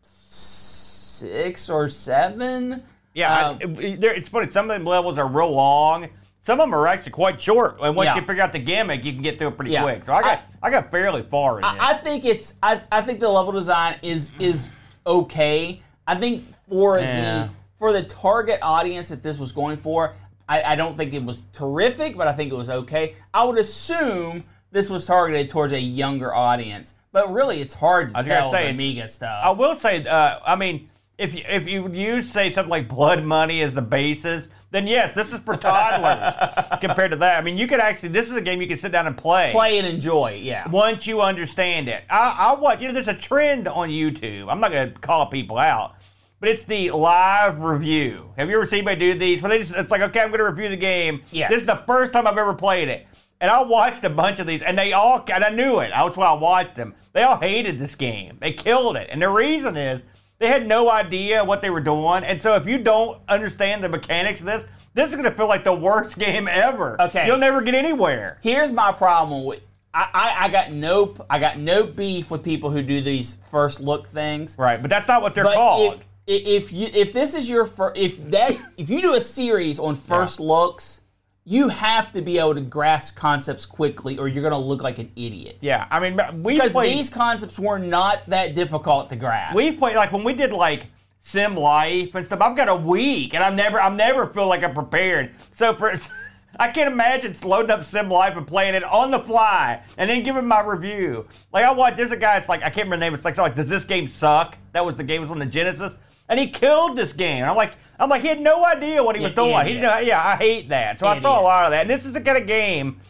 six 0.00 1.68
or 1.68 1.90
seven. 1.90 2.82
Yeah, 3.14 3.48
um, 3.48 3.58
I, 3.60 3.64
it- 3.80 4.04
it's 4.04 4.28
funny. 4.28 4.50
Some 4.50 4.70
of 4.70 4.74
them 4.76 4.84
levels 4.84 5.18
are 5.18 5.26
real 5.26 5.50
long. 5.50 6.08
Some 6.44 6.58
of 6.58 6.64
them 6.64 6.74
are 6.74 6.86
actually 6.88 7.12
quite 7.12 7.40
short. 7.40 7.76
And 7.80 7.94
once 7.94 8.06
Yeah. 8.06 8.16
you 8.16 8.22
figure 8.22 8.42
out 8.42 8.52
the 8.52 8.58
gimmick, 8.58 9.04
you 9.04 9.12
can 9.12 9.22
get 9.22 9.38
through 9.38 9.48
it 9.48 9.56
pretty 9.56 9.70
Yeah. 9.72 9.82
quick. 9.82 10.04
So 10.04 10.12
I 10.12 10.22
got 10.22 10.40
I, 10.62 10.70
got 10.70 10.90
fairly 10.90 11.22
far 11.22 11.58
in 11.58 11.64
it. 11.64 11.70
I 11.80 11.94
think 11.94 12.24
it's 12.24 12.54
I, 12.62 12.80
I 12.90 13.00
think 13.02 13.20
the 13.20 13.28
level 13.28 13.52
design 13.52 13.96
is 14.02 14.32
is 14.40 14.68
okay. 15.06 15.80
I 16.06 16.14
think 16.16 16.44
for 16.68 16.98
Yeah. 16.98 17.20
the 17.44 17.50
for 17.78 17.92
the 17.92 18.02
target 18.02 18.58
audience 18.62 19.08
that 19.08 19.22
this 19.22 19.38
was 19.38 19.52
going 19.52 19.76
for, 19.76 20.14
I, 20.48 20.62
I 20.62 20.76
don't 20.76 20.96
think 20.96 21.14
it 21.14 21.22
was 21.24 21.44
terrific, 21.52 22.16
but 22.16 22.28
I 22.28 22.32
think 22.32 22.52
it 22.52 22.56
was 22.56 22.70
okay. 22.70 23.14
I 23.34 23.44
would 23.44 23.58
assume 23.58 24.44
this 24.70 24.88
was 24.88 25.04
targeted 25.04 25.48
towards 25.48 25.72
a 25.72 25.80
younger 25.80 26.32
audience, 26.34 26.94
but 27.12 27.32
really 27.32 27.60
it's 27.60 27.74
hard 27.74 28.08
to 28.08 28.14
was 28.14 28.26
gonna 28.26 28.38
tell 28.40 28.50
say, 28.52 28.64
the 28.64 28.70
Amiga 28.70 29.08
stuff. 29.08 29.40
I 29.44 29.50
will 29.50 29.76
say, 29.76 30.04
uh, 30.06 30.38
I 30.46 30.54
mean, 30.56 30.88
if 31.18 31.34
you, 31.34 31.42
if 31.48 31.68
you 31.68 31.88
use 31.92 32.30
say 32.30 32.50
something 32.50 32.70
like 32.70 32.88
blood 32.88 33.24
money 33.24 33.62
as 33.62 33.74
the 33.74 33.82
basis, 33.82 34.48
then 34.70 34.86
yes, 34.86 35.14
this 35.14 35.32
is 35.32 35.38
for 35.40 35.54
toddlers 35.54 36.34
compared 36.80 37.10
to 37.10 37.16
that. 37.18 37.38
I 37.38 37.42
mean, 37.42 37.58
you 37.58 37.66
could 37.66 37.80
actually, 37.80 38.08
this 38.08 38.30
is 38.30 38.36
a 38.36 38.40
game 38.40 38.60
you 38.60 38.66
can 38.66 38.78
sit 38.78 38.90
down 38.90 39.06
and 39.06 39.16
play. 39.16 39.50
Play 39.52 39.78
and 39.78 39.86
enjoy. 39.86 40.40
Yeah. 40.42 40.68
Once 40.70 41.06
you 41.06 41.20
understand 41.20 41.88
it. 41.88 42.04
I, 42.08 42.36
I 42.38 42.54
watch, 42.54 42.80
you 42.80 42.88
know, 42.88 42.94
there's 42.94 43.08
a 43.08 43.14
trend 43.14 43.68
on 43.68 43.90
YouTube. 43.90 44.50
I'm 44.50 44.60
not 44.60 44.72
going 44.72 44.92
to 44.92 44.98
call 44.98 45.26
people 45.26 45.58
out, 45.58 45.96
but 46.40 46.48
it's 46.48 46.64
the 46.64 46.90
live 46.90 47.60
review. 47.60 48.32
Have 48.38 48.48
you 48.48 48.56
ever 48.56 48.66
seen 48.66 48.78
anybody 48.78 49.12
do 49.12 49.18
these? 49.18 49.42
Where 49.42 49.50
they 49.50 49.58
just, 49.58 49.72
it's 49.72 49.90
like, 49.90 50.00
okay, 50.00 50.20
I'm 50.20 50.28
going 50.28 50.38
to 50.38 50.46
review 50.46 50.70
the 50.70 50.76
game. 50.76 51.22
Yes. 51.30 51.50
This 51.50 51.60
is 51.60 51.66
the 51.66 51.82
first 51.86 52.12
time 52.12 52.26
I've 52.26 52.38
ever 52.38 52.54
played 52.54 52.88
it. 52.88 53.06
And 53.42 53.50
I 53.50 53.60
watched 53.60 54.04
a 54.04 54.10
bunch 54.10 54.38
of 54.38 54.46
these, 54.46 54.62
and 54.62 54.78
they 54.78 54.92
all, 54.92 55.22
and 55.30 55.44
I 55.44 55.50
knew 55.50 55.80
it. 55.80 55.90
That's 55.90 56.16
why 56.16 56.28
I 56.28 56.32
watched 56.32 56.76
them. 56.76 56.94
They 57.12 57.24
all 57.24 57.36
hated 57.36 57.76
this 57.76 57.94
game. 57.94 58.38
They 58.40 58.52
killed 58.52 58.96
it. 58.96 59.08
And 59.10 59.20
the 59.20 59.28
reason 59.28 59.76
is 59.76 60.02
they 60.42 60.48
had 60.48 60.66
no 60.66 60.90
idea 60.90 61.44
what 61.44 61.60
they 61.62 61.70
were 61.70 61.80
doing. 61.80 62.24
And 62.24 62.42
so 62.42 62.56
if 62.56 62.66
you 62.66 62.76
don't 62.76 63.20
understand 63.28 63.80
the 63.82 63.88
mechanics 63.88 64.40
of 64.40 64.46
this, 64.46 64.64
this 64.92 65.08
is 65.08 65.12
going 65.14 65.24
to 65.24 65.30
feel 65.30 65.46
like 65.46 65.62
the 65.62 65.72
worst 65.72 66.18
game 66.18 66.48
ever. 66.48 67.00
Okay. 67.00 67.28
You'll 67.28 67.38
never 67.38 67.60
get 67.62 67.76
anywhere. 67.76 68.38
Here's 68.42 68.72
my 68.72 68.90
problem 68.90 69.44
with. 69.44 69.60
I, 69.94 70.08
I, 70.12 70.44
I 70.46 70.48
got 70.48 70.72
no 70.72 71.14
I 71.30 71.38
got 71.38 71.58
no 71.58 71.84
beef 71.84 72.30
with 72.30 72.42
people 72.42 72.70
who 72.70 72.82
do 72.82 73.00
these 73.02 73.36
first 73.36 73.78
look 73.78 74.08
things. 74.08 74.56
Right, 74.58 74.80
but 74.82 74.88
that's 74.90 75.06
not 75.06 75.22
what 75.22 75.34
they're 75.34 75.44
But 75.44 75.54
called. 75.54 76.00
if, 76.26 76.46
if 76.64 76.72
you 76.72 76.88
if 76.92 77.12
this 77.12 77.36
is 77.36 77.48
your 77.48 77.66
first 77.66 77.96
if 77.98 78.30
that 78.30 78.58
if 78.78 78.88
you 78.90 79.00
do 79.02 79.14
a 79.14 79.20
series 79.20 79.78
on 79.78 79.94
first 79.94 80.40
looks, 80.40 81.01
you 81.44 81.68
have 81.68 82.12
to 82.12 82.22
be 82.22 82.38
able 82.38 82.54
to 82.54 82.60
grasp 82.60 83.16
concepts 83.16 83.66
quickly, 83.66 84.16
or 84.18 84.28
you're 84.28 84.42
going 84.42 84.52
to 84.52 84.58
look 84.58 84.82
like 84.82 84.98
an 84.98 85.10
idiot. 85.16 85.58
yeah, 85.60 85.86
I 85.90 85.98
mean, 85.98 86.42
we 86.42 86.54
Because 86.54 86.72
played. 86.72 86.96
these 86.96 87.08
concepts 87.10 87.58
were 87.58 87.78
not 87.78 88.24
that 88.28 88.54
difficult 88.54 89.10
to 89.10 89.16
grasp. 89.16 89.54
We've 89.56 89.76
played 89.76 89.96
like 89.96 90.12
when 90.12 90.22
we 90.24 90.34
did 90.34 90.52
like 90.52 90.86
Sim 91.20 91.56
Life 91.56 92.14
and 92.14 92.24
stuff. 92.24 92.40
I've 92.40 92.56
got 92.56 92.68
a 92.68 92.76
week, 92.76 93.34
and 93.34 93.42
I'm 93.42 93.56
never, 93.56 93.80
I'm 93.80 93.96
never 93.96 94.26
feel 94.28 94.46
like 94.46 94.62
I'm 94.62 94.74
prepared. 94.74 95.32
So 95.52 95.74
for, 95.74 95.92
I 96.60 96.68
can't 96.70 96.92
imagine 96.92 97.34
loading 97.42 97.70
up 97.72 97.84
Sim 97.84 98.08
Life 98.08 98.36
and 98.36 98.46
playing 98.46 98.74
it 98.74 98.84
on 98.84 99.10
the 99.10 99.18
fly, 99.20 99.82
and 99.98 100.08
then 100.08 100.22
giving 100.22 100.46
my 100.46 100.60
review. 100.62 101.26
Like 101.52 101.64
I 101.64 101.72
watched, 101.72 101.96
there's 101.96 102.12
a 102.12 102.16
guy. 102.16 102.36
It's 102.38 102.48
like 102.48 102.60
I 102.62 102.70
can't 102.70 102.86
remember 102.86 102.98
the 102.98 103.00
name. 103.10 103.14
It's 103.14 103.24
like, 103.24 103.34
so 103.34 103.42
like, 103.42 103.56
does 103.56 103.68
this 103.68 103.82
game 103.84 104.06
suck? 104.06 104.56
That 104.72 104.84
was 104.84 104.96
the 104.96 105.02
game. 105.04 105.22
It 105.22 105.24
was 105.24 105.30
on 105.32 105.38
the 105.40 105.46
Genesis, 105.46 105.94
and 106.28 106.38
he 106.40 106.48
killed 106.48 106.96
this 106.96 107.12
game. 107.12 107.44
I'm 107.44 107.56
like, 107.56 107.72
I'm 107.98 108.08
like, 108.08 108.22
he 108.22 108.28
had 108.28 108.40
no 108.40 108.64
idea 108.64 109.02
what 109.02 109.16
he 109.16 109.22
was 109.22 109.30
Yeah, 109.30 109.62
doing. 109.62 109.66
He 109.66 109.80
know, 109.80 109.98
yeah, 109.98 110.24
I 110.24 110.36
hate 110.36 110.68
that. 110.70 110.98
So 110.98 111.06
I 111.06 111.20
saw 111.20 111.40
a 111.40 111.42
lot 111.42 111.66
of 111.66 111.70
that. 111.70 111.82
And 111.82 111.90
this 111.90 112.04
is 112.04 112.12
the 112.14 112.20
kind 112.20 112.38
of 112.38 112.46
game 112.46 113.00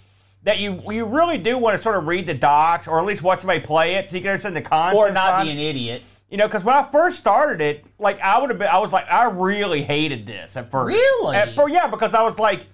that 0.42 0.58
you 0.58 0.82
you 0.92 1.04
really 1.04 1.38
do 1.38 1.56
want 1.56 1.76
to 1.76 1.82
sort 1.82 1.96
of 1.96 2.06
read 2.06 2.26
the 2.26 2.34
docs 2.34 2.88
or 2.88 2.98
at 2.98 3.06
least 3.06 3.22
watch 3.22 3.40
somebody 3.40 3.60
play 3.60 3.94
it 3.94 4.10
so 4.10 4.16
you 4.16 4.22
can 4.22 4.30
understand 4.32 4.56
the 4.56 4.60
concept. 4.62 4.96
or 4.98 5.10
not 5.10 5.44
be 5.44 5.50
an 5.50 5.58
idiot. 5.58 6.02
You 6.30 6.38
know, 6.38 6.46
because 6.48 6.64
when 6.64 6.74
I 6.74 6.90
first 6.90 7.18
started 7.18 7.60
it, 7.60 7.84
like 7.98 8.18
I 8.20 8.38
would 8.38 8.48
have 8.50 8.58
been, 8.58 8.68
I 8.68 8.78
was 8.78 8.90
like, 8.90 9.06
I 9.10 9.24
really 9.30 9.82
hated 9.82 10.26
this 10.26 10.56
at 10.56 10.70
first. 10.70 10.86
Really? 10.94 11.36
At 11.36 11.54
first, 11.54 11.74
yeah, 11.74 11.86
because 11.88 12.14
I 12.14 12.22
was 12.22 12.38
like, 12.38 12.66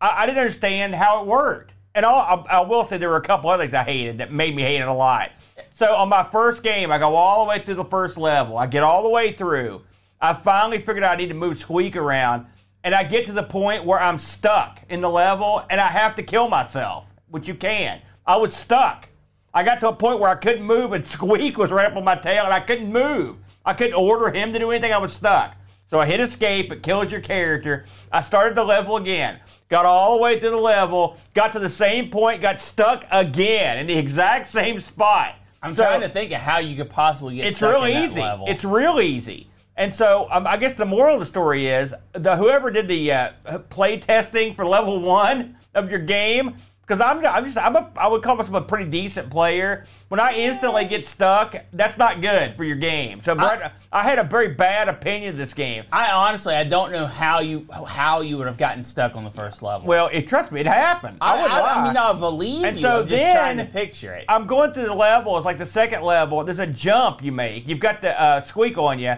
I, 0.00 0.22
I 0.22 0.26
didn't 0.26 0.38
understand 0.38 0.94
how 0.94 1.22
it 1.22 1.26
worked. 1.26 1.72
And 1.94 2.04
all, 2.04 2.46
I, 2.48 2.58
I 2.58 2.60
will 2.60 2.84
say 2.84 2.98
there 2.98 3.08
were 3.08 3.16
a 3.16 3.22
couple 3.22 3.48
other 3.50 3.62
things 3.64 3.72
I 3.74 3.82
hated 3.82 4.18
that 4.18 4.30
made 4.30 4.54
me 4.54 4.62
hate 4.62 4.80
it 4.80 4.86
a 4.88 4.92
lot. 4.92 5.30
So 5.78 5.94
on 5.94 6.08
my 6.08 6.24
first 6.24 6.64
game, 6.64 6.90
I 6.90 6.98
go 6.98 7.14
all 7.14 7.44
the 7.44 7.50
way 7.50 7.62
through 7.64 7.76
the 7.76 7.84
first 7.84 8.16
level. 8.16 8.58
I 8.58 8.66
get 8.66 8.82
all 8.82 9.04
the 9.04 9.08
way 9.08 9.30
through. 9.30 9.82
I 10.20 10.34
finally 10.34 10.78
figured 10.78 11.04
out 11.04 11.12
I 11.12 11.16
need 11.16 11.28
to 11.28 11.34
move 11.34 11.60
Squeak 11.60 11.94
around, 11.94 12.46
and 12.82 12.96
I 12.96 13.04
get 13.04 13.26
to 13.26 13.32
the 13.32 13.44
point 13.44 13.84
where 13.84 14.00
I'm 14.00 14.18
stuck 14.18 14.80
in 14.88 15.00
the 15.00 15.08
level, 15.08 15.64
and 15.70 15.80
I 15.80 15.86
have 15.86 16.16
to 16.16 16.24
kill 16.24 16.48
myself, 16.48 17.04
which 17.28 17.46
you 17.46 17.54
can. 17.54 18.00
I 18.26 18.38
was 18.38 18.56
stuck. 18.56 19.08
I 19.54 19.62
got 19.62 19.78
to 19.78 19.90
a 19.90 19.94
point 19.94 20.18
where 20.18 20.28
I 20.28 20.34
couldn't 20.34 20.64
move, 20.64 20.94
and 20.94 21.06
Squeak 21.06 21.56
was 21.56 21.70
right 21.70 21.86
up 21.86 21.96
on 21.96 22.02
my 22.02 22.16
tail, 22.16 22.42
and 22.42 22.52
I 22.52 22.58
couldn't 22.58 22.92
move. 22.92 23.36
I 23.64 23.72
couldn't 23.72 23.94
order 23.94 24.36
him 24.36 24.52
to 24.54 24.58
do 24.58 24.72
anything. 24.72 24.92
I 24.92 24.98
was 24.98 25.12
stuck. 25.12 25.54
So 25.90 26.00
I 26.00 26.06
hit 26.06 26.18
escape. 26.18 26.72
It 26.72 26.82
kills 26.82 27.12
your 27.12 27.20
character. 27.20 27.84
I 28.10 28.22
started 28.22 28.56
the 28.56 28.64
level 28.64 28.96
again. 28.96 29.38
Got 29.68 29.86
all 29.86 30.16
the 30.16 30.22
way 30.24 30.40
through 30.40 30.50
the 30.50 30.56
level. 30.56 31.18
Got 31.34 31.52
to 31.52 31.60
the 31.60 31.68
same 31.68 32.10
point. 32.10 32.42
Got 32.42 32.58
stuck 32.58 33.04
again 33.12 33.78
in 33.78 33.86
the 33.86 33.96
exact 33.96 34.48
same 34.48 34.80
spot. 34.80 35.36
I'm 35.62 35.74
So- 35.74 35.84
trying 35.84 36.00
to 36.02 36.08
think 36.08 36.32
of 36.32 36.40
how 36.40 36.58
you 36.58 36.76
could 36.76 36.90
possibly 36.90 37.36
get 37.36 37.46
it's 37.46 37.56
stuck 37.56 37.74
real 37.82 37.86
easy. 38.04 38.20
level. 38.20 38.46
It's 38.48 38.64
real 38.64 39.00
easy. 39.00 39.48
And 39.76 39.94
so 39.94 40.26
um, 40.30 40.46
I 40.46 40.56
guess 40.56 40.74
the 40.74 40.84
moral 40.86 41.14
of 41.14 41.20
the 41.20 41.26
story 41.26 41.68
is 41.68 41.94
the 42.12 42.36
whoever 42.36 42.70
did 42.70 42.88
the 42.88 43.12
uh, 43.12 43.30
play 43.70 43.98
testing 43.98 44.54
for 44.54 44.64
level 44.66 45.00
one 45.00 45.56
of 45.74 45.88
your 45.90 46.00
game, 46.00 46.56
because 46.88 47.02
I'm, 47.02 47.24
I'm 47.26 47.44
just 47.44 47.58
I'm 47.58 47.76
a 47.76 47.90
I 47.96 48.08
would 48.08 48.22
call 48.22 48.36
myself 48.36 48.54
a 48.54 48.60
pretty 48.62 48.90
decent 48.90 49.28
player. 49.28 49.84
When 50.08 50.20
I 50.20 50.32
instantly 50.32 50.86
get 50.86 51.04
stuck, 51.04 51.54
that's 51.72 51.98
not 51.98 52.22
good 52.22 52.56
for 52.56 52.64
your 52.64 52.76
game. 52.76 53.20
So 53.22 53.34
Brent, 53.34 53.70
I, 53.92 54.02
had 54.02 54.18
a 54.18 54.24
very 54.24 54.48
bad 54.48 54.88
opinion 54.88 55.32
of 55.32 55.36
this 55.36 55.52
game. 55.52 55.84
I 55.92 56.10
honestly, 56.12 56.54
I 56.54 56.64
don't 56.64 56.90
know 56.90 57.06
how 57.06 57.40
you 57.40 57.66
how 57.86 58.22
you 58.22 58.38
would 58.38 58.46
have 58.46 58.56
gotten 58.56 58.82
stuck 58.82 59.16
on 59.16 59.24
the 59.24 59.30
first 59.30 59.60
level. 59.60 59.86
Well, 59.86 60.08
it 60.10 60.28
trust 60.28 60.50
me, 60.50 60.60
it 60.60 60.66
happened. 60.66 61.18
I, 61.20 61.34
I, 61.36 61.42
would 61.42 61.50
I, 61.50 61.60
lie. 61.60 61.72
I 61.74 61.88
mean, 61.88 61.96
I 61.96 62.12
believe 62.14 62.64
And 62.64 62.76
you. 62.76 62.82
so 62.82 63.02
I'm 63.02 63.06
just 63.08 63.22
then- 63.22 63.36
trying 63.36 63.58
to 63.58 63.66
picture 63.66 64.14
it. 64.14 64.24
I'm 64.28 64.46
going 64.46 64.72
through 64.72 64.86
the 64.86 64.94
level. 64.94 65.36
It's 65.36 65.44
like 65.44 65.58
the 65.58 65.66
second 65.66 66.02
level. 66.02 66.42
There's 66.42 66.58
a 66.58 66.66
jump 66.66 67.22
you 67.22 67.32
make. 67.32 67.68
You've 67.68 67.80
got 67.80 68.00
the 68.00 68.18
uh, 68.18 68.42
squeak 68.44 68.78
on 68.78 68.98
you. 68.98 69.16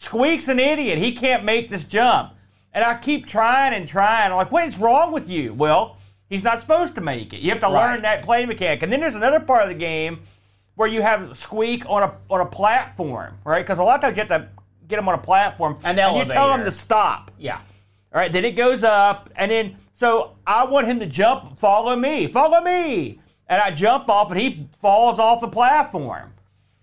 Squeak's 0.00 0.46
an 0.46 0.60
idiot. 0.60 0.98
He 0.98 1.12
can't 1.12 1.42
make 1.42 1.68
this 1.68 1.82
jump. 1.82 2.34
And 2.72 2.84
I 2.84 2.96
keep 2.96 3.26
trying 3.26 3.74
and 3.74 3.88
trying. 3.88 4.30
I'm 4.30 4.36
like, 4.36 4.52
what 4.52 4.64
is 4.68 4.78
wrong 4.78 5.10
with 5.10 5.28
you? 5.28 5.52
Well, 5.54 5.97
he's 6.28 6.42
not 6.42 6.60
supposed 6.60 6.94
to 6.96 7.00
make 7.00 7.32
it. 7.32 7.40
You 7.40 7.50
have 7.50 7.60
to 7.60 7.66
Right. 7.66 7.92
learn 7.92 8.02
that 8.02 8.22
play 8.22 8.44
mechanic. 8.46 8.82
And 8.82 8.92
then 8.92 9.00
there's 9.00 9.14
another 9.14 9.40
part 9.40 9.62
of 9.62 9.68
the 9.68 9.74
game 9.74 10.20
where 10.76 10.88
you 10.88 11.02
have 11.02 11.36
Squeak 11.38 11.84
on 11.88 12.02
a 12.04 12.12
on 12.30 12.40
a 12.40 12.46
platform, 12.46 13.38
right? 13.44 13.64
Because 13.64 13.78
a 13.78 13.82
lot 13.82 13.96
of 13.96 14.00
times 14.02 14.16
you 14.16 14.22
have 14.24 14.28
to 14.28 14.48
get 14.86 14.98
him 14.98 15.08
on 15.08 15.14
a 15.14 15.18
platform, 15.18 15.76
An 15.84 15.98
and 15.98 16.16
you 16.16 16.24
tell 16.24 16.52
him 16.54 16.64
to 16.64 16.70
stop. 16.72 17.30
yeah. 17.38 17.56
All 18.14 18.20
right, 18.20 18.32
then 18.32 18.44
it 18.44 18.52
goes 18.52 18.82
up, 18.84 19.28
and 19.36 19.50
then 19.50 19.76
so 19.96 20.36
I 20.46 20.64
want 20.64 20.86
him 20.86 20.98
to 21.00 21.06
jump, 21.06 21.58
follow 21.58 21.94
me, 21.96 22.28
follow 22.28 22.60
me, 22.62 23.18
and 23.48 23.60
I 23.60 23.70
jump 23.70 24.08
off, 24.08 24.30
and 24.30 24.40
he 24.40 24.66
falls 24.80 25.18
off 25.18 25.40
the 25.42 25.48
platform. 25.48 26.32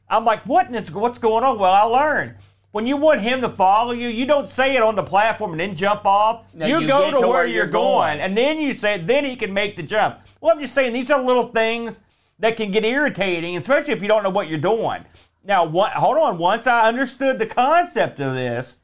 I'm 0.10 0.23
like, 0.25 0.41
what? 0.45 0.69
What's 0.91 1.17
going 1.17 1.43
on? 1.43 1.58
Well, 1.58 1.71
I 1.71 1.81
learned 1.84 2.36
when 2.76 2.86
you 2.86 2.98
want 2.98 3.22
him 3.22 3.40
to 3.40 3.48
follow 3.48 3.94
you, 3.94 4.10
you 4.10 4.26
don't 4.26 4.50
say 4.50 4.76
it 4.76 4.84
on 4.84 4.96
the 4.96 5.02
platform 5.02 5.52
and 5.52 5.60
then 5.62 5.78
jump 5.78 6.04
off. 6.04 6.44
No, 6.54 6.66
you, 6.66 6.82
you 6.82 6.88
go 6.88 7.10
to, 7.10 7.22
to 7.22 7.26
where, 7.26 7.46
you're 7.46 7.56
you're 7.56 7.68
going, 7.68 8.18
going. 8.18 8.20
and 8.20 8.38
then 8.38 8.60
you 8.60 8.74
say, 8.74 8.98
then 8.98 9.24
he 9.24 9.38
can 9.38 9.54
make 9.54 9.78
the 9.78 9.82
jump. 9.82 10.20
Well, 10.42 10.54
I'm 10.54 10.62
just 10.62 10.74
saying 10.74 10.92
these 10.92 11.10
are 11.10 11.24
little 11.24 11.48
things 11.54 12.00
that 12.40 12.58
can 12.58 12.72
get 12.72 12.84
irritating, 12.84 13.56
especially 13.56 13.94
if 13.94 14.02
you 14.02 14.10
don't 14.10 14.24
know 14.24 14.30
what 14.30 14.50
you're 14.50 14.60
doing. 14.60 15.06
Now, 15.46 15.64
what, 15.64 15.94
hold 15.94 16.18
on. 16.18 16.38
Once 16.38 16.68
I 16.68 16.90
understood 16.90 17.40
the 17.40 17.46
concept 17.46 18.20
of 18.20 18.34
this, 18.34 18.76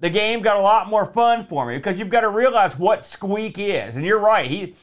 the 0.00 0.08
game 0.08 0.40
got 0.40 0.56
a 0.56 0.62
lot 0.62 0.88
more 0.88 1.04
fun 1.04 1.44
for 1.44 1.66
me 1.66 1.76
because 1.76 1.98
you've 1.98 2.08
got 2.08 2.22
to 2.22 2.30
realize 2.30 2.78
what 2.78 3.04
Squeak 3.04 3.58
is. 3.58 3.94
And 3.94 4.06
you're 4.06 4.18
right. 4.18 4.46
He, 4.46 4.74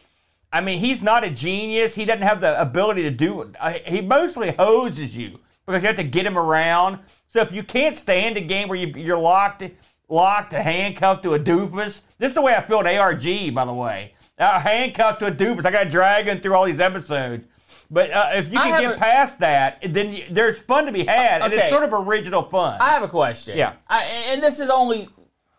I 0.53 0.61
mean, 0.61 0.81
he's 0.81 1.01
not 1.01 1.23
a 1.23 1.31
genius. 1.31 1.95
He 1.95 2.05
doesn't 2.05 2.21
have 2.21 2.41
the 2.41 2.61
ability 2.61 3.01
to 3.01 3.11
do. 3.11 3.51
Uh, 3.59 3.79
he 3.87 4.01
mostly 4.01 4.51
hoses 4.51 5.17
you 5.17 5.39
because 5.65 5.81
you 5.81 5.87
have 5.87 5.95
to 5.95 6.03
get 6.03 6.27
him 6.27 6.37
around. 6.37 6.99
So 7.35 7.41
if 7.41 7.51
you 7.51 7.63
can't 7.63 7.97
stand 7.97 8.37
a 8.37 8.41
game 8.41 8.69
where 8.69 8.77
you, 8.77 8.87
you're 8.95 9.17
locked, 9.17 9.61
locked, 10.07 10.53
handcuffed 10.53 11.21
to 11.23 11.33
a 11.33 11.39
doofus, 11.39 11.99
this 12.17 12.29
is 12.29 12.33
the 12.33 12.41
way 12.41 12.55
I 12.55 12.61
feel 12.61 12.79
at 12.79 12.87
ARG, 12.97 13.53
by 13.53 13.65
the 13.65 13.73
way. 13.73 14.13
Uh, 14.39 14.57
handcuffed 14.57 15.19
to 15.19 15.25
a 15.25 15.31
doofus. 15.31 15.65
I 15.65 15.71
got 15.71 15.89
dragging 15.89 16.39
through 16.39 16.53
all 16.53 16.63
these 16.63 16.79
episodes. 16.79 17.45
But 17.91 18.11
uh, 18.11 18.29
if 18.35 18.47
you 18.47 18.57
can 18.57 18.81
get 18.81 18.93
a- 18.93 18.97
past 18.97 19.39
that, 19.39 19.83
then 19.89 20.13
you, 20.13 20.23
there's 20.31 20.57
fun 20.59 20.85
to 20.85 20.93
be 20.93 21.03
had, 21.03 21.41
and 21.41 21.51
it's 21.51 21.69
sort 21.69 21.83
of 21.83 21.91
original 21.91 22.43
fun. 22.43 22.77
I 22.79 22.91
have 22.91 23.03
a 23.03 23.09
question. 23.09 23.57
Yeah. 23.57 23.73
I, 23.89 24.03
and 24.29 24.41
this 24.41 24.61
is 24.61 24.69
only 24.69 25.09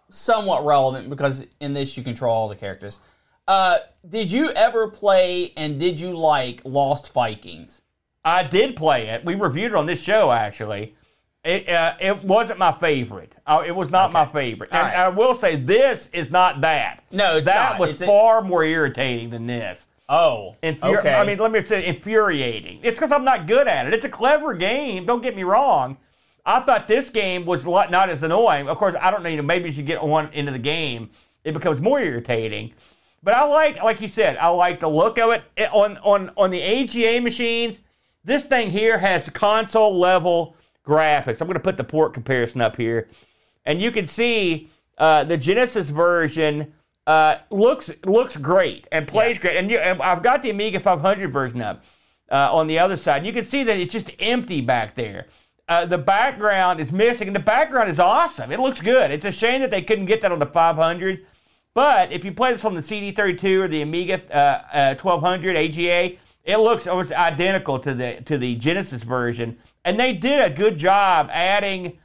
somewhat 0.08 0.64
relevant 0.64 1.10
because 1.10 1.44
in 1.60 1.74
this 1.74 1.94
you 1.94 2.02
control 2.02 2.34
all 2.34 2.48
the 2.48 2.56
characters. 2.56 3.00
Uh, 3.46 3.80
did 4.08 4.32
you 4.32 4.50
ever 4.52 4.88
play 4.88 5.52
and 5.58 5.78
did 5.78 6.00
you 6.00 6.16
like 6.16 6.62
Lost 6.64 7.12
Vikings? 7.12 7.82
I 8.24 8.44
did 8.44 8.76
play 8.76 9.08
it. 9.08 9.26
We 9.26 9.34
reviewed 9.34 9.72
it 9.72 9.76
on 9.76 9.84
this 9.84 10.00
show 10.00 10.32
actually. 10.32 10.95
It 11.46 11.68
uh, 11.68 11.94
it 12.00 12.24
wasn't 12.24 12.58
my 12.58 12.72
favorite. 12.72 13.32
Uh, 13.46 13.62
it 13.64 13.70
was 13.70 13.88
not 13.90 14.12
my 14.12 14.26
favorite. 14.26 14.70
And 14.72 14.82
right. 14.82 14.96
I 14.96 15.08
will 15.08 15.34
say 15.34 15.54
this 15.56 16.10
is 16.12 16.30
not 16.30 16.60
that. 16.62 17.04
No, 17.12 17.36
it's 17.36 17.44
that 17.46 17.72
not. 17.72 17.78
was 17.80 17.90
It's 17.92 18.02
a- 18.02 18.06
far 18.06 18.42
more 18.42 18.64
irritating 18.64 19.30
than 19.30 19.46
this. 19.46 19.86
Oh, 20.08 20.56
Infuri- 20.62 20.98
okay. 20.98 21.14
I 21.14 21.24
mean, 21.24 21.38
let 21.38 21.50
me 21.52 21.64
say 21.64 21.84
infuriating. 21.86 22.80
It's 22.82 22.96
because 22.98 23.12
I'm 23.12 23.24
not 23.24 23.46
good 23.46 23.66
at 23.68 23.86
it. 23.86 23.94
It's 23.94 24.04
a 24.04 24.08
clever 24.08 24.54
game. 24.54 25.04
Don't 25.06 25.22
get 25.22 25.34
me 25.36 25.42
wrong. 25.42 25.96
I 26.44 26.60
thought 26.60 26.86
this 26.86 27.10
game 27.10 27.44
was 27.44 27.64
not 27.64 28.08
as 28.08 28.22
annoying. 28.22 28.68
Of 28.68 28.76
course, 28.78 28.94
I 29.00 29.10
don't 29.10 29.22
know. 29.22 29.28
You 29.28 29.36
know, 29.38 29.42
maybe 29.42 29.68
as 29.68 29.76
you 29.76 29.82
get 29.84 29.98
on 29.98 30.32
into 30.32 30.52
the 30.52 30.58
game, 30.60 31.10
it 31.44 31.54
becomes 31.54 31.80
more 31.80 32.00
irritating. 32.00 32.72
But 33.22 33.34
I 33.34 33.44
like, 33.44 33.82
like 33.82 34.00
you 34.00 34.08
said, 34.08 34.36
I 34.36 34.48
like 34.48 34.78
the 34.80 34.88
look 34.88 35.18
of 35.18 35.30
it. 35.30 35.42
It- 35.56 35.72
on 35.72 35.98
on 35.98 36.30
on 36.36 36.50
the 36.50 36.60
AGA 36.62 37.20
machines. 37.20 37.78
This 38.24 38.44
thing 38.44 38.70
here 38.70 38.98
has 38.98 39.28
console 39.28 39.96
level 39.98 40.55
graphics. 40.86 41.40
I'm 41.40 41.46
going 41.46 41.54
to 41.54 41.60
put 41.60 41.76
the 41.76 41.84
port 41.84 42.14
comparison 42.14 42.60
up 42.60 42.76
here, 42.76 43.08
and 43.64 43.80
you 43.80 43.90
can 43.90 44.06
see 44.06 44.70
uh, 44.98 45.24
the 45.24 45.36
Genesis 45.36 45.90
version 45.90 46.72
uh, 47.06 47.36
looks 47.50 47.90
looks 48.04 48.36
great 48.36 48.86
and 48.90 49.06
plays 49.06 49.36
Yes. 49.36 49.42
great. 49.42 49.56
And, 49.56 49.70
you, 49.70 49.78
and 49.78 50.00
I've 50.02 50.22
got 50.22 50.42
the 50.42 50.50
Amiga 50.50 50.80
500 50.80 51.32
version 51.32 51.62
up 51.62 51.84
uh, 52.30 52.54
on 52.54 52.66
the 52.66 52.78
other 52.78 52.96
side. 52.96 53.24
You 53.26 53.32
can 53.32 53.44
see 53.44 53.62
that 53.64 53.76
it's 53.78 53.92
just 53.92 54.10
empty 54.18 54.60
back 54.60 54.94
there. 54.94 55.26
Uh, 55.68 55.84
the 55.84 55.98
background 55.98 56.80
is 56.80 56.92
missing, 56.92 57.26
and 57.28 57.34
the 57.34 57.40
background 57.40 57.90
is 57.90 57.98
awesome. 57.98 58.52
It 58.52 58.60
looks 58.60 58.80
good. 58.80 59.10
It's 59.10 59.24
a 59.24 59.32
shame 59.32 59.60
that 59.62 59.70
they 59.70 59.82
couldn't 59.82 60.06
get 60.06 60.20
that 60.22 60.30
on 60.30 60.38
the 60.38 60.46
500 60.46 61.26
But 61.74 62.12
if 62.12 62.24
you 62.24 62.32
play 62.32 62.52
this 62.52 62.64
on 62.64 62.74
the 62.74 62.80
CD32 62.80 63.62
or 63.62 63.68
the 63.68 63.82
Amiga 63.82 64.22
uh, 64.30 64.62
uh, 64.72 64.94
1200 64.94 65.56
AGA, 65.56 66.16
it 66.44 66.56
looks 66.58 66.86
almost 66.86 67.10
identical 67.12 67.78
to 67.80 67.92
the 67.94 68.22
to 68.26 68.38
the 68.38 68.54
Genesis 68.54 69.02
version, 69.02 69.58
and 69.86 69.98
they 69.98 70.12
did 70.12 70.44
a 70.44 70.50
good 70.54 70.76
job 70.76 71.30
adding. 71.32 71.98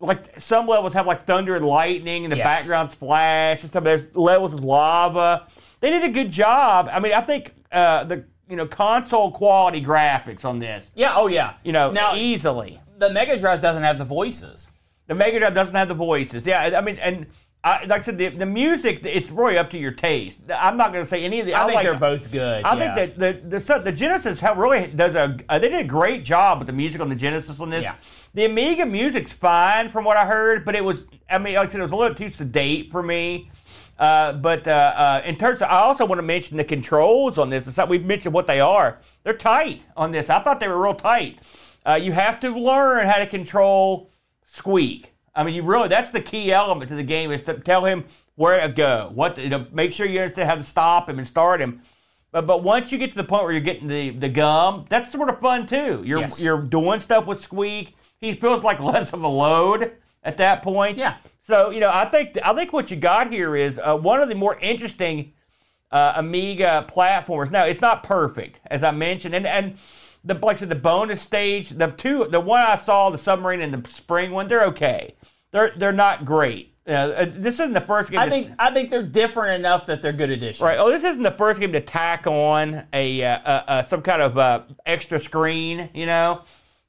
Like 0.00 0.38
some 0.38 0.66
levels 0.66 0.92
have 0.92 1.06
like 1.06 1.24
thunder 1.26 1.56
and 1.56 1.64
lightning, 1.64 2.24
and 2.24 2.30
the 2.32 2.36
Yes. 2.36 2.44
background's 2.60 2.94
flash, 2.94 3.62
and 3.62 3.72
some 3.72 3.82
there's 3.84 4.14
levels 4.14 4.52
with 4.52 4.62
lava. 4.62 5.46
They 5.80 5.90
did 5.90 6.04
a 6.04 6.08
good 6.10 6.30
job. 6.30 6.88
I 6.92 7.00
mean, 7.00 7.12
I 7.12 7.20
think 7.22 7.52
uh, 7.72 8.04
the 8.04 8.24
you 8.48 8.56
know 8.56 8.66
console 8.66 9.30
quality 9.32 9.82
graphics 9.82 10.44
on 10.44 10.58
this, 10.58 10.90
Yeah. 10.94 11.14
Oh 11.16 11.26
yeah. 11.28 11.54
you 11.64 11.72
know, 11.72 11.90
now 11.90 12.14
easily. 12.14 12.80
the 12.98 13.10
Mega 13.10 13.38
Drive 13.38 13.60
doesn't 13.62 13.82
have 13.82 13.98
the 13.98 14.04
voices. 14.04 14.68
The 15.06 15.14
Mega 15.14 15.38
Drive 15.38 15.54
doesn't 15.54 15.74
have 15.74 15.88
the 15.88 15.94
voices. 15.94 16.44
Yeah, 16.46 16.60
I 16.76 16.80
mean, 16.82 16.96
and 16.98 17.26
I, 17.64 17.86
like 17.86 18.02
I 18.02 18.04
said, 18.04 18.18
the, 18.18 18.28
the 18.28 18.44
music 18.44 19.00
it's 19.04 19.30
really 19.30 19.56
up 19.56 19.70
to 19.70 19.78
your 19.78 19.90
taste. 19.90 20.40
I'm 20.54 20.76
not 20.76 20.92
going 20.92 21.02
to 21.02 21.08
say 21.08 21.24
any 21.24 21.40
of 21.40 21.46
the. 21.46 21.54
I, 21.54 21.64
think 21.64 21.76
like, 21.76 21.84
they're 21.86 21.94
both 21.94 22.30
good. 22.30 22.62
I 22.62 22.76
yeah. 22.76 22.94
think 22.94 23.18
that 23.18 23.42
the 23.42 23.48
the 23.48 23.60
so- 23.60 23.80
the 23.80 23.90
Genesis 23.90 24.42
really 24.42 24.88
does 24.88 25.14
a 25.14 25.38
uh, 25.48 25.58
they 25.58 25.70
did 25.70 25.80
a 25.80 25.88
great 25.88 26.24
job 26.24 26.58
with 26.58 26.66
the 26.66 26.74
music 26.74 27.00
on 27.00 27.08
the 27.08 27.14
Genesis 27.14 27.58
on 27.60 27.70
this. 27.70 27.82
Yeah. 27.82 27.94
The 28.34 28.44
Amiga 28.44 28.84
music's 28.84 29.32
fine 29.32 29.88
from 29.88 30.04
what 30.04 30.18
I 30.18 30.26
heard, 30.26 30.66
but 30.66 30.76
it 30.76 30.84
was 30.84 31.04
I 31.30 31.38
mean 31.38 31.54
like 31.54 31.68
I 31.68 31.72
said 31.72 31.80
it 31.80 31.84
was 31.84 31.92
a 31.92 31.96
little 31.96 32.14
too 32.14 32.28
sedate 32.28 32.90
for 32.90 33.02
me. 33.02 33.50
Uh, 33.98 34.32
but 34.32 34.66
uh, 34.66 34.70
uh, 34.70 35.22
in 35.24 35.36
terms 35.36 35.62
of, 35.62 35.68
I 35.68 35.78
also 35.78 36.04
want 36.04 36.18
to 36.18 36.22
mention 36.22 36.56
the 36.56 36.64
controls 36.64 37.38
on 37.38 37.48
this. 37.48 37.66
It's 37.68 37.76
not, 37.76 37.88
we've 37.88 38.04
mentioned 38.04 38.34
what 38.34 38.46
they 38.46 38.60
are. 38.60 38.98
They're 39.22 39.36
tight 39.36 39.82
on 39.96 40.10
this. 40.10 40.28
I 40.28 40.40
thought 40.40 40.58
they 40.58 40.68
were 40.68 40.82
real 40.82 40.94
tight. 40.94 41.38
Uh, 41.86 41.94
you 41.94 42.12
have 42.12 42.40
to 42.40 42.50
learn 42.50 43.06
how 43.06 43.18
to 43.18 43.26
control 43.26 44.10
squeak. 44.52 45.13
I 45.34 45.42
mean, 45.42 45.54
you 45.54 45.62
really 45.62 45.88
that's 45.88 46.10
the 46.10 46.20
key 46.20 46.52
element 46.52 46.90
to 46.90 46.96
the 46.96 47.02
game 47.02 47.30
is 47.32 47.42
to 47.42 47.54
tell 47.58 47.84
him 47.84 48.04
where 48.36 48.60
to 48.60 48.72
go, 48.72 49.10
what 49.14 49.36
to, 49.36 49.42
you 49.42 49.48
know, 49.48 49.66
make 49.72 49.92
sure 49.92 50.06
you 50.06 50.20
understand 50.20 50.48
how 50.48 50.56
to 50.56 50.62
stop 50.62 51.08
him 51.08 51.18
and 51.18 51.26
start 51.26 51.60
him. 51.60 51.82
But 52.32 52.46
but 52.46 52.62
once 52.62 52.90
you 52.92 52.98
get 52.98 53.10
to 53.10 53.16
the 53.16 53.24
point 53.24 53.44
where 53.44 53.52
you're 53.52 53.60
getting 53.60 53.88
the, 53.88 54.10
the 54.10 54.28
gum, 54.28 54.86
that's 54.88 55.12
sort 55.12 55.28
of 55.28 55.40
fun 55.40 55.66
too. 55.66 56.02
You're 56.04 56.20
Yes. 56.20 56.40
you're 56.40 56.60
doing 56.62 57.00
stuff 57.00 57.26
with 57.26 57.42
Squeak. 57.42 57.96
He 58.20 58.34
feels 58.34 58.62
like 58.62 58.80
less 58.92 59.12
of 59.12 59.22
a 59.22 59.28
load 59.28 59.92
at 60.22 60.36
that 60.38 60.62
point. 60.62 60.96
Yeah. 60.98 61.16
So 61.46 61.70
you 61.70 61.80
know, 61.80 61.90
I 61.92 62.06
think 62.06 62.38
I 62.42 62.54
think 62.54 62.72
what 62.72 62.90
you 62.90 62.96
got 62.96 63.32
here 63.32 63.54
is 63.56 63.78
uh, 63.82 63.96
one 63.96 64.20
of 64.20 64.28
the 64.28 64.34
more 64.34 64.58
interesting 64.60 65.32
uh, 65.92 66.14
Amiga 66.16 66.86
platformers. 66.88 67.50
Now 67.50 67.64
it's 67.64 67.80
not 67.80 68.02
perfect, 68.02 68.58
as 68.66 68.82
I 68.82 68.90
mentioned, 68.90 69.34
and 69.34 69.46
and 69.46 69.76
the 70.24 70.34
like 70.34 70.56
I 70.56 70.60
said, 70.60 70.68
the 70.70 70.74
bonus 70.74 71.20
stage, 71.22 71.70
the 71.70 71.88
two, 71.88 72.26
the 72.30 72.40
one 72.40 72.60
I 72.60 72.76
saw, 72.76 73.10
the 73.10 73.18
submarine 73.18 73.60
and 73.60 73.72
the 73.74 73.90
spring 73.90 74.30
one, 74.30 74.48
they're 74.48 74.64
okay. 74.66 75.14
They're 75.52 75.72
they're 75.76 75.92
not 75.92 76.24
great. 76.24 76.70
Uh, 76.86 76.90
uh, 76.92 77.26
this 77.34 77.54
isn't 77.54 77.72
the 77.72 77.80
first 77.80 78.10
game. 78.10 78.20
I 78.20 78.24
to- 78.26 78.30
think 78.30 78.50
I 78.58 78.70
think 78.72 78.90
they're 78.90 79.02
different 79.02 79.58
enough 79.58 79.86
that 79.86 80.02
they're 80.02 80.12
good 80.12 80.30
additions. 80.30 80.60
Right. 80.60 80.78
Oh, 80.78 80.90
this 80.90 81.02
isn't 81.04 81.22
the 81.22 81.30
first 81.30 81.60
game 81.60 81.72
to 81.72 81.80
tack 81.80 82.26
on 82.26 82.84
a, 82.92 83.22
uh, 83.24 83.38
uh, 83.38 83.64
uh, 83.68 83.86
some 83.86 84.02
kind 84.02 84.20
of 84.20 84.36
uh, 84.36 84.62
extra 84.84 85.18
screen, 85.18 85.88
you 85.94 86.04
know, 86.06 86.42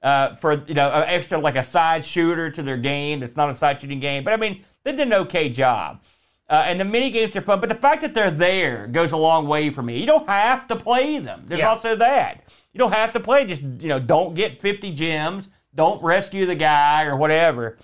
uh, 0.03 0.35
for 0.35 0.65
you 0.67 0.73
know, 0.73 0.89
extra 0.91 1.37
like 1.37 1.55
a 1.55 1.63
side 1.63 2.03
shooter 2.03 2.49
to 2.51 2.61
their 2.63 2.75
game. 2.77 3.23
It's 3.23 3.37
not 3.37 3.49
a 3.49 3.55
side 3.55 3.79
shooting 3.79 3.99
game, 4.01 4.23
but 4.25 4.33
I 4.33 4.37
mean, 4.37 4.65
they 4.83 4.91
did 4.91 5.01
an 5.07 5.13
okay 5.13 5.47
job. 5.49 6.01
Uh, 6.49 6.63
and 6.67 6.79
the 6.79 6.85
mini 6.85 7.09
games 7.09 7.35
are 7.35 7.41
fun, 7.41 7.59
but 7.59 7.69
the 7.69 7.75
fact 7.75 8.01
that 8.01 8.13
they're 8.13 8.29
there 8.29 8.85
goes 8.87 9.11
a 9.13 9.17
long 9.17 9.47
way 9.47 9.69
for 9.71 9.81
me. 9.81 9.97
You 9.99 10.05
don't 10.05 10.29
have 10.29 10.67
to 10.67 10.75
play 10.75 11.17
them. 11.19 11.45
There's 11.47 11.59
Yeah. 11.59 11.69
also 11.69 11.95
that. 11.95 12.43
You 12.75 12.79
don't 12.79 12.93
have 12.93 13.13
to 13.13 13.21
play. 13.21 13.45
Just 13.45 13.61
you 13.61 13.87
know, 13.87 13.99
don't 13.99 14.35
get 14.35 14.61
50 14.61 14.91
gems. 14.91 15.47
Don't 15.73 16.03
rescue 16.03 16.45
the 16.45 16.55
guy 16.55 17.05
or 17.05 17.15
whatever. 17.15 17.77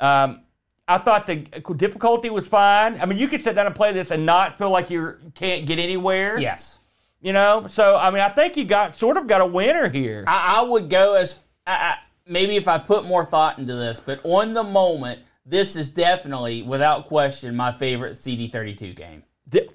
Um, 0.00 0.42
I 0.88 0.98
thought 0.98 1.28
the 1.28 1.36
difficulty 1.76 2.28
was 2.28 2.44
fine. 2.44 3.00
I 3.00 3.06
mean, 3.06 3.18
you 3.18 3.28
could 3.28 3.44
sit 3.44 3.54
down 3.54 3.66
and 3.66 3.74
play 3.74 3.92
this 3.92 4.10
and 4.10 4.26
not 4.26 4.58
feel 4.58 4.70
like 4.70 4.90
you 4.90 5.14
can't 5.36 5.64
get 5.64 5.78
anywhere. 5.78 6.40
Yes. 6.40 6.80
You 7.20 7.32
know, 7.32 7.68
so 7.68 7.96
I 7.96 8.10
mean, 8.10 8.18
I 8.18 8.30
think 8.30 8.56
you 8.56 8.64
got 8.64 8.98
sort 8.98 9.16
of 9.16 9.28
got 9.28 9.42
a 9.42 9.46
winner 9.46 9.88
here. 9.88 10.24
I, 10.26 10.58
I 10.58 10.62
would 10.62 10.90
go 10.90 11.14
as 11.14 11.38
I, 11.64 11.72
I, 11.72 11.96
maybe 12.26 12.56
if 12.56 12.66
I 12.66 12.78
put 12.78 13.04
more 13.04 13.24
thought 13.24 13.60
into 13.60 13.76
this, 13.76 14.00
but 14.00 14.20
on 14.24 14.54
the 14.54 14.64
moment, 14.64 15.20
this 15.46 15.76
is 15.76 15.88
definitely, 15.88 16.62
without 16.62 17.06
question, 17.06 17.54
my 17.54 17.70
favorite 17.70 18.14
CD32 18.14 18.96
game. 18.96 19.22
Di- 19.48 19.68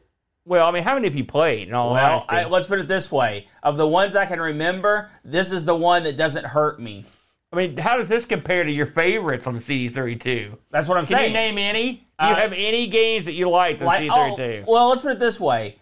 well, 0.48 0.66
I 0.68 0.72
mean, 0.72 0.84
how 0.84 0.94
many 0.96 1.08
have 1.08 1.16
you 1.16 1.26
played? 1.26 1.72
All 1.74 1.94
Well, 1.94 2.26
I, 2.30 2.46
let's 2.46 2.68
put 2.68 2.80
it 2.80 2.88
this 2.88 3.12
way: 3.12 3.48
of 3.64 3.78
the 3.78 3.88
ones 3.88 4.16
I 4.16 4.26
can 4.26 4.40
remember, 4.40 5.10
this 5.24 5.52
is 5.52 5.66
the 5.66 5.76
one 5.76 6.04
that 6.04 6.18
doesn't 6.18 6.46
hurt 6.46 6.80
me. 6.80 7.06
I 7.52 7.56
mean, 7.56 7.78
how 7.78 7.98
does 7.98 8.10
this 8.10 8.26
compare 8.26 8.64
to 8.64 8.72
your 8.72 8.88
favorites 8.88 9.48
on 9.48 9.56
the 9.56 9.62
CD32? 9.62 10.58
That's 10.70 10.88
what 10.88 10.98
I'm 10.98 11.06
Can 11.06 11.16
saying. 11.18 11.32
you 11.32 11.34
name 11.34 11.58
any? 11.58 11.92
Do 12.20 12.26
you 12.28 12.34
Uh, 12.34 12.36
have 12.36 12.54
any 12.54 12.88
games 12.88 13.26
that 13.26 13.34
you 13.34 13.50
liked 13.50 13.80
on 13.82 13.86
Like, 13.88 14.02
CD32? 14.10 14.64
oh, 14.68 14.72
well, 14.74 14.90
let's 14.90 15.02
put 15.02 15.12
it 15.12 15.20
this 15.20 15.40
way: 15.40 15.78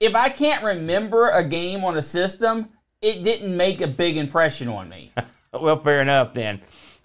if 0.00 0.14
I 0.14 0.28
can't 0.28 0.62
remember 0.64 1.30
a 1.30 1.42
game 1.44 1.84
on 1.84 1.96
a 1.96 2.02
system, 2.02 2.68
it 3.02 3.22
didn't 3.22 3.56
make 3.56 3.80
a 3.80 3.86
big 3.88 4.16
impression 4.16 4.68
on 4.68 4.88
me. 4.88 5.12
Well, 5.50 5.80
fair 5.80 6.02
enough 6.02 6.34
then. 6.34 6.60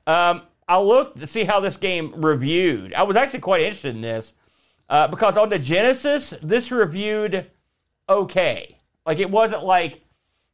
Um, 0.06 0.42
I 0.68 0.78
looked 0.78 1.18
to 1.22 1.28
see 1.28 1.46
how 1.46 1.62
this 1.62 1.78
game 1.78 2.14
reviewed. 2.18 2.94
I 2.94 3.04
was 3.04 3.16
actually 3.16 3.40
quite 3.40 3.62
interested 3.62 3.96
in 3.96 4.02
this 4.02 4.34
uh, 4.94 5.08
because 5.08 5.38
on 5.38 5.50
the 5.50 5.58
Genesis, 5.58 6.36
this 6.44 6.72
reviewed 6.72 7.50
okay. 8.08 8.78
Like 9.08 9.18
it 9.18 9.30
wasn't 9.30 9.66
like, 9.66 10.02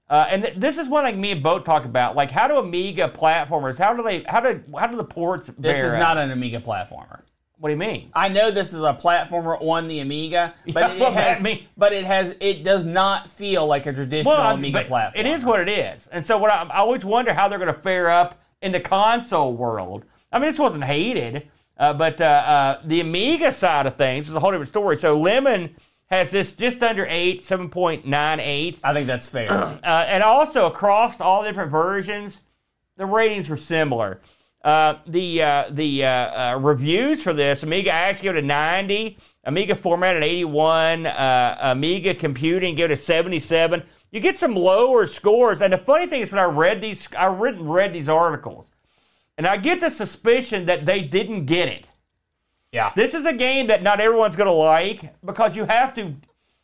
uh, 0.10 0.28
and 0.30 0.44
th- 0.44 0.56
this 0.58 0.78
is 0.78 0.88
one 0.88 1.04
like 1.04 1.18
me 1.18 1.32
and 1.32 1.44
Boat 1.44 1.66
talk 1.66 1.84
about. 1.84 2.16
Like, 2.16 2.32
how 2.32 2.48
do 2.48 2.56
Amiga 2.56 3.10
platformers? 3.10 3.78
How 3.78 3.94
do 3.94 4.02
they? 4.02 4.24
How 4.24 4.40
do? 4.40 4.64
How 4.78 4.88
do 4.88 4.96
the 4.96 5.04
ports? 5.04 5.50
This 5.58 5.78
is 5.84 5.94
up? 5.94 6.00
not 6.00 6.18
an 6.18 6.32
Amiga 6.32 6.62
platformer. 6.62 7.20
What 7.58 7.68
do 7.68 7.74
you 7.74 7.78
mean? 7.78 8.12
I 8.14 8.30
know 8.30 8.50
this 8.50 8.72
is 8.72 8.82
a 8.84 8.94
platformer 8.94 9.62
on 9.62 9.88
the 9.88 10.00
Amiga, 10.00 10.54
but 10.68 10.76
Yeah, 10.76 10.94
it 10.94 11.00
well, 11.02 11.12
has, 11.12 11.58
but 11.76 11.92
it 11.92 12.06
has, 12.06 12.34
it 12.40 12.64
does 12.64 12.86
not 12.86 13.30
feel 13.30 13.68
like 13.68 13.88
a 13.88 13.92
traditional 13.92 14.38
I- 14.38 14.54
Amiga 14.54 14.86
platform. 14.86 15.26
It 15.26 15.30
is 15.30 15.44
what 15.44 15.60
it 15.60 15.68
is, 15.68 16.08
and 16.14 16.26
so 16.26 16.38
what 16.38 16.50
I, 16.50 16.64
I 16.64 16.78
always 16.78 17.04
wonder 17.04 17.34
how 17.34 17.50
they're 17.50 17.60
going 17.60 17.74
to 17.74 17.82
fare 17.82 18.10
up 18.10 18.40
in 18.62 18.72
the 18.72 18.80
console 18.80 19.54
world. 19.54 20.06
I 20.32 20.40
mean, 20.40 20.50
this 20.50 20.60
wasn't 20.60 20.86
hated, 20.86 21.50
uh, 21.80 21.94
but 21.94 22.22
uh, 22.22 22.24
uh, 22.24 22.82
the 22.86 23.00
Amiga 23.00 23.52
side 23.52 23.88
of 23.88 23.96
things 23.96 24.28
is 24.30 24.36
a 24.36 24.40
whole 24.40 24.52
different 24.52 24.70
story. 24.70 25.00
So 25.00 25.20
Lemon 25.20 25.76
has 26.08 26.30
this 26.32 26.52
just 26.52 26.84
under 26.84 27.06
eight, 27.10 27.44
seven 27.44 27.70
point 27.70 28.06
nine 28.06 28.40
eight, 28.40 28.80
I 28.84 28.94
think 28.94 29.08
that's 29.08 29.28
fair. 29.28 29.52
uh, 29.52 30.06
and 30.08 30.22
also 30.24 30.66
across 30.66 31.22
all 31.22 31.42
the 31.42 31.50
different 31.50 31.72
versions, 31.72 32.42
the 32.98 33.06
ratings 33.06 33.50
were 33.50 33.58
similar. 33.58 34.20
Uh, 34.62 34.96
the 35.08 35.42
uh, 35.42 35.66
the 35.72 36.04
uh, 36.04 36.10
uh, 36.10 36.60
reviews 36.60 37.22
for 37.22 37.32
this 37.32 37.64
Amiga 37.64 37.92
actually 37.92 38.28
go 38.28 38.34
to 38.34 38.42
90, 38.42 39.18
Amiga 39.46 39.74
format 39.74 40.18
at 40.18 40.24
81, 40.24 41.06
uh, 41.06 41.58
Amiga 41.62 42.14
computing 42.14 42.76
go 42.76 42.86
to 42.86 42.98
77. 42.98 43.84
You 44.12 44.20
get 44.20 44.38
some 44.38 44.56
lower 44.56 45.08
scores, 45.08 45.62
and 45.62 45.72
the 45.72 45.78
funny 45.78 46.08
thing 46.08 46.22
is 46.22 46.32
when 46.32 46.40
I 46.40 46.46
read 46.46 46.82
these, 46.82 47.08
I 47.18 47.28
read 47.28 47.62
read 47.62 47.94
these 47.94 48.10
articles, 48.10 48.68
and 49.40 49.48
I 49.48 49.56
get 49.58 49.80
the 49.80 49.90
suspicion 49.90 50.66
that 50.68 50.86
they 50.86 51.00
didn't 51.02 51.46
get 51.46 51.70
it. 51.70 51.86
yeah. 52.74 52.92
This 52.96 53.14
is 53.14 53.26
a 53.26 53.34
game 53.34 53.68
that 53.68 53.82
not 53.82 54.00
everyone's 54.02 54.36
going 54.36 54.48
to 54.48 54.54
like 54.54 55.16
because 55.26 55.56
you 55.56 55.64
have 55.66 55.96
to 55.96 56.14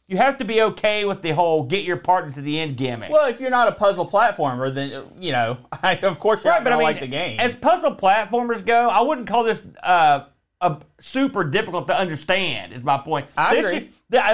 you 0.08 0.18
have 0.18 0.38
to 0.38 0.46
be 0.46 0.62
okay 0.62 1.04
with 1.06 1.22
the 1.24 1.32
whole 1.32 1.64
get 1.64 1.84
your 1.86 1.98
partner 1.98 2.32
to 2.34 2.42
the 2.42 2.60
end 2.60 2.78
gimmick. 2.78 3.10
Well, 3.12 3.28
if 3.28 3.40
you're 3.42 3.50
not 3.50 3.70
a 3.70 3.72
puzzle 3.72 4.08
platformer, 4.08 4.72
then 4.76 5.06
you 5.20 5.32
know, 5.32 5.58
I, 5.82 5.96
of 5.98 6.20
course 6.20 6.44
you're 6.44 6.52
Right, 6.54 6.60
not 6.64 6.70
gonna 6.70 6.76
mean, 6.78 6.84
like 6.84 7.00
the 7.00 7.08
game. 7.08 7.40
as 7.40 7.56
puzzle 7.56 7.96
platformers 7.96 8.64
go, 8.66 8.88
I 8.90 9.02
wouldn't 9.02 9.26
call 9.28 9.44
this 9.46 9.64
uh, 9.82 10.26
a 10.62 10.78
super 11.00 11.44
difficult 11.46 11.88
to 11.88 11.98
understand. 11.98 12.74
Is 12.74 12.84
my 12.84 12.98
point. 12.98 13.28
I 13.38 13.56
This 13.56 13.66
agree. 13.66 13.78
is- 13.78 13.92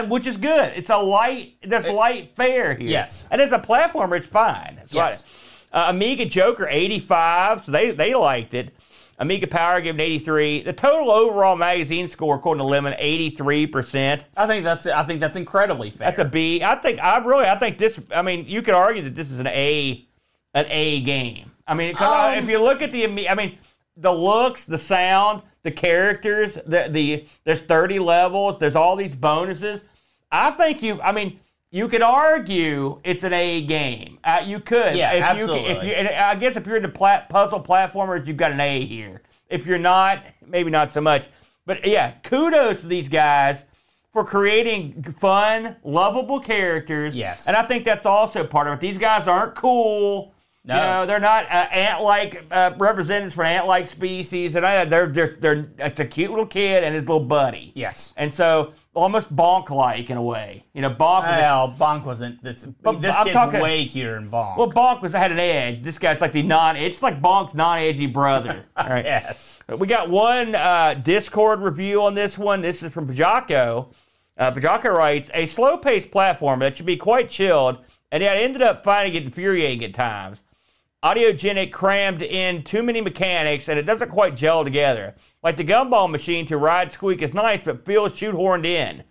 which 0.10 0.28
is 0.28 0.36
good. 0.38 0.74
It's 0.76 0.90
a 0.90 0.98
light. 0.98 1.54
There's 1.64 1.88
light 1.88 2.36
fare 2.36 2.76
here. 2.76 2.90
Yes. 2.90 3.26
and 3.32 3.42
as 3.42 3.52
a 3.54 3.58
platformer, 3.60 4.18
it's 4.18 4.28
fine. 4.28 4.78
Yes. 4.92 4.94
right. 4.94 5.24
Uh, 5.74 5.86
Amiga 5.88 6.26
Joker 6.26 6.68
85, 6.70 7.66
so 7.66 7.72
they 7.72 7.92
they 7.92 8.14
liked 8.14 8.54
it. 8.54 8.74
Amiga 9.18 9.46
Power 9.46 9.80
gave 9.82 10.00
it 10.00 10.02
83. 10.02 10.64
The 10.64 10.74
total 10.74 11.12
overall 11.12 11.56
magazine 11.56 12.08
score, 12.08 12.36
according 12.36 12.60
to 12.60 12.66
Lemon, 12.66 12.96
83 12.98 13.68
percent. 13.68 14.24
I 14.36 14.48
think 14.48 14.64
that's 14.64 14.88
I 14.88 15.04
think 15.04 15.20
that's 15.20 15.38
incredibly 15.38 15.92
fair. 15.92 16.08
That's 16.08 16.20
a 16.20 16.26
B. 16.26 16.64
I 16.64 16.76
think 16.76 17.00
I 17.00 17.20
really 17.24 17.46
I 17.46 17.56
think 17.58 17.78
this. 17.78 18.00
I 18.14 18.22
mean, 18.22 18.46
you 18.48 18.62
could 18.62 18.74
argue 18.74 19.04
that 19.04 19.16
this 19.16 19.30
is 19.32 19.40
an 19.40 19.48
A, 19.48 20.06
an 20.54 20.66
A 20.70 21.02
game. 21.02 21.52
I 21.68 21.74
mean, 21.76 21.96
uh, 22.00 22.34
Um, 22.36 22.44
if 22.44 22.50
you 22.50 22.62
look 22.62 22.82
at 22.82 22.92
the, 22.92 23.30
I 23.30 23.36
mean, 23.36 23.58
the 23.96 24.12
looks, 24.12 24.66
the 24.66 24.80
sound, 24.80 25.44
the 25.64 25.72
characters, 25.72 26.56
the 26.66 26.88
the 26.90 27.28
there's 27.44 27.62
30 27.62 28.00
levels. 28.00 28.60
There's 28.60 28.76
all 28.76 28.96
these 28.96 29.16
bonuses. 29.16 29.82
I 30.32 30.52
think 30.52 30.82
you. 30.82 31.00
I 31.02 31.12
mean. 31.12 31.40
You 31.74 31.88
could 31.88 32.02
argue 32.02 33.00
it's 33.06 33.24
an 33.24 33.32
A 33.32 33.62
game. 33.62 34.20
Uh, 34.26 34.44
you 34.46 34.60
could. 34.60 34.96
Yeah, 34.96 35.14
if 35.14 35.38
You, 35.38 35.44
if 35.46 35.52
absolutely. 35.52 35.88
you, 35.88 35.94
and 35.94 36.10
I 36.10 36.36
guess 36.36 36.58
if 36.58 36.68
you're 36.68 36.76
into 36.76 36.90
plat, 36.90 37.30
puzzle 37.30 37.64
platformers, 37.64 38.28
you've 38.28 38.36
got 38.36 38.52
an 38.52 38.60
A 38.60 38.86
here. 38.86 39.22
If 39.50 39.66
you're 39.66 39.80
not, 39.80 40.22
maybe 40.46 40.70
not 40.70 40.94
so 40.94 41.00
much. 41.00 41.30
But 41.66 41.86
yeah, 41.88 42.12
kudos 42.24 42.82
to 42.82 42.88
these 42.88 43.08
guys 43.08 43.64
for 44.12 44.26
creating 44.26 45.16
fun, 45.20 45.78
lovable 45.84 46.42
characters. 46.42 47.16
Yes. 47.16 47.48
And 47.48 47.56
I 47.56 47.64
think 47.64 47.86
that's 47.86 48.06
also 48.06 48.44
part 48.46 48.68
of 48.68 48.74
it. 48.74 48.80
These 48.82 48.98
guys 48.98 49.28
aren't 49.28 49.56
cool. 49.56 50.34
No. 50.64 50.76
You 50.76 50.82
know, 50.82 51.06
they're 51.08 51.20
not 51.20 51.46
uh, 51.46 51.68
ant-like 51.72 52.44
uh, 52.52 52.72
representatives 52.78 53.34
for 53.34 53.44
ant-like 53.44 53.88
species, 53.88 54.56
and 54.56 54.64
I, 54.64 54.86
they're, 54.86 55.08
they're 55.08 55.36
they're 55.40 55.72
it's 55.80 56.00
a 56.00 56.06
cute 56.06 56.30
little 56.30 56.46
kid 56.46 56.84
and 56.84 56.94
his 56.94 57.06
little 57.06 57.26
buddy. 57.26 57.72
Yes. 57.74 58.14
And 58.16 58.32
so 58.32 58.74
almost 58.94 59.36
Bonk-like 59.36 60.12
in 60.12 60.18
a 60.18 60.22
way. 60.22 60.64
You 60.74 60.84
know, 60.84 60.92
Bonk. 60.92 61.24
Well, 61.24 61.76
Bonk 61.80 62.04
wasn't. 62.06 62.44
This, 62.44 62.62
this 62.62 63.16
I'm 63.16 63.24
kid's 63.24 63.34
talking- 63.34 63.60
way 63.60 63.86
cuter 63.88 64.14
than 64.14 64.30
Bonk. 64.30 64.56
well, 64.56 64.70
Bonk 64.72 65.02
was 65.02 65.14
had 65.14 65.32
an 65.32 65.40
edge. 65.40 65.82
This 65.82 65.98
guy's 65.98 66.22
like 66.22 66.32
the 66.32 66.44
non. 66.44 66.76
It's 66.76 67.02
like 67.02 67.20
Bonk's 67.24 67.56
non-edgy 67.56 68.06
brother. 68.08 68.66
Right. 68.78 69.04
yes. 69.06 69.58
We 69.80 69.88
got 69.88 70.10
one 70.12 70.54
uh, 70.54 70.94
Discord 70.96 71.62
review 71.62 72.04
on 72.04 72.14
this 72.14 72.38
one. 72.38 72.62
This 72.62 72.84
is 72.84 72.92
from 72.94 73.08
Pajako. 73.08 73.94
Uh, 74.38 74.52
Pajako 74.52 74.96
writes, 74.96 75.30
a 75.34 75.46
slow-paced 75.46 76.12
platform 76.12 76.60
that 76.60 76.76
should 76.78 76.86
be 76.86 76.98
quite 76.98 77.30
chilled, 77.30 77.78
and 78.12 78.22
yet 78.22 78.38
I 78.38 78.42
ended 78.42 78.62
up 78.62 78.84
finding 78.84 79.16
it 79.16 79.24
infuriating 79.24 79.84
at 79.84 79.94
times. 79.94 80.40
Audiogenic 81.04 81.72
crammed 81.72 82.22
in 82.22 82.64
too 82.64 82.84
many 82.84 83.02
mechanics, 83.02 83.68
and 83.68 83.80
it 83.80 83.88
doesn't 83.88 84.12
quite 84.12 84.36
gel 84.36 84.64
together. 84.64 85.16
Like 85.42 85.58
the 85.58 85.64
gumball 85.64 86.10
machine 86.10 86.46
to 86.46 86.58
ride 86.58 86.92
Squeak 86.92 87.24
is 87.24 87.34
nice, 87.34 87.62
but 87.64 87.86
feels 87.86 88.14
shoehorned 88.14 88.66
in. 88.66 89.04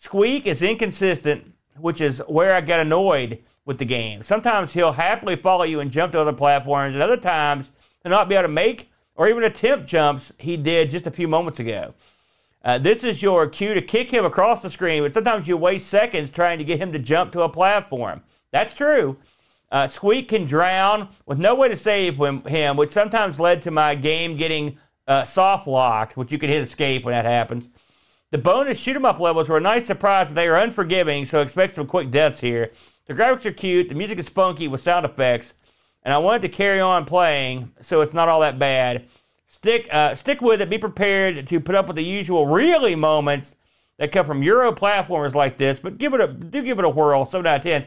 Squeak 0.00 0.46
is 0.46 0.62
inconsistent, 0.62 1.54
which 1.76 2.00
is 2.00 2.22
where 2.28 2.54
I 2.54 2.60
got 2.60 2.78
annoyed 2.78 3.42
with 3.64 3.78
the 3.78 3.84
game. 3.84 4.22
Sometimes 4.22 4.72
he'll 4.72 4.92
happily 4.92 5.34
follow 5.34 5.64
you 5.64 5.80
and 5.80 5.90
jump 5.90 6.12
to 6.12 6.20
other 6.20 6.32
platforms, 6.32 6.94
and 6.94 7.02
other 7.02 7.16
times 7.16 7.70
he'll 8.02 8.10
not 8.10 8.28
be 8.28 8.36
able 8.36 8.44
to 8.44 8.48
make 8.48 8.88
or 9.16 9.28
even 9.28 9.42
attempt 9.42 9.88
jumps 9.88 10.32
he 10.38 10.56
did 10.56 10.90
just 10.90 11.06
a 11.06 11.10
few 11.10 11.26
moments 11.26 11.58
ago. 11.58 11.94
Uh, 12.64 12.78
this 12.78 13.02
is 13.02 13.22
your 13.22 13.48
cue 13.48 13.74
to 13.74 13.82
kick 13.82 14.12
him 14.12 14.24
across 14.24 14.62
the 14.62 14.70
screen, 14.70 15.02
but 15.02 15.12
sometimes 15.12 15.48
you 15.48 15.56
waste 15.56 15.88
seconds 15.88 16.30
trying 16.30 16.58
to 16.58 16.64
get 16.64 16.80
him 16.80 16.92
to 16.92 16.98
jump 16.98 17.32
to 17.32 17.42
a 17.42 17.48
platform. 17.48 18.22
That's 18.52 18.72
true. 18.72 19.18
Uh, 19.70 19.86
Squeak 19.86 20.28
can 20.28 20.46
drown 20.46 21.08
with 21.26 21.38
no 21.38 21.54
way 21.54 21.68
to 21.68 21.76
save 21.76 22.18
him, 22.18 22.76
which 22.76 22.92
sometimes 22.92 23.38
led 23.38 23.62
to 23.62 23.70
my 23.70 23.94
game 23.94 24.36
getting 24.36 24.78
uh, 25.06 25.24
soft 25.24 25.66
locked, 25.66 26.16
which 26.16 26.32
you 26.32 26.38
can 26.38 26.48
hit 26.48 26.62
escape 26.62 27.04
when 27.04 27.12
that 27.12 27.24
happens. 27.24 27.68
The 28.30 28.38
bonus 28.38 28.78
shoot 28.78 28.96
'em 28.96 29.04
up 29.04 29.20
levels 29.20 29.48
were 29.48 29.56
a 29.56 29.60
nice 29.60 29.86
surprise, 29.86 30.26
but 30.28 30.34
they 30.34 30.48
are 30.48 30.56
unforgiving, 30.56 31.24
so 31.26 31.40
expect 31.40 31.74
some 31.74 31.86
quick 31.86 32.10
deaths 32.10 32.40
here. 32.40 32.72
The 33.06 33.14
graphics 33.14 33.46
are 33.46 33.52
cute, 33.52 33.88
the 33.88 33.94
music 33.94 34.18
is 34.18 34.28
funky 34.28 34.68
with 34.68 34.82
sound 34.82 35.06
effects, 35.06 35.54
and 36.02 36.12
I 36.12 36.18
wanted 36.18 36.42
to 36.42 36.48
carry 36.50 36.80
on 36.80 37.04
playing, 37.06 37.72
so 37.80 38.00
it's 38.02 38.12
not 38.12 38.28
all 38.28 38.40
that 38.40 38.58
bad. 38.58 39.06
Stick, 39.50 39.88
uh, 39.90 40.14
stick 40.14 40.40
with 40.40 40.60
it. 40.60 40.70
Be 40.70 40.78
prepared 40.78 41.48
to 41.48 41.60
put 41.60 41.74
up 41.74 41.86
with 41.86 41.96
the 41.96 42.04
usual 42.04 42.46
really 42.46 42.94
moments 42.94 43.56
that 43.96 44.12
come 44.12 44.26
from 44.26 44.42
Euro 44.42 44.72
platformers 44.72 45.34
like 45.34 45.58
this, 45.58 45.80
but 45.80 45.98
give 45.98 46.14
it 46.14 46.20
a 46.20 46.28
do 46.28 46.62
give 46.62 46.78
it 46.78 46.84
a 46.84 46.88
whirl. 46.88 47.26
Seven 47.26 47.46
out 47.46 47.56
of 47.56 47.62
ten. 47.62 47.86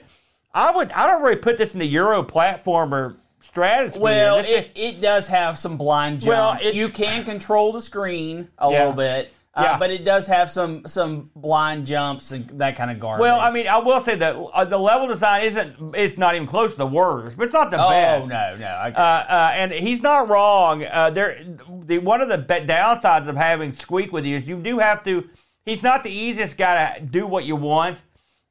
I 0.53 0.71
would 0.71 0.91
I 0.91 1.07
don't 1.07 1.21
really 1.21 1.37
put 1.37 1.57
this 1.57 1.73
in 1.73 1.79
the 1.79 1.87
Euro 1.87 2.23
platformer 2.23 3.17
stratosphere. 3.43 4.01
Well, 4.01 4.37
This- 4.37 4.49
it, 4.49 4.71
it 4.75 5.01
does 5.01 5.27
have 5.27 5.57
some 5.57 5.77
blind 5.77 6.23
Well, 6.25 6.51
jumps. 6.51 6.65
it- 6.65 6.75
you 6.75 6.89
can 6.89 7.23
control 7.23 7.71
the 7.71 7.81
screen 7.81 8.49
a 8.57 8.69
Yeah. 8.71 8.77
little 8.79 8.93
bit, 8.93 9.33
uh, 9.55 9.61
Yeah. 9.63 9.77
but 9.77 9.91
it 9.91 10.05
does 10.05 10.27
have 10.27 10.49
some 10.49 10.85
some 10.85 11.29
blind 11.35 11.85
jumps 11.85 12.31
and 12.31 12.47
that 12.59 12.75
kind 12.75 12.91
of 12.91 12.99
garbage. 12.99 13.21
Well, 13.21 13.39
I 13.39 13.49
mean, 13.51 13.67
I 13.67 13.77
will 13.77 14.01
say 14.01 14.15
that 14.15 14.35
uh, 14.35 14.65
the 14.65 14.77
level 14.77 15.07
design 15.07 15.43
isn't. 15.43 15.95
It's 15.95 16.17
not 16.17 16.35
even 16.35 16.47
close 16.47 16.71
to 16.71 16.77
the 16.77 16.85
worst, 16.87 17.37
but 17.37 17.45
it's 17.45 17.53
not 17.53 17.71
the 17.71 17.83
oh 17.83 17.89
best. 17.89 18.27
no, 18.27 18.55
no, 18.57 18.65
I, 18.67 18.91
Uh, 18.91 19.01
uh, 19.33 19.51
and 19.55 19.71
he's 19.71 20.01
not 20.01 20.29
wrong. 20.29 20.85
Uh, 20.85 21.09
there, 21.09 21.39
the 21.85 21.97
one 21.99 22.21
of 22.21 22.29
the 22.29 22.37
downsides 22.37 23.27
of 23.27 23.35
having 23.37 23.71
Squeak 23.71 24.11
with 24.13 24.25
you 24.25 24.37
is 24.37 24.47
you 24.47 24.57
do 24.57 24.79
have 24.79 25.03
to. 25.05 25.27
He's 25.65 25.83
not 25.83 26.03
the 26.03 26.11
easiest 26.11 26.57
guy 26.57 26.95
to 26.99 27.01
do 27.05 27.25
what 27.27 27.45
you 27.45 27.55
want. 27.55 27.99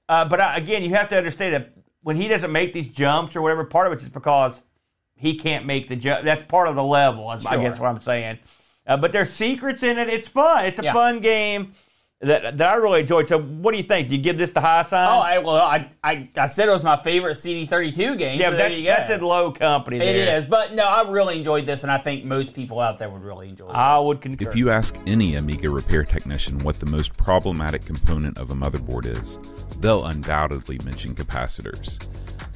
Uh, 0.09 0.25
but 0.25 0.41
uh, 0.41 0.53
again, 0.57 0.83
you 0.83 0.95
have 0.95 1.09
to 1.09 1.17
understand 1.17 1.55
that 1.55 1.71
when 2.03 2.17
he 2.17 2.29
doesn't 2.29 2.53
make 2.53 2.73
these 2.73 2.89
jumps 2.89 3.37
or 3.37 3.43
whatever, 3.43 3.65
part 3.65 3.87
of 3.87 3.93
it's 3.93 4.03
just 4.03 4.15
because 4.15 4.61
he 5.15 5.37
can't 5.37 5.67
make 5.67 5.89
the 5.89 5.97
jump. 5.97 6.25
That's 6.25 6.43
part 6.43 6.69
of 6.69 6.75
the 6.77 6.85
level. 6.85 7.31
is 7.33 7.45
I 7.47 7.61
guess 7.63 7.79
what 7.79 7.89
I'm 7.89 8.01
saying. 8.01 8.39
Uh, 8.87 8.97
but 8.97 9.13
there's 9.13 9.31
secrets 9.33 9.83
in 9.83 9.99
it. 9.99 10.09
It's 10.09 10.27
fun. 10.27 10.65
It's 10.65 10.79
a 10.79 10.83
Yeah. 10.85 10.93
fun 10.95 11.21
game 11.21 11.75
that 12.21 12.59
that 12.59 12.73
I 12.73 12.77
really 12.77 13.01
enjoyed. 13.01 13.29
So, 13.29 13.41
what 13.41 13.73
do 13.73 13.79
you 13.79 13.83
think? 13.83 14.11
Do 14.11 14.17
you 14.17 14.21
give 14.21 14.37
this 14.37 14.51
the 14.51 14.61
high 14.61 14.83
sign? 14.83 15.09
oh, 15.09 15.21
I 15.21 15.39
well, 15.39 15.57
I, 15.57 15.89
I 16.05 16.29
I 16.37 16.47
said 16.47 16.69
it 16.69 16.73
was 16.73 16.85
my 16.85 16.97
favorite 16.97 17.39
CD32 17.39 18.19
game. 18.19 18.39
yeah, 18.39 18.51
so 18.51 18.57
there 18.57 18.69
that's 18.69 18.75
you 18.75 18.85
go. 18.85 18.91
that's 18.91 19.11
in 19.11 19.21
low 19.23 19.53
company. 19.53 19.97
It 19.97 20.01
there. 20.01 20.39
is, 20.39 20.45
but 20.45 20.75
no, 20.75 20.85
I 20.85 21.09
really 21.09 21.39
enjoyed 21.39 21.65
this, 21.65 21.83
and 21.83 21.91
I 21.91 21.97
think 21.97 22.27
most 22.27 22.53
people 22.53 22.79
out 22.79 22.99
there 22.99 23.09
would 23.09 23.23
really 23.23 23.49
enjoy 23.49 23.71
it. 23.71 23.75
I 23.75 23.99
would 23.99 24.21
concur. 24.21 24.51
If 24.51 24.55
you 24.55 24.71
ask 24.71 24.95
any 25.07 25.37
Amiga 25.37 25.71
repair 25.71 26.05
technician 26.05 26.59
what 26.59 26.79
the 26.79 26.87
most 26.87 27.17
problematic 27.17 27.87
component 27.87 28.37
of 28.37 28.51
a 28.51 28.55
motherboard 28.55 29.07
is, 29.07 29.39
they'll 29.81 30.05
undoubtedly 30.05 30.79
mention 30.85 31.15
capacitors. 31.15 32.07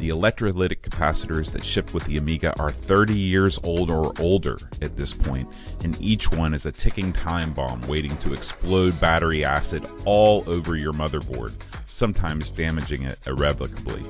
The 0.04 0.10
electrolytic 0.10 0.82
capacitors 0.82 1.50
that 1.52 1.64
shipped 1.64 1.94
with 1.94 2.04
the 2.04 2.18
Amiga 2.18 2.52
are 2.60 2.70
30 2.70 3.16
years 3.16 3.58
old 3.62 3.90
or 3.90 4.12
older 4.20 4.58
at 4.82 4.98
this 4.98 5.14
point, 5.14 5.48
and 5.82 5.98
each 5.98 6.30
one 6.30 6.52
is 6.52 6.66
a 6.66 6.72
ticking 6.72 7.10
time 7.10 7.54
bomb 7.54 7.80
waiting 7.88 8.14
to 8.18 8.34
explode 8.34 9.00
battery 9.00 9.46
acid 9.46 9.88
all 10.04 10.44
over 10.46 10.76
your 10.76 10.92
motherboard, 10.92 11.54
sometimes 11.86 12.50
damaging 12.50 13.04
it 13.04 13.18
irrevocably. 13.26 14.02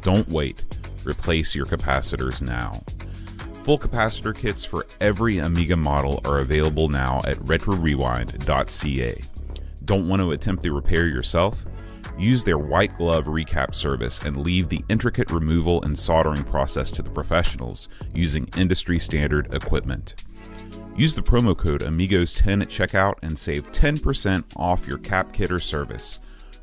Don't 0.00 0.28
wait. 0.28 0.64
Replace 1.04 1.54
your 1.54 1.66
capacitors 1.66 2.42
now. 2.42 2.82
Full 3.62 3.78
capacitor 3.78 4.36
kits 4.36 4.64
for 4.64 4.88
every 5.00 5.38
Amiga 5.38 5.76
model 5.76 6.20
are 6.24 6.38
available 6.38 6.88
now 6.88 7.20
at 7.24 7.36
retrorewind.ca. 7.36 9.20
Don't 9.84 10.08
want 10.08 10.20
to 10.20 10.32
attempt 10.32 10.64
the 10.64 10.70
repair 10.70 11.06
yourself? 11.06 11.64
Use 12.18 12.44
their 12.44 12.58
white 12.58 12.96
glove 12.96 13.26
recap 13.26 13.74
service 13.74 14.22
and 14.22 14.36
leave 14.36 14.68
the 14.68 14.84
intricate 14.88 15.30
removal 15.30 15.82
and 15.82 15.98
soldering 15.98 16.42
process 16.44 16.90
to 16.92 17.02
the 17.02 17.10
professionals 17.10 17.88
using 18.14 18.48
industry 18.56 18.98
standard 18.98 19.52
equipment. 19.54 20.24
Use 20.96 21.14
the 21.14 21.22
promo 21.22 21.56
code 21.56 21.80
AMIGOS10 21.80 22.62
at 22.62 22.68
checkout 22.68 23.14
and 23.22 23.38
save 23.38 23.72
10% 23.72 24.44
off 24.56 24.86
your 24.86 24.98
cap 24.98 25.32
kit 25.32 25.50
or 25.50 25.58
service. 25.58 26.20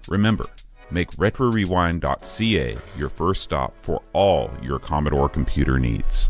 Remember, 0.07 0.45
make 0.91 1.09
retrorewind.ca 1.11 2.77
your 2.97 3.09
first 3.09 3.41
stop 3.41 3.73
for 3.81 4.01
all 4.13 4.51
your 4.61 4.79
Commodore 4.79 5.29
computer 5.29 5.79
needs. 5.79 6.29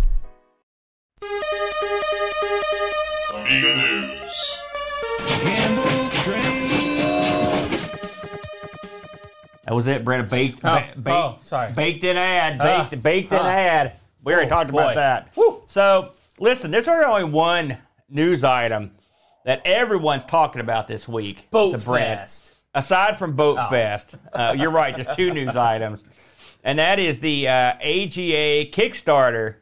That 9.69 9.75
was 9.75 9.85
it, 9.85 10.03
Brent. 10.03 10.27
Baked, 10.31 10.61
Oh, 10.63 10.75
ba- 10.79 10.87
baked, 10.95 11.07
oh, 11.15 11.37
sorry. 11.41 11.71
baked 11.73 12.03
in 12.03 12.17
ad, 12.17 12.57
Ah, 12.59 12.87
baked, 12.89 13.03
baked 13.03 13.31
in 13.31 13.37
ah. 13.37 13.47
ad. 13.47 13.93
We 14.23 14.33
already 14.33 14.47
Oh, 14.47 14.49
talked 14.49 14.71
about 14.71 14.95
that. 14.95 15.29
Woo. 15.35 15.61
So, 15.67 16.13
listen, 16.39 16.71
there's 16.71 16.87
only 16.87 17.23
one 17.23 17.77
news 18.09 18.43
item 18.43 18.89
that 19.45 19.61
everyone's 19.65 20.25
talking 20.25 20.59
about 20.59 20.87
this 20.87 21.07
week. 21.07 21.51
Boat. 21.51 21.79
Fest. 21.79 22.53
Aside 22.73 23.19
from 23.19 23.35
Boat 23.35 23.59
Oh. 23.61 23.69
Fest, 23.69 24.15
uh, 24.33 24.55
you're 24.57 24.71
right. 24.71 24.95
There's 24.95 25.15
two 25.15 25.31
news 25.35 25.55
items, 25.55 26.03
and 26.63 26.79
that 26.79 26.97
is 26.97 27.19
the 27.19 27.47
uh, 27.47 27.73
AGA 27.79 28.71
Kickstarter 28.71 29.57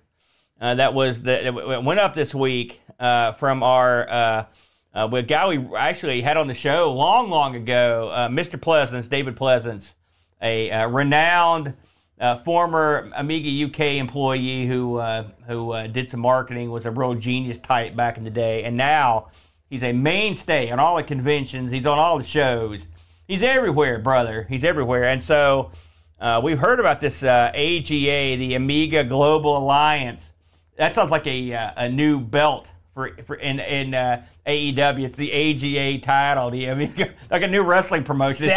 uh, 0.61 0.75
that 0.75 0.93
was 0.93 1.21
the, 1.21 1.51
that 1.67 1.83
went 1.83 1.99
up 1.99 2.15
this 2.15 2.33
week 2.33 2.79
uh, 2.97 3.33
from 3.33 3.61
our 3.61 4.09
uh, 4.09 4.45
uh, 4.93 5.09
a 5.11 5.21
guy 5.21 5.47
we 5.49 5.75
actually 5.75 6.21
had 6.21 6.37
on 6.37 6.47
the 6.47 6.53
show 6.53 6.93
long, 6.93 7.29
long 7.29 7.55
ago, 7.55 8.09
uh, 8.13 8.29
Mr. 8.29 8.59
Pleasance, 8.59 9.07
David 9.09 9.35
Pleasance, 9.35 9.93
a 10.41 10.71
uh, 10.71 10.87
renowned 10.87 11.73
uh, 12.19 12.37
former 12.39 13.11
Amiga 13.15 13.65
UK 13.65 13.97
employee 13.97 14.65
who 14.65 14.97
uh, 14.97 15.29
who 15.47 15.71
uh, 15.71 15.87
did 15.87 16.09
some 16.09 16.19
marketing, 16.21 16.71
was 16.71 16.85
a 16.85 16.91
real 16.91 17.13
genius 17.13 17.59
type 17.59 17.95
back 17.95 18.17
in 18.17 18.23
the 18.23 18.29
day, 18.29 18.63
and 18.63 18.75
now 18.75 19.27
he's 19.69 19.83
a 19.83 19.93
mainstay 19.93 20.71
on 20.71 20.79
all 20.79 20.95
the 20.95 21.03
conventions. 21.03 21.71
He's 21.71 21.85
on 21.85 21.99
all 21.99 22.17
the 22.17 22.23
shows. 22.23 22.87
He's 23.27 23.43
everywhere, 23.43 23.99
brother. 23.99 24.45
He's 24.49 24.63
everywhere, 24.63 25.05
and 25.05 25.23
so. 25.23 25.71
Uh, 26.19 26.41
we've 26.43 26.57
heard 26.57 26.79
about 26.79 26.99
this 26.99 27.21
uh, 27.21 27.51
AGA, 27.53 28.37
the 28.37 28.55
Amiga 28.55 29.03
Global 29.03 29.55
Alliance. 29.55 30.31
That 30.75 30.95
sounds 30.95 31.11
like 31.11 31.27
a 31.27 31.53
uh, 31.53 31.71
a 31.77 31.89
new 31.89 32.19
belt 32.19 32.67
for 32.95 33.11
for 33.27 33.35
in 33.35 33.59
in 33.59 33.93
uh, 33.93 34.25
AEW. 34.47 35.05
It's 35.05 35.15
the 35.15 35.31
AGA 35.31 36.03
title, 36.03 36.49
the 36.49 36.65
Amiga, 36.65 37.13
like 37.29 37.43
a 37.43 37.47
new 37.47 37.61
wrestling 37.61 38.03
promotion. 38.03 38.47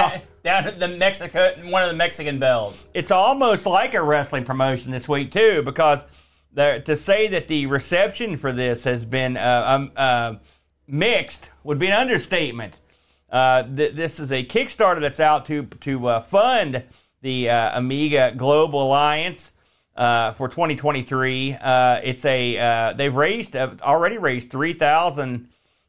Down, 0.42 0.66
at 0.66 0.80
the 0.80 0.88
Mexico, 0.88 1.54
one 1.64 1.82
of 1.82 1.90
the 1.90 1.96
Mexican 1.96 2.38
bells. 2.38 2.86
it's 2.94 3.10
almost 3.10 3.66
like 3.66 3.92
a 3.94 4.02
wrestling 4.02 4.44
promotion 4.44 4.90
this 4.90 5.06
week 5.06 5.32
too, 5.32 5.62
because 5.62 6.00
to 6.56 6.96
say 6.96 7.28
that 7.28 7.48
the 7.48 7.66
reception 7.66 8.36
for 8.36 8.52
this 8.52 8.84
has 8.84 9.04
been 9.04 9.36
uh, 9.36 9.64
um, 9.66 9.92
uh, 9.96 10.34
mixed 10.86 11.50
would 11.62 11.78
be 11.78 11.86
an 11.88 11.92
understatement. 11.92 12.80
Uh, 13.30 13.62
th- 13.62 13.94
this 13.94 14.18
is 14.18 14.32
a 14.32 14.44
Kickstarter 14.44 15.00
that's 15.00 15.20
out 15.20 15.44
to 15.46 15.64
to 15.82 16.06
uh, 16.06 16.20
fund 16.20 16.84
the 17.22 17.48
uh, 17.48 17.78
Amiga 17.78 18.32
Global 18.36 18.82
Alliance 18.82 19.52
uh, 19.96 20.32
for 20.32 20.48
2023. 20.48 21.56
Uh, 21.60 22.00
it's 22.02 22.24
a 22.24 22.94
they've 22.96 23.14
raised 23.14 23.54
already 23.54 24.18
raised 24.18 24.50
three 24.50 24.72
thousand 24.72 25.48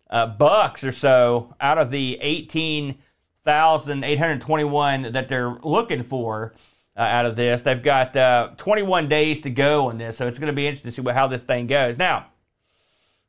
bucks 0.09 0.83
or 0.83 0.91
so 0.91 1.55
out 1.59 1.77
of 1.77 1.89
the 1.89 2.19
eighteen 2.21 2.99
thousand 3.43 4.03
eight 4.03 4.19
hundred 4.19 4.41
twenty-one 4.41 5.11
that 5.11 5.29
they're 5.29 5.57
looking 5.63 6.03
for. 6.03 6.53
Uh, 6.97 7.03
out 7.03 7.25
of 7.25 7.37
this. 7.37 7.61
They've 7.61 7.81
got 7.81 8.17
uh, 8.17 8.49
21 8.57 9.07
days 9.07 9.39
to 9.41 9.49
go 9.49 9.87
on 9.87 9.97
this, 9.97 10.17
so 10.17 10.27
it's 10.27 10.37
going 10.37 10.47
to 10.47 10.53
be 10.53 10.67
interesting 10.67 10.91
to 10.91 10.95
see 10.95 11.01
what, 11.01 11.15
how 11.15 11.25
this 11.25 11.41
thing 11.41 11.65
goes. 11.65 11.97
Now, 11.97 12.25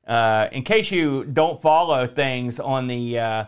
uh, 0.07 0.49
in 0.51 0.65
case 0.65 0.91
you 0.91 1.25
don't 1.25 1.63
follow 1.63 2.09
things 2.09 2.59
on 2.59 2.89
the 2.89 3.19
uh, 3.21 3.45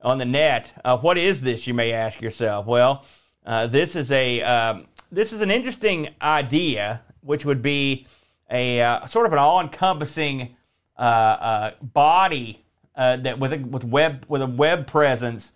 on 0.00 0.16
the 0.16 0.24
net, 0.24 0.72
uh, 0.82 0.96
what 0.96 1.18
is 1.18 1.42
this? 1.42 1.66
You 1.66 1.74
may 1.74 1.92
ask 1.92 2.22
yourself. 2.22 2.64
Well, 2.64 3.04
uh, 3.44 3.66
this 3.66 3.94
is 3.94 4.10
a 4.10 4.40
um, 4.42 4.86
this 5.12 5.30
is 5.30 5.42
an 5.42 5.50
interesting 5.50 6.08
idea, 6.22 7.02
which 7.20 7.44
would 7.44 7.60
be 7.60 8.06
a 8.50 9.06
sort 9.10 9.26
of 9.26 9.32
an 9.32 9.38
all-encompassing 9.38 10.56
body 10.96 12.64
that 12.96 13.38
with 13.38 13.52
a, 13.52 13.58
with 13.58 13.84
web 13.84 14.24
with 14.26 14.40
a 14.40 14.46
web 14.46 14.86
presence 14.86 15.52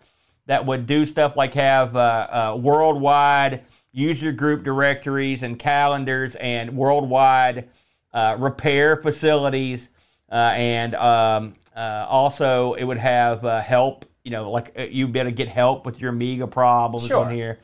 that 0.46 0.64
would 0.66 0.86
do 0.86 1.06
stuff 1.06 1.36
like 1.36 1.54
have 1.54 1.96
uh, 1.96 1.98
uh, 2.52 2.58
worldwide 2.60 3.64
user 3.92 4.32
group 4.32 4.64
directories 4.64 5.42
and 5.42 5.58
calendars 5.58 6.34
and 6.36 6.76
worldwide 6.76 7.68
uh, 8.12 8.36
repair 8.38 8.96
facilities 8.96 9.88
uh, 10.30 10.52
and 10.54 10.94
um, 10.96 11.54
uh, 11.76 12.06
also 12.08 12.74
it 12.74 12.84
would 12.84 12.98
have 12.98 13.44
uh, 13.44 13.60
help 13.60 14.04
you 14.24 14.30
know 14.30 14.50
like 14.50 14.72
you 14.90 15.06
better 15.06 15.30
get 15.30 15.48
help 15.48 15.86
with 15.86 16.00
your 16.00 16.10
amiga 16.10 16.46
problems 16.46 17.06
Sure. 17.06 17.24
on 17.24 17.32
here. 17.34 17.60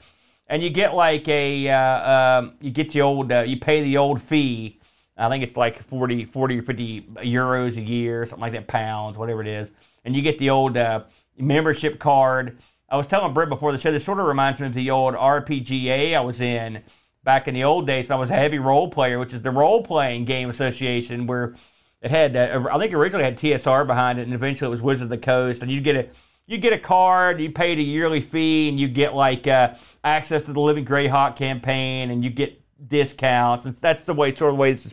And 0.47 0.63
you 0.65 0.71
get 0.71 0.95
like 0.95 1.29
a 1.29 1.69
uh, 1.69 2.11
um, 2.41 2.55
you 2.61 2.71
get 2.71 2.91
the 2.91 3.03
old 3.03 3.31
uh, 3.33 3.41
you 3.43 3.59
pay 3.59 3.83
the 3.83 3.97
old 3.97 4.21
fee. 4.23 4.79
I 5.17 5.29
think 5.29 5.45
it's 5.45 5.57
like 5.57 5.83
40 5.85 6.25
40 6.25 6.59
or 6.59 6.63
50 6.63 7.03
euros 7.19 7.77
a 7.77 7.81
year 7.81 8.25
something 8.25 8.41
like 8.41 8.53
that 8.53 8.67
pounds 8.67 9.17
whatever 9.17 9.43
it 9.43 9.47
is. 9.49 9.71
And 10.05 10.17
you 10.17 10.23
get 10.23 10.39
the 10.39 10.51
old 10.51 10.77
uh, 10.77 11.05
membership 11.39 11.99
card 11.99 12.59
i 12.91 12.97
was 12.97 13.07
telling 13.07 13.33
brent 13.33 13.51
before 13.51 13.73
the 13.73 13.79
show 13.79 13.93
this 13.93 14.05
sort 14.05 14.21
of 14.21 14.27
reminds 14.27 14.61
me 14.61 14.67
of 14.67 14.75
the 14.75 14.91
old 14.91 15.15
rpga 15.15 16.15
i 16.15 16.21
was 16.21 16.41
in 16.41 16.83
back 17.25 17.49
in 17.49 17.55
the 17.55 17.65
old 17.65 17.87
days 17.87 18.11
i 18.11 18.17
was 18.17 18.31
a 18.31 18.35
heavy 18.35 18.59
role 18.59 18.89
player 18.89 19.19
which 19.19 19.33
is 19.33 19.43
the 19.43 19.51
role 19.51 19.83
playing 19.83 20.25
game 20.25 20.51
association 20.51 21.27
where 21.27 21.55
it 22.03 22.11
had 22.11 22.37
uh, 22.37 22.67
i 22.73 22.79
think 22.79 22.93
originally 22.93 23.25
had 23.25 23.39
tsr 23.39 23.87
behind 23.87 24.19
it 24.19 24.23
and 24.23 24.35
eventually 24.35 24.69
it 24.69 24.71
was 24.71 24.83
wizard 24.83 25.05
of 25.05 25.11
the 25.11 25.19
coast 25.19 25.63
and 25.63 25.71
you 25.71 25.81
get 25.81 25.97
a 25.97 26.09
you 26.51 26.59
get 26.59 26.73
a 26.73 26.79
card, 26.79 27.41
you 27.41 27.53
paid 27.53 27.79
a 27.79 27.83
yearly 27.83 28.21
fee, 28.21 28.69
and 28.69 28.81
you 28.81 28.89
get 28.89 29.15
like 29.15 29.47
uh, 29.47 29.75
access 30.03 30.43
to 30.43 30.53
the 30.53 30.59
Living 30.59 30.85
Greyhawk 30.85 31.37
campaign, 31.37 32.11
and 32.11 32.25
you 32.25 32.31
get 32.31 32.61
discounts, 32.89 33.65
and 33.65 33.77
that's 33.77 34.05
the 34.05 34.13
way, 34.13 34.35
sort 34.35 34.51
of 34.51 34.57
the 34.57 34.61
way 34.61 34.73
this, 34.73 34.93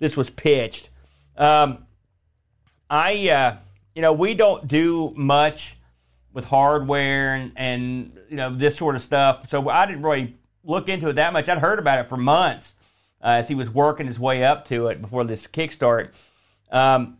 this 0.00 0.16
was 0.16 0.28
pitched. 0.28 0.90
Um, 1.36 1.86
I, 2.90 3.28
uh, 3.28 3.56
you 3.94 4.02
know, 4.02 4.12
we 4.12 4.34
don't 4.34 4.66
do 4.66 5.12
much 5.14 5.77
with 6.38 6.44
hardware 6.44 7.34
and, 7.34 7.50
and 7.56 8.16
you 8.30 8.36
know 8.36 8.54
this 8.54 8.76
sort 8.76 8.94
of 8.94 9.02
stuff, 9.02 9.50
so 9.50 9.68
I 9.68 9.86
didn't 9.86 10.02
really 10.02 10.36
look 10.62 10.88
into 10.88 11.08
it 11.08 11.14
that 11.14 11.32
much. 11.32 11.48
I'd 11.48 11.58
heard 11.58 11.80
about 11.80 11.98
it 11.98 12.08
for 12.08 12.16
months 12.16 12.74
uh, 13.20 13.40
as 13.40 13.48
he 13.48 13.56
was 13.56 13.68
working 13.68 14.06
his 14.06 14.20
way 14.20 14.44
up 14.44 14.68
to 14.68 14.86
it 14.86 15.02
before 15.02 15.24
this 15.24 15.48
kickstart. 15.48 16.10
Um, 16.70 17.18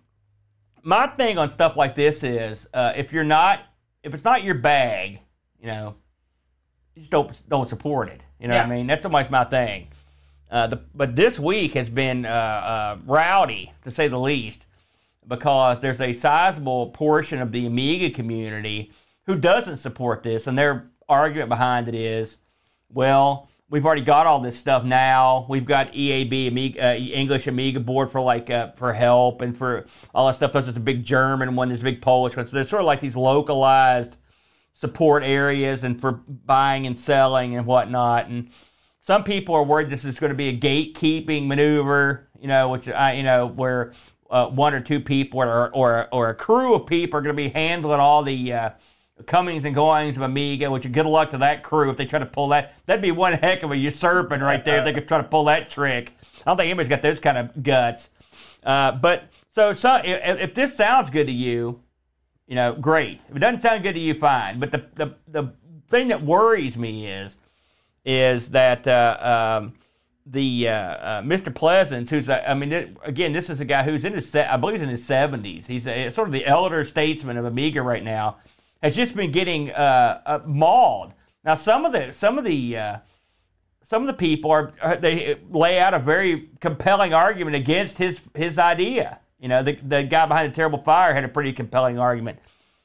my 0.84 1.08
thing 1.08 1.36
on 1.36 1.50
stuff 1.50 1.76
like 1.76 1.96
this 1.96 2.22
is 2.22 2.68
uh, 2.72 2.92
if 2.94 3.12
you're 3.12 3.24
not 3.24 3.62
if 4.04 4.14
it's 4.14 4.22
not 4.22 4.44
your 4.44 4.54
bag, 4.54 5.18
you 5.60 5.66
know, 5.66 5.96
just 6.96 7.10
don't 7.10 7.48
don't 7.48 7.68
support 7.68 8.08
it. 8.08 8.22
You 8.38 8.46
know 8.46 8.54
what 8.54 8.66
I 8.66 8.68
mean? 8.68 8.86
That's 8.86 9.02
so 9.02 9.08
much 9.08 9.30
my 9.30 9.42
thing. 9.42 9.88
Uh, 10.48 10.68
the, 10.68 10.76
but 10.94 11.16
this 11.16 11.40
week 11.40 11.74
has 11.74 11.88
been 11.88 12.24
uh, 12.24 12.28
uh, 12.28 12.98
rowdy 13.04 13.72
to 13.82 13.90
say 13.90 14.06
the 14.06 14.16
least 14.16 14.66
because 15.26 15.80
there's 15.80 16.00
a 16.00 16.12
sizable 16.12 16.90
portion 16.90 17.40
of 17.40 17.50
the 17.50 17.66
Amiga 17.66 18.10
community 18.10 18.92
who 19.28 19.36
doesn't 19.36 19.76
support 19.76 20.22
this, 20.22 20.46
and 20.46 20.58
their 20.58 20.90
argument 21.06 21.50
behind 21.50 21.86
it 21.86 21.94
is, 21.94 22.38
well, 22.88 23.50
we've 23.68 23.84
already 23.84 24.00
got 24.00 24.26
all 24.26 24.40
this 24.40 24.58
stuff 24.58 24.84
now. 24.84 25.44
We've 25.50 25.66
got 25.66 25.92
EAB 25.92 26.48
Amiga, 26.48 26.82
uh, 26.82 26.94
English 26.94 27.46
Amiga 27.46 27.78
board 27.78 28.10
for 28.10 28.22
like 28.22 28.48
uh, 28.48 28.72
for 28.72 28.94
help 28.94 29.42
and 29.42 29.54
for 29.54 29.84
all 30.14 30.28
that 30.28 30.36
stuff. 30.36 30.52
There's 30.54 30.68
a 30.68 30.80
big 30.80 31.04
German 31.04 31.54
one, 31.56 31.68
there's 31.68 31.82
a 31.82 31.84
big 31.84 32.00
Polish 32.00 32.36
one. 32.36 32.46
So 32.46 32.52
there's 32.52 32.70
sort 32.70 32.80
of 32.80 32.86
like 32.86 33.00
these 33.00 33.16
localized 33.16 34.16
support 34.72 35.22
areas 35.22 35.84
and 35.84 36.00
for 36.00 36.12
buying 36.12 36.86
and 36.86 36.98
selling 36.98 37.54
and 37.54 37.66
whatnot. 37.66 38.28
And 38.28 38.48
some 39.06 39.24
people 39.24 39.54
are 39.54 39.62
worried 39.62 39.90
this 39.90 40.06
is 40.06 40.18
going 40.18 40.30
to 40.30 40.36
be 40.36 40.48
a 40.48 40.58
gatekeeping 40.58 41.48
maneuver, 41.48 42.30
you 42.40 42.48
know, 42.48 42.70
which 42.70 42.88
I, 42.88 43.12
you 43.12 43.24
know, 43.24 43.46
where 43.46 43.92
uh, 44.30 44.46
one 44.46 44.72
or 44.72 44.80
two 44.80 45.00
people 45.00 45.42
or, 45.42 45.68
or 45.74 46.08
or 46.12 46.30
a 46.30 46.34
crew 46.34 46.72
of 46.72 46.86
people 46.86 47.18
are 47.18 47.22
going 47.22 47.36
to 47.36 47.42
be 47.42 47.50
handling 47.50 48.00
all 48.00 48.22
the 48.22 48.54
uh, 48.54 48.70
comings 49.26 49.64
and 49.64 49.74
goings 49.74 50.16
of 50.16 50.22
Amiga. 50.22 50.70
Which 50.70 50.90
good 50.90 51.06
luck 51.06 51.30
to 51.30 51.38
that 51.38 51.62
crew 51.62 51.90
if 51.90 51.96
they 51.96 52.06
try 52.06 52.18
to 52.18 52.26
pull 52.26 52.48
that. 52.48 52.74
That'd 52.86 53.02
be 53.02 53.10
one 53.10 53.32
heck 53.34 53.62
of 53.62 53.70
a 53.70 53.76
usurping 53.76 54.40
right 54.40 54.64
there 54.64 54.78
if 54.78 54.84
they 54.84 54.92
could 54.92 55.08
try 55.08 55.18
to 55.18 55.24
pull 55.24 55.44
that 55.46 55.70
trick. 55.70 56.12
I 56.22 56.50
don't 56.50 56.56
think 56.56 56.66
anybody's 56.68 56.88
got 56.88 57.02
those 57.02 57.20
kind 57.20 57.38
of 57.38 57.62
guts. 57.62 58.08
Uh, 58.64 58.92
but 58.92 59.24
so, 59.54 59.72
so 59.72 60.00
if, 60.04 60.40
if 60.40 60.54
this 60.54 60.76
sounds 60.76 61.10
good 61.10 61.26
to 61.26 61.32
you, 61.32 61.80
you 62.46 62.54
know, 62.54 62.72
great. 62.74 63.20
If 63.28 63.36
it 63.36 63.38
doesn't 63.40 63.60
sound 63.60 63.82
good 63.82 63.94
to 63.94 64.00
you, 64.00 64.14
fine. 64.14 64.58
But 64.58 64.70
the 64.70 64.86
the, 64.94 65.14
the 65.26 65.52
thing 65.88 66.08
that 66.08 66.22
worries 66.22 66.76
me 66.76 67.06
is 67.06 67.36
is 68.04 68.50
that 68.50 68.86
uh, 68.86 69.58
um, 69.60 69.74
the 70.24 70.68
uh, 70.68 70.72
uh, 70.72 71.22
Mr. 71.22 71.54
Pleasance, 71.54 72.10
who's 72.10 72.28
uh, 72.28 72.42
I 72.46 72.54
mean, 72.54 72.72
it, 72.72 72.96
again, 73.02 73.32
this 73.32 73.50
is 73.50 73.60
a 73.60 73.64
guy 73.64 73.82
who's 73.82 74.04
in 74.04 74.14
his 74.14 74.34
I 74.34 74.56
believe 74.56 74.76
he's 74.76 74.82
in 74.82 74.88
his 74.88 75.04
seventies. 75.04 75.66
He's 75.66 75.86
a, 75.86 76.10
sort 76.10 76.28
of 76.28 76.32
the 76.32 76.46
elder 76.46 76.84
statesman 76.84 77.36
of 77.36 77.44
Amiga 77.44 77.82
right 77.82 78.02
now. 78.02 78.38
Has 78.82 78.94
just 78.94 79.16
been 79.16 79.32
getting 79.32 79.70
uh, 79.72 80.20
uh, 80.24 80.40
mauled. 80.46 81.14
Now, 81.44 81.54
some 81.56 81.84
of 81.84 81.92
the 81.92 82.12
some 82.12 82.38
of 82.38 82.44
the 82.44 82.76
uh, 82.76 82.96
some 83.82 84.02
of 84.02 84.06
the 84.06 84.12
people 84.14 84.50
are 84.50 84.72
are- 84.80 84.96
they 84.96 85.36
lay 85.50 85.78
out 85.78 85.94
a 85.94 85.98
very 85.98 86.50
compelling 86.60 87.12
argument 87.12 87.56
against 87.56 87.98
his 87.98 88.20
his 88.34 88.58
idea. 88.58 89.20
You 89.40 89.48
know, 89.48 89.62
the 89.62 89.78
the 89.82 90.02
guy 90.04 90.26
behind 90.26 90.52
the 90.52 90.56
terrible 90.56 90.78
fire 90.78 91.14
had 91.14 91.24
a 91.24 91.28
pretty 91.28 91.52
compelling 91.52 91.98
argument. 91.98 92.38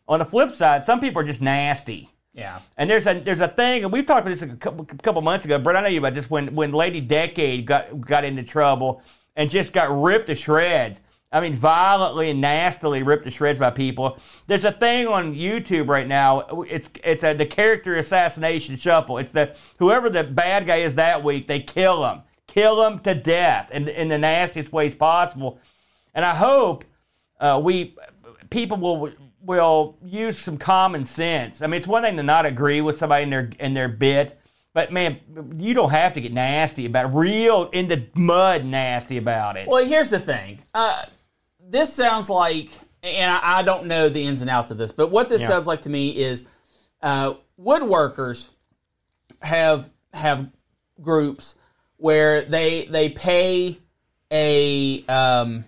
On 0.07 0.19
the 0.19 0.25
flip 0.25 0.55
side, 0.55 0.83
some 0.83 0.99
people 0.99 1.21
are 1.21 1.25
just 1.25 1.41
nasty. 1.41 2.09
Yeah. 2.33 2.59
And 2.77 2.89
there's 2.89 3.05
a 3.05 3.19
there's 3.19 3.41
a 3.41 3.47
thing, 3.47 3.83
and 3.83 3.93
we've 3.93 4.05
talked 4.05 4.25
about 4.25 4.31
this 4.37 4.41
a 4.41 4.55
couple, 4.55 4.85
couple 4.85 5.21
months 5.21 5.45
ago. 5.45 5.59
Brent, 5.59 5.77
I 5.77 5.81
know 5.81 5.87
you 5.87 5.99
about 5.99 6.15
this 6.15 6.29
when 6.29 6.55
when 6.55 6.71
Lady 6.71 7.01
Decade 7.01 7.67
got 7.67 8.01
got 8.01 8.23
into 8.23 8.41
trouble 8.43 9.01
and 9.35 9.49
just 9.51 9.73
got 9.73 9.89
ripped 9.95 10.27
to 10.27 10.35
shreds. 10.35 10.99
I 11.33 11.41
mean, 11.41 11.55
violently 11.55 12.29
and 12.29 12.39
nastily 12.39 13.01
ripped 13.01 13.25
to 13.25 13.31
shreds 13.31 13.57
by 13.57 13.71
people. 13.71 14.19
There's 14.45 14.63
a 14.63 14.71
thing 14.71 15.07
on 15.07 15.33
YouTube 15.33 15.89
right 15.89 16.07
now. 16.07 16.61
It's 16.69 16.89
it's 17.03 17.23
a, 17.23 17.33
the 17.33 17.47
character 17.47 17.95
assassination 17.95 18.77
shuffle. 18.77 19.17
It's 19.17 19.31
the 19.31 19.55
whoever 19.79 20.11
the 20.11 20.23
bad 20.23 20.67
guy 20.67 20.77
is 20.77 20.93
that 20.95 21.23
week, 21.23 21.47
they 21.47 21.59
kill 21.59 22.05
him, 22.05 22.21
kill 22.45 22.85
him 22.85 22.99
to 22.99 23.15
death 23.15 23.71
in 23.71 23.87
in 23.87 24.09
the 24.09 24.19
nastiest 24.19 24.71
ways 24.71 24.93
possible. 24.93 25.59
And 26.13 26.23
I 26.23 26.35
hope 26.35 26.85
uh, 27.39 27.59
we 27.61 27.95
people 28.51 28.77
will 28.77 29.11
will 29.41 29.97
use 30.05 30.39
some 30.39 30.57
common 30.57 31.03
sense. 31.03 31.63
I 31.63 31.67
mean, 31.67 31.79
it's 31.79 31.87
one 31.87 32.03
thing 32.03 32.15
to 32.17 32.23
not 32.23 32.45
agree 32.45 32.79
with 32.81 32.99
somebody 32.99 33.23
in 33.23 33.31
their 33.31 33.49
in 33.59 33.73
their 33.73 33.89
bit, 33.89 34.39
but 34.75 34.93
man, 34.93 35.19
you 35.57 35.73
don't 35.73 35.89
have 35.89 36.13
to 36.13 36.21
get 36.21 36.31
nasty 36.31 36.85
about 36.85 37.05
it. 37.05 37.15
Real 37.15 37.71
in 37.71 37.87
the 37.87 38.05
mud, 38.13 38.65
nasty 38.65 39.17
about 39.17 39.57
it. 39.57 39.67
Well, 39.67 39.83
here's 39.83 40.11
the 40.11 40.19
thing. 40.19 40.59
Uh, 40.75 41.05
this 41.69 41.93
sounds 41.93 42.29
like, 42.29 42.69
and 43.01 43.31
I, 43.31 43.59
I 43.59 43.63
don't 43.63 43.85
know 43.85 44.09
the 44.09 44.23
ins 44.23 44.41
and 44.41 44.49
outs 44.49 44.71
of 44.71 44.77
this, 44.77 44.91
but 44.91 45.11
what 45.11 45.29
this 45.29 45.41
Yeah. 45.41 45.47
sounds 45.49 45.67
like 45.67 45.81
to 45.83 45.89
me 45.89 46.09
is 46.15 46.45
uh, 47.01 47.33
woodworkers 47.59 48.47
have 49.41 49.89
have 50.13 50.49
groups 51.01 51.55
where 51.97 52.43
they 52.43 52.85
they 52.85 53.09
pay 53.09 53.77
a 54.31 55.05
um, 55.07 55.65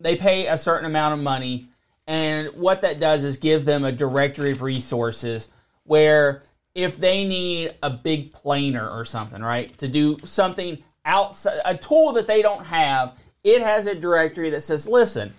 they 0.00 0.16
pay 0.16 0.46
a 0.46 0.56
certain 0.58 0.86
amount 0.86 1.14
of 1.14 1.20
money, 1.20 1.68
and 2.06 2.48
what 2.54 2.82
that 2.82 3.00
does 3.00 3.24
is 3.24 3.36
give 3.36 3.64
them 3.64 3.84
a 3.84 3.92
directory 3.92 4.52
of 4.52 4.62
resources 4.62 5.48
where 5.84 6.42
if 6.74 6.96
they 6.96 7.24
need 7.24 7.74
a 7.82 7.90
big 7.90 8.32
planer 8.32 8.88
or 8.88 9.04
something, 9.04 9.42
right, 9.42 9.76
to 9.78 9.88
do 9.88 10.18
something 10.24 10.82
outside 11.04 11.60
a 11.64 11.76
tool 11.76 12.12
that 12.12 12.26
they 12.26 12.40
don't 12.40 12.64
have, 12.64 13.14
it 13.44 13.62
has 13.62 13.86
a 13.86 13.94
directory 13.94 14.50
that 14.50 14.60
says, 14.62 14.86
listen, 14.88 15.34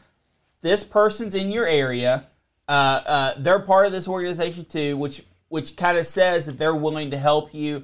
this 0.62 0.84
person's 0.84 1.36
in 1.36 1.51
your 1.51 1.66
area. 1.68 2.28
Uh, 2.68 2.72
uh, 2.72 3.34
they're 3.38 3.60
part 3.60 3.86
of 3.86 3.91
this 3.91 4.08
organization 4.08 4.66
too, 4.66 4.97
which 4.97 5.22
which 5.49 5.76
kind 5.76 5.97
of 5.97 6.08
says 6.08 6.45
that 6.47 6.58
they're 6.58 6.74
willing 6.76 7.12
to 7.12 7.18
help 7.18 7.54
you. 7.54 7.84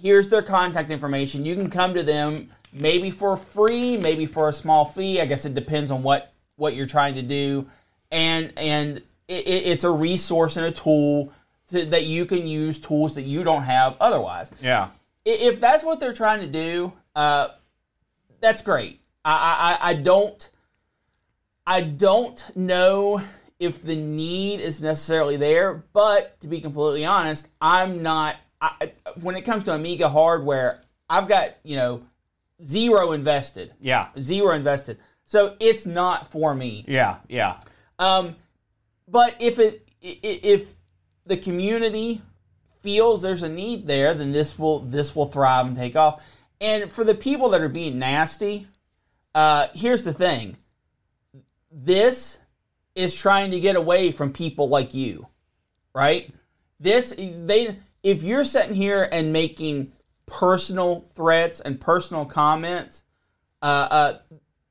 Here's 0.00 0.28
their 0.28 0.42
contact 0.42 0.90
information. 0.90 1.44
You 1.44 1.54
can 1.56 1.70
come 1.70 1.94
to 1.94 2.02
them 2.02 2.50
maybe 2.72 3.10
for 3.10 3.36
free, 3.36 3.96
maybe 3.96 4.26
for 4.26 4.48
a 4.48 4.52
small 4.52 4.84
fee. 4.84 5.20
I 5.20 5.26
guess 5.26 5.44
it 5.46 5.54
depends 5.54 5.90
on 5.90 6.02
what 6.02 6.32
what 6.56 6.74
you're 6.74 6.86
trying 6.86 7.14
to 7.14 7.22
do, 7.22 7.66
and 8.12 8.52
and 8.58 8.98
it, 9.28 9.46
it- 9.46 9.66
it's 9.66 9.84
a 9.84 9.90
resource 9.90 10.56
and 10.56 10.66
a 10.66 10.70
tool 10.70 11.32
to, 11.68 11.84
that 11.86 12.04
you 12.04 12.26
can 12.26 12.46
use 12.46 12.78
tools 12.78 13.14
that 13.16 13.22
you 13.22 13.42
don't 13.42 13.64
have 13.64 13.96
otherwise 14.00 14.50
yeah, 14.62 14.90
if 15.24 15.58
that's 15.60 15.82
what 15.82 15.98
they're 15.98 16.12
trying 16.12 16.40
to 16.40 16.46
do, 16.46 16.92
uh, 17.16 17.48
that's 18.40 18.62
great. 18.62 19.00
I, 19.26 19.78
I, 19.82 19.90
I- 19.90 19.94
don't, 19.94 20.50
I 21.66 21.80
don't 21.80 22.42
know 22.56 23.20
if 23.58 23.82
the 23.82 23.96
need 23.96 24.60
is 24.60 24.80
necessarily 24.80 25.36
there, 25.36 25.82
but 25.92 26.38
to 26.40 26.48
be 26.48 26.60
completely 26.60 27.04
honest, 27.04 27.48
I'm 27.60 28.02
not 28.02 28.36
I, 28.60 28.92
when 29.20 29.36
it 29.36 29.42
comes 29.42 29.64
to 29.64 29.74
Amiga 29.74 30.08
hardware, 30.08 30.82
I've 31.10 31.28
got 31.28 31.56
you 31.64 31.76
know 31.76 32.02
zero 32.64 33.12
invested, 33.12 33.72
Yeah. 33.80 34.08
zero 34.18 34.54
invested. 34.54 34.98
So 35.24 35.56
it's 35.60 35.86
not 35.86 36.30
for 36.30 36.54
me. 36.54 36.84
Yeah. 36.86 37.16
Yeah. 37.28 37.58
Um, 37.98 38.36
but 39.08 39.34
if 39.40 39.58
it 39.58 39.86
if 40.00 40.72
the 41.26 41.36
community 41.36 42.22
feels 42.82 43.22
there's 43.22 43.42
a 43.42 43.48
need 43.48 43.86
there, 43.88 44.14
then 44.14 44.30
this 44.32 44.58
will 44.58 44.80
this 44.80 45.16
will 45.16 45.26
thrive 45.26 45.66
and 45.66 45.76
take 45.76 45.96
off. 45.96 46.22
And 46.60 46.90
for 46.90 47.04
the 47.04 47.14
people 47.14 47.48
that 47.50 47.60
are 47.60 47.68
being 47.68 47.98
nasty, 47.98 48.66
uh, 49.36 49.68
here's 49.74 50.02
the 50.02 50.12
thing: 50.12 50.56
this 51.70 52.38
is 52.94 53.14
trying 53.14 53.50
to 53.50 53.60
get 53.60 53.76
away 53.76 54.10
from 54.10 54.32
people 54.32 54.68
like 54.68 54.94
you, 54.94 55.26
right? 55.94 56.32
This 56.80 57.14
they 57.16 57.76
if 58.02 58.22
you're 58.22 58.44
sitting 58.44 58.74
here 58.74 59.08
and 59.12 59.32
making 59.32 59.92
personal 60.26 61.02
threats 61.14 61.60
and 61.60 61.80
personal 61.80 62.24
comments, 62.24 63.02
uh, 63.62 63.88
uh, 63.90 64.18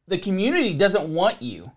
the 0.07 0.17
community 0.17 0.73
doesn't 0.73 1.13
want 1.13 1.41
you. 1.41 1.71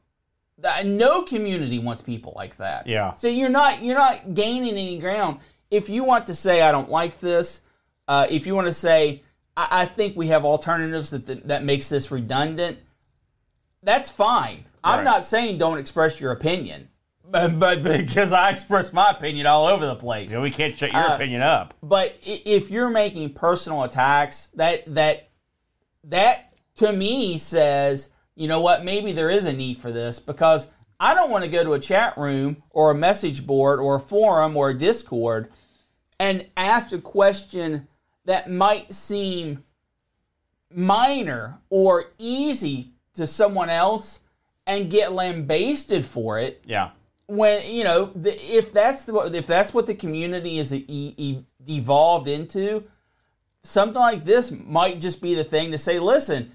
The- 0.58 0.82
No 0.84 1.22
community 1.22 1.78
wants 1.78 2.02
people 2.02 2.32
like 2.36 2.56
that. 2.56 2.86
Yeah. 2.86 3.12
So 3.12 3.28
you're 3.28 3.48
not 3.48 3.82
you're 3.82 3.98
not 3.98 4.34
gaining 4.34 4.72
any 4.72 4.98
ground. 4.98 5.40
If 5.70 5.88
you 5.88 6.04
want 6.04 6.26
to 6.26 6.34
say 6.34 6.62
I 6.62 6.72
don't 6.72 6.90
like 6.90 7.20
this, 7.20 7.60
uh, 8.08 8.26
if 8.30 8.46
you 8.46 8.54
want 8.54 8.66
to 8.68 8.72
say 8.72 9.22
I, 9.58 9.82
I 9.82 9.84
think 9.86 10.16
we 10.16 10.28
have 10.28 10.44
alternatives 10.44 11.10
that, 11.10 11.26
that 11.26 11.48
that 11.48 11.64
makes 11.64 11.88
this 11.88 12.10
redundant, 12.12 12.78
that's 13.82 14.08
fine. 14.08 14.64
I'm 14.84 15.04
not 15.04 15.24
saying 15.24 15.58
don't 15.58 15.78
express 15.78 16.20
your 16.20 16.32
opinion, 16.32 16.88
but, 17.24 17.58
but 17.58 17.82
because 17.82 18.32
I 18.32 18.50
express 18.50 18.92
my 18.92 19.10
opinion 19.10 19.46
all 19.46 19.66
over 19.66 19.84
the 19.84 19.96
place. 19.96 20.32
Yeah, 20.32 20.40
we 20.40 20.52
can't 20.52 20.78
shut 20.78 20.92
your 20.92 21.02
Uh, 21.02 21.16
opinion 21.16 21.42
up. 21.42 21.74
But 21.82 22.16
if 22.22 22.70
you're 22.70 22.88
making 22.88 23.34
personal 23.34 23.82
attacks, 23.82 24.46
that 24.54 24.84
that 24.94 25.28
that 26.04 26.54
to 26.76 26.92
me 26.92 27.36
says, 27.38 28.08
you 28.36 28.46
know 28.46 28.60
what, 28.60 28.84
maybe 28.84 29.10
there 29.12 29.28
is 29.28 29.44
a 29.44 29.52
need 29.52 29.78
for 29.78 29.90
this 29.90 30.20
because 30.20 30.68
I 31.00 31.14
don't 31.14 31.30
want 31.30 31.44
to 31.44 31.50
go 31.50 31.64
to 31.64 31.72
a 31.72 31.80
chat 31.80 32.16
room 32.16 32.62
or 32.70 32.92
a 32.92 32.94
message 32.94 33.44
board 33.44 33.80
or 33.80 33.96
a 33.96 34.00
forum 34.00 34.56
or 34.56 34.70
a 34.70 34.78
Discord 34.78 35.50
and 36.20 36.46
ask 36.56 36.92
a 36.92 36.98
question 36.98 37.87
that 38.28 38.50
might 38.50 38.92
seem 38.92 39.64
minor 40.70 41.58
or 41.70 42.12
easy 42.18 42.92
to 43.14 43.26
someone 43.26 43.70
else 43.70 44.20
and 44.66 44.90
get 44.90 45.14
lambasted 45.14 46.04
for 46.04 46.38
it. 46.38 46.62
Yeah. 46.66 46.90
when 47.26 47.70
you 47.70 47.84
know 47.84 48.12
the, 48.14 48.32
if 48.56 48.72
that's 48.72 49.06
the 49.06 49.14
if 49.34 49.46
that's 49.46 49.72
what 49.72 49.86
the 49.86 49.94
community 49.94 50.58
is 50.58 50.72
e- 50.74 50.84
e- 50.88 51.44
devolved 51.64 52.28
into 52.28 52.84
something 53.62 54.00
like 54.00 54.24
this 54.24 54.50
might 54.50 55.00
just 55.00 55.20
be 55.22 55.34
the 55.34 55.44
thing 55.44 55.70
to 55.70 55.78
say 55.78 55.98
listen 55.98 56.52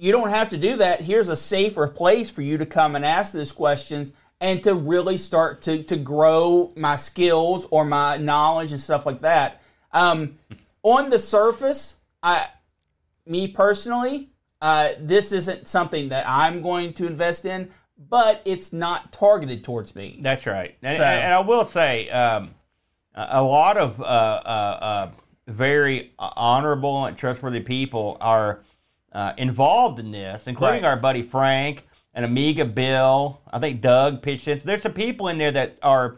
you 0.00 0.12
don't 0.12 0.30
have 0.30 0.50
to 0.50 0.56
do 0.56 0.76
that. 0.76 1.00
Here's 1.00 1.28
a 1.28 1.34
safer 1.34 1.88
place 1.88 2.30
for 2.30 2.42
you 2.42 2.56
to 2.58 2.66
come 2.66 2.94
and 2.94 3.04
ask 3.04 3.32
those 3.32 3.50
questions 3.50 4.12
and 4.40 4.62
to 4.62 4.74
really 4.74 5.16
start 5.16 5.60
to 5.62 5.82
to 5.82 5.96
grow 5.96 6.72
my 6.76 6.94
skills 6.94 7.66
or 7.72 7.84
my 7.84 8.16
knowledge 8.16 8.70
and 8.70 8.80
stuff 8.80 9.06
like 9.06 9.20
that. 9.20 9.60
Um, 9.92 10.38
on 10.82 11.10
the 11.10 11.18
surface 11.18 11.96
i 12.22 12.46
me 13.26 13.46
personally, 13.46 14.30
uh, 14.62 14.90
this 15.00 15.32
isn't 15.32 15.68
something 15.68 16.08
that 16.08 16.24
I'm 16.26 16.62
going 16.62 16.94
to 16.94 17.06
invest 17.06 17.44
in, 17.44 17.70
but 18.08 18.40
it's 18.46 18.72
not 18.72 19.12
targeted 19.12 19.62
towards 19.62 19.94
me. 19.94 20.18
That's 20.22 20.46
right. 20.46 20.76
And, 20.82 20.96
So- 20.96 21.04
and 21.04 21.32
I 21.34 21.40
will 21.40 21.66
say, 21.66 22.08
um, 22.08 22.54
a 23.14 23.42
lot 23.42 23.76
of 23.76 24.00
uh, 24.00 24.04
uh, 24.04 24.78
uh, 24.80 25.10
very 25.46 26.12
honorable 26.18 27.04
and 27.04 27.16
trustworthy 27.18 27.60
people 27.60 28.16
are 28.20 28.60
uh, 29.12 29.32
involved 29.36 29.98
in 29.98 30.10
this, 30.10 30.46
including 30.46 30.82
Right. 30.82 30.88
our 30.90 30.96
buddy 30.96 31.22
Frank 31.22 31.86
and 32.14 32.24
Amiga 32.24 32.64
Bill. 32.64 33.40
I 33.52 33.58
think 33.58 33.80
Doug 33.80 34.22
pitched 34.22 34.48
in. 34.48 34.58
So 34.58 34.64
there's 34.66 34.82
some 34.82 34.92
people 34.92 35.28
in 35.28 35.36
there 35.38 35.52
that 35.52 35.78
are 35.82 36.16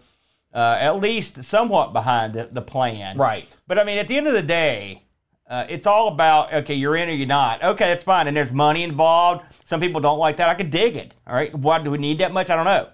uh, 0.55 0.76
at 0.80 1.01
least 1.01 1.44
somewhat 1.44 1.92
behind 1.92 2.34
the, 2.34 2.48
the 2.51 2.62
plan. 2.62 3.16
Right. 3.16 3.48
But 3.66 3.78
I 3.78 3.84
mean, 3.84 3.98
at 3.98 4.09
the 4.09 4.16
end 4.16 4.26
of 4.26 4.32
the 4.32 4.42
day, 4.42 5.05
uh, 5.48 5.66
it's 5.68 5.86
all 5.86 6.09
about 6.09 6.53
okay, 6.53 6.74
you're 6.74 6.96
in 6.96 7.09
or 7.09 7.12
you're 7.12 7.26
not. 7.26 7.62
Okay, 7.62 7.88
that's 7.88 8.05
fine. 8.05 8.28
And 8.28 8.36
there's 8.36 8.53
money 8.53 8.82
involved. 8.82 9.42
Some 9.64 9.80
people 9.80 10.01
don't 10.01 10.18
like 10.18 10.36
that. 10.36 10.48
I 10.48 10.55
could 10.55 10.70
dig 10.70 10.96
it. 10.96 11.14
All 11.26 11.34
right. 11.34 11.55
Why 11.55 11.82
do 11.82 11.90
we 11.90 11.98
need 11.98 12.18
that 12.18 12.32
much? 12.32 12.51
I 12.51 12.57
don't 12.57 12.64
know. 12.64 12.88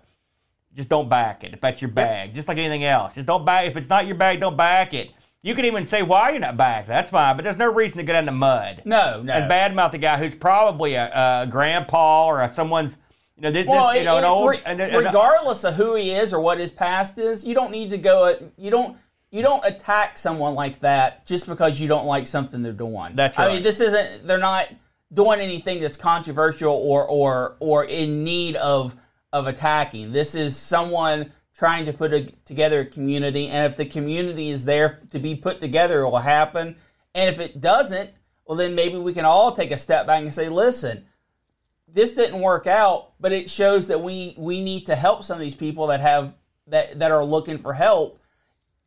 Just 0.74 0.88
don't 0.90 1.08
back 1.08 1.42
it 1.44 1.54
if 1.54 1.60
that's 1.60 1.80
your 1.80 1.90
bag. 1.90 2.34
Just 2.34 2.48
like 2.48 2.58
anything 2.58 2.84
else. 2.84 3.14
Just 3.14 3.26
don't 3.26 3.44
back. 3.46 3.66
If 3.66 3.76
it's 3.76 3.88
not 3.88 4.06
your 4.06 4.16
bag, 4.16 4.40
don't 4.40 4.56
back 4.56 4.92
it. 4.92 5.10
You 5.42 5.54
can 5.54 5.64
even 5.64 5.86
say 5.86 6.02
why 6.02 6.30
you're 6.30 6.40
not 6.40 6.56
back. 6.56 6.86
That's 6.86 7.08
fine. 7.08 7.36
But 7.36 7.44
there's 7.44 7.56
no 7.56 7.72
reason 7.72 7.98
to 7.98 8.02
get 8.02 8.16
in 8.16 8.26
the 8.26 8.32
mud 8.32 8.82
No, 8.84 9.22
no. 9.22 9.32
and 9.32 9.50
badmouth 9.50 9.92
the 9.92 9.98
guy 9.98 10.18
who's 10.18 10.34
probably 10.34 10.94
a, 10.94 11.06
a 11.42 11.46
grandpa 11.46 12.26
or 12.26 12.42
a, 12.42 12.52
someone's. 12.52 12.96
You 13.36 13.42
know, 13.42 13.50
this, 13.50 13.66
well, 13.66 13.90
this, 13.92 13.98
you 13.98 14.04
know, 14.04 14.16
it- 14.16 14.18
an 14.20 14.24
old. 14.24 14.50
re- 14.50 14.62
and- 14.64 14.80
and- 14.80 14.96
regardless 14.96 15.64
of 15.64 15.74
who 15.74 15.94
he 15.94 16.10
is 16.12 16.32
or 16.32 16.40
what 16.40 16.58
his 16.58 16.70
past 16.70 17.18
is, 17.18 17.44
you 17.44 17.54
don't 17.54 17.70
need 17.70 17.90
to 17.90 17.98
go. 17.98 18.34
You 18.56 18.70
don't. 18.70 18.96
You 19.32 19.42
don't 19.42 19.62
attack 19.66 20.16
someone 20.16 20.54
like 20.54 20.80
that 20.80 21.26
just 21.26 21.46
because 21.46 21.80
you 21.80 21.88
don't 21.88 22.06
like 22.06 22.26
something 22.26 22.62
they're 22.62 22.72
doing. 22.72 23.16
That's 23.16 23.38
I 23.38 23.52
mean, 23.52 23.62
this 23.62 23.80
isn't. 23.80 24.26
They're 24.26 24.38
not 24.38 24.68
doing 25.12 25.40
anything 25.40 25.80
that's 25.80 25.96
controversial 25.96 26.72
or 26.72 27.04
or 27.06 27.56
or 27.60 27.84
in 27.84 28.24
need 28.24 28.56
of 28.56 28.96
of 29.32 29.46
attacking. 29.48 30.12
This 30.12 30.34
is 30.34 30.56
someone 30.56 31.32
trying 31.54 31.86
to 31.86 31.92
put 31.92 32.14
a, 32.14 32.22
together 32.44 32.80
a 32.80 32.86
community, 32.86 33.48
and 33.48 33.70
if 33.70 33.76
the 33.76 33.84
community 33.84 34.48
is 34.50 34.64
there 34.64 35.00
to 35.10 35.18
be 35.18 35.34
put 35.34 35.60
together, 35.60 36.02
it 36.02 36.08
will 36.10 36.18
happen. 36.18 36.76
And 37.14 37.28
if 37.28 37.40
it 37.40 37.60
doesn't, 37.60 38.10
well, 38.46 38.56
then 38.56 38.74
maybe 38.74 38.96
we 38.96 39.12
can 39.12 39.24
all 39.24 39.52
take 39.52 39.70
a 39.72 39.76
step 39.76 40.06
back 40.06 40.22
and 40.22 40.32
say, 40.32 40.48
listen, 40.48 41.04
this 41.88 42.14
didn't 42.14 42.40
work 42.40 42.66
out, 42.66 43.12
but 43.20 43.32
it 43.32 43.48
shows 43.48 43.86
that 43.88 44.00
we 44.02 44.34
we 44.36 44.60
need 44.60 44.86
to 44.86 44.96
help 44.96 45.24
some 45.24 45.34
of 45.34 45.40
these 45.40 45.54
people 45.54 45.86
that 45.88 46.00
have 46.00 46.34
that 46.66 46.98
that 46.98 47.10
are 47.12 47.24
looking 47.24 47.58
for 47.58 47.72
help. 47.72 48.18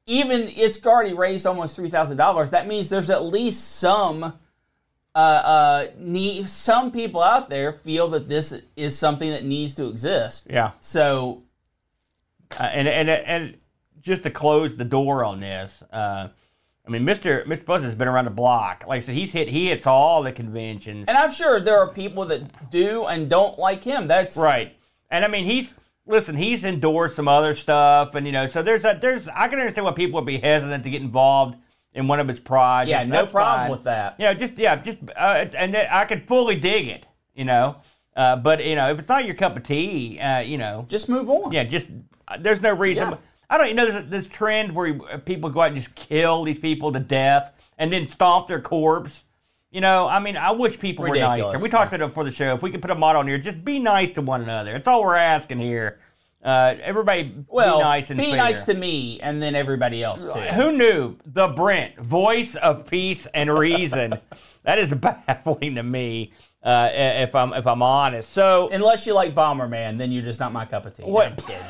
Even 0.06 0.50
it's 0.56 0.84
already 0.86 1.14
raised 1.14 1.46
almost 1.46 1.76
three 1.76 1.90
thousand 1.90 2.18
dollars. 2.18 2.50
That 2.50 2.68
means 2.68 2.90
there's 2.90 3.10
at 3.10 3.24
least 3.26 3.78
some 3.80 4.24
uh, 5.16 5.18
uh, 5.18 5.88
need. 5.98 6.48
Some 6.48 6.92
people 6.92 7.22
out 7.22 7.50
there 7.50 7.72
feel 7.72 8.08
that 8.10 8.28
this 8.28 8.54
is 8.76 8.98
something 8.98 9.30
that 9.30 9.44
needs 9.44 9.76
to 9.76 9.88
exist. 9.88 10.48
yeah. 10.50 10.72
So 10.80 11.44
Uh, 12.60 12.64
and 12.64 12.88
and 12.88 13.10
and 13.10 13.58
just 14.02 14.24
to 14.24 14.32
close 14.32 14.76
the 14.76 14.86
door 14.86 15.24
on 15.24 15.40
this, 15.40 15.84
uh, 15.92 16.30
I 16.90 16.92
mean, 16.92 17.06
Mister 17.06 17.44
Mister 17.46 17.64
Buzz 17.66 17.84
has 17.84 17.94
been 17.94 18.08
around 18.08 18.26
the 18.26 18.32
block. 18.32 18.84
Like 18.88 19.04
I 19.04 19.06
said, 19.06 19.16
he's 19.16 19.32
hit 19.32 19.48
he 19.48 19.68
hits 19.68 19.86
all 19.86 20.24
the 20.24 20.32
conventions. 20.32 21.06
And 21.08 21.16
I'm 21.16 21.32
sure 21.32 21.60
there 21.60 21.78
are 21.78 21.94
people 21.94 22.26
that 22.26 22.72
do 22.72 23.06
and 23.06 23.30
don't 23.30 23.60
like 23.60 23.84
him. 23.84 24.08
That's 24.08 24.36
Right. 24.36 24.76
And 25.12 25.24
I 25.24 25.28
mean, 25.28 25.46
he's 25.46 25.72
listen. 26.08 26.36
He's 26.36 26.66
endorsed 26.66 27.16
some 27.16 27.28
other 27.28 27.54
stuff, 27.54 28.16
and 28.16 28.26
you 28.26 28.32
know, 28.32 28.48
so 28.48 28.64
there's 28.64 28.86
a 28.86 28.98
there's 29.00 29.28
I 29.28 29.48
can 29.48 29.60
understand 29.60 29.86
why 29.86 29.92
people 29.92 30.20
would 30.20 30.26
be 30.26 30.40
hesitant 30.40 30.84
to 30.84 30.90
get 30.90 31.04
involved 31.04 31.58
in 31.94 32.08
one 32.08 32.20
of 32.20 32.28
his 32.28 32.40
projects. 32.40 32.90
Yeah, 32.90 33.04
no 33.04 33.18
That's 33.18 33.32
problem 33.32 33.62
fine. 33.62 33.72
with 33.72 33.84
that. 33.84 34.16
You 34.20 34.26
know, 34.26 34.34
just 34.34 34.58
yeah, 34.58 34.76
just 34.78 34.98
uh, 35.16 35.46
and 35.56 35.78
I 35.78 36.06
could 36.06 36.28
fully 36.28 36.56
dig 36.56 36.88
it. 36.88 37.06
You 37.36 37.46
know, 37.46 37.76
uh, 38.16 38.36
but 38.38 38.66
you 38.66 38.76
know, 38.76 38.92
if 38.92 38.98
it's 38.98 39.10
not 39.10 39.26
your 39.26 39.36
cup 39.36 39.56
of 39.56 39.64
tea, 39.64 40.20
uh, 40.20 40.40
you 40.40 40.58
know, 40.58 40.88
Just 40.90 41.08
move 41.08 41.30
on. 41.30 41.52
yeah, 41.52 41.66
just 41.66 41.88
uh, 42.28 42.38
there's 42.40 42.62
no 42.62 42.74
reason. 42.74 43.12
Yeah. 43.12 43.18
I 43.50 43.58
don't 43.58 43.68
you 43.68 43.74
know 43.74 43.90
there's 43.90 44.10
this 44.10 44.28
trend 44.28 44.76
where 44.76 44.94
people 45.20 45.50
go 45.50 45.62
out 45.62 45.72
and 45.72 45.78
just 45.78 45.96
kill 45.96 46.44
these 46.44 46.60
people 46.60 46.92
to 46.92 47.00
death 47.00 47.54
and 47.78 47.92
then 47.92 48.08
stomp 48.08 48.48
their 48.48 48.62
corpse. 48.62 49.24
You 49.72 49.82
know, 49.82 50.08
I 50.08 50.20
mean, 50.20 50.36
I 50.36 50.50
wish 50.50 50.80
people 50.80 51.04
were 51.04 51.12
Ridiculous, 51.12 51.54
nicer. 51.54 51.64
We 51.64 51.70
talked 51.70 51.92
yeah. 51.92 51.98
about 51.98 52.06
it 52.06 52.10
before 52.10 52.24
the 52.24 52.32
show. 52.32 52.56
If 52.56 52.64
we 52.64 52.72
could 52.72 52.82
put 52.82 52.90
a 52.90 52.96
motto 52.96 53.20
on 53.20 53.28
here, 53.28 53.38
just 53.38 53.64
be 53.64 53.78
nice 53.78 54.12
to 54.16 54.22
one 54.22 54.42
another. 54.42 54.74
That's 54.74 54.88
all 54.88 55.04
we're 55.04 55.16
asking 55.16 55.60
here. 55.60 56.00
Uh, 56.44 56.76
everybody, 56.82 57.36
Well, 57.48 57.80
be 57.80 57.84
nice 57.84 58.10
and 58.10 58.18
be 58.18 58.28
fair. 58.28 58.38
nice 58.38 58.64
to 58.64 58.74
me 58.74 59.20
and 59.20 59.42
then 59.42 59.56
everybody 59.56 60.02
else 60.02 60.24
too. 60.24 60.32
Who 60.32 60.72
knew 60.72 61.18
the 61.26 61.50
Brent, 61.50 61.98
voice 61.98 62.56
of 62.56 62.88
peace 62.88 63.28
and 63.34 63.54
reason? 63.54 64.14
that 64.64 64.80
is 64.80 64.94
baffling 65.28 65.76
to 65.76 65.84
me. 65.84 66.34
Uh, 66.64 66.90
if 66.94 67.36
I'm 67.36 67.54
if 67.54 67.68
I'm 67.68 67.82
honest. 67.82 68.34
So 68.34 68.70
Unless 68.72 69.06
you 69.06 69.14
like 69.14 69.34
Bomberman, 69.36 69.98
then 69.98 70.12
you're 70.12 70.24
just 70.24 70.40
not 70.40 70.52
my 70.52 70.66
cup 70.66 70.86
of 70.86 70.94
tea. 70.94 71.04
What? 71.04 71.28
I'm 71.28 71.36
kidding. 71.36 71.66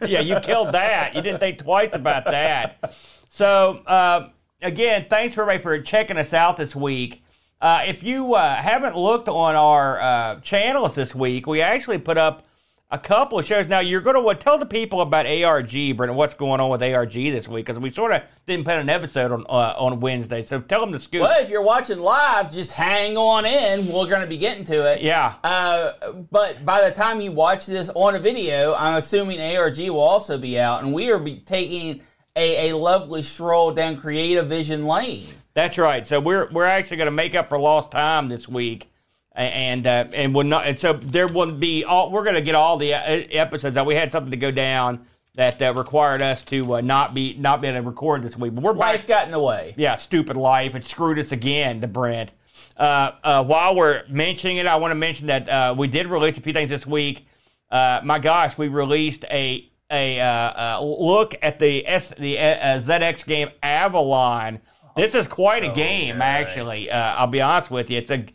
yeah, 0.06 0.20
you 0.20 0.38
killed 0.40 0.72
that. 0.72 1.14
You 1.14 1.22
didn't 1.22 1.40
think 1.40 1.58
twice 1.58 1.90
about 1.92 2.24
that. 2.24 2.94
So, 3.28 3.82
uh, 3.86 4.30
again, 4.62 5.06
thanks 5.10 5.34
for 5.34 5.42
everybody 5.42 5.62
for 5.62 5.82
checking 5.82 6.16
us 6.16 6.32
out 6.32 6.56
this 6.56 6.74
week. 6.74 7.22
Uh, 7.60 7.82
if 7.86 8.02
you 8.02 8.34
uh, 8.34 8.56
haven't 8.56 8.96
looked 8.96 9.28
on 9.28 9.56
our 9.56 10.00
uh, 10.00 10.40
channels 10.40 10.94
this 10.94 11.14
week, 11.14 11.46
we 11.46 11.60
actually 11.60 11.98
put 11.98 12.18
up 12.18 12.46
a 12.94 12.98
couple 12.98 13.40
of 13.40 13.44
shows. 13.44 13.66
Now, 13.66 13.80
you're 13.80 14.00
going 14.00 14.14
to 14.14 14.34
tell 14.42 14.56
the 14.56 14.66
people 14.66 15.00
about 15.00 15.26
ARG, 15.26 15.96
Brent, 15.96 16.14
what's 16.14 16.34
going 16.34 16.60
on 16.60 16.70
with 16.70 16.80
ARG 16.80 17.12
this 17.12 17.48
week, 17.48 17.66
because 17.66 17.80
we 17.80 17.90
sort 17.90 18.12
of 18.12 18.22
didn't 18.46 18.64
put 18.64 18.74
an 18.74 18.88
episode 18.88 19.32
on 19.32 19.44
uh, 19.48 19.74
on 19.76 19.98
Wednesday. 19.98 20.42
So 20.42 20.60
tell 20.60 20.80
them 20.80 20.92
the 20.92 21.00
scoop. 21.00 21.22
Well, 21.22 21.42
if 21.42 21.50
you're 21.50 21.62
watching 21.62 21.98
live, 21.98 22.52
just 22.52 22.70
hang 22.70 23.16
on 23.16 23.46
in. 23.46 23.88
We're 23.88 24.06
going 24.06 24.20
to 24.20 24.28
be 24.28 24.38
getting 24.38 24.64
to 24.66 24.92
it. 24.92 25.02
Yeah. 25.02 25.34
Uh, 25.42 26.12
but 26.30 26.64
by 26.64 26.88
the 26.88 26.94
time 26.94 27.20
you 27.20 27.32
watch 27.32 27.66
this 27.66 27.90
on 27.96 28.14
a 28.14 28.20
video, 28.20 28.74
I'm 28.74 28.96
assuming 28.96 29.40
ARG 29.40 29.78
will 29.78 29.98
also 29.98 30.38
be 30.38 30.58
out, 30.58 30.84
and 30.84 30.94
we 30.94 31.10
are 31.10 31.18
be 31.18 31.40
taking 31.40 32.00
a, 32.36 32.70
a 32.70 32.76
lovely 32.76 33.24
stroll 33.24 33.72
down 33.72 33.96
CreatiVision 33.96 34.86
Lane. 34.86 35.30
That's 35.54 35.78
right. 35.78 36.06
So 36.06 36.20
we're 36.20 36.48
we're 36.52 36.64
actually 36.64 36.98
going 36.98 37.06
to 37.06 37.12
make 37.12 37.34
up 37.34 37.48
for 37.48 37.58
lost 37.58 37.90
time 37.90 38.28
this 38.28 38.46
week, 38.46 38.88
and 39.34 39.86
uh, 39.86 40.06
and 40.12 40.34
we're 40.34 40.44
not. 40.44 40.66
And 40.66 40.78
so 40.78 40.92
there 40.92 41.26
will 41.26 41.50
be 41.50 41.84
all. 41.84 42.10
We're 42.10 42.22
going 42.24 42.36
to 42.36 42.40
get 42.40 42.54
all 42.54 42.76
the 42.76 42.94
uh, 42.94 43.00
episodes 43.30 43.76
out. 43.76 43.86
We 43.86 43.94
had 43.94 44.12
something 44.12 44.30
to 44.30 44.36
go 44.36 44.50
down 44.50 45.06
that 45.34 45.60
uh, 45.60 45.74
required 45.74 46.22
us 46.22 46.42
to 46.44 46.76
uh, 46.76 46.80
not 46.80 47.14
be 47.14 47.34
not 47.34 47.60
be 47.60 47.68
able 47.68 47.80
to 47.80 47.88
record 47.88 48.22
this 48.22 48.36
week. 48.36 48.54
But 48.54 48.62
we're 48.62 48.72
back. 48.72 48.80
Life 48.80 49.06
got 49.06 49.26
in 49.26 49.32
the 49.32 49.40
way. 49.40 49.74
Yeah, 49.76 49.96
stupid 49.96 50.36
life. 50.36 50.74
It 50.74 50.84
screwed 50.84 51.18
us 51.18 51.32
again, 51.32 51.80
The 51.80 51.88
Brent. 51.88 52.32
Uh, 52.76 53.12
uh, 53.22 53.44
while 53.44 53.74
we're 53.74 54.02
mentioning 54.08 54.58
it, 54.58 54.66
I 54.66 54.76
want 54.76 54.92
to 54.92 54.96
mention 54.96 55.26
that 55.28 55.48
uh, 55.48 55.74
we 55.76 55.88
did 55.88 56.06
release 56.06 56.36
a 56.36 56.40
few 56.40 56.52
things 56.52 56.70
this 56.70 56.86
week. 56.86 57.26
Uh, 57.70 58.00
my 58.04 58.18
gosh, 58.18 58.56
we 58.56 58.68
released 58.68 59.24
a 59.30 59.70
a 59.90 60.20
uh, 60.20 60.26
uh, 60.26 60.80
look 60.82 61.34
at 61.42 61.58
the 61.58 61.86
S 61.86 62.12
the 62.18 62.38
uh, 62.38 62.80
ZX 62.80 63.24
game 63.26 63.50
Avalon. 63.62 64.60
This 64.96 65.14
is 65.14 65.26
quite 65.26 65.64
a 65.64 65.72
game, 65.72 66.16
good. 66.16 66.22
actually. 66.22 66.88
Uh, 66.88 67.16
I'll 67.16 67.26
be 67.26 67.40
honest 67.40 67.70
with 67.70 67.90
you. 67.90 67.98
It's 67.98 68.10
a 68.12 68.26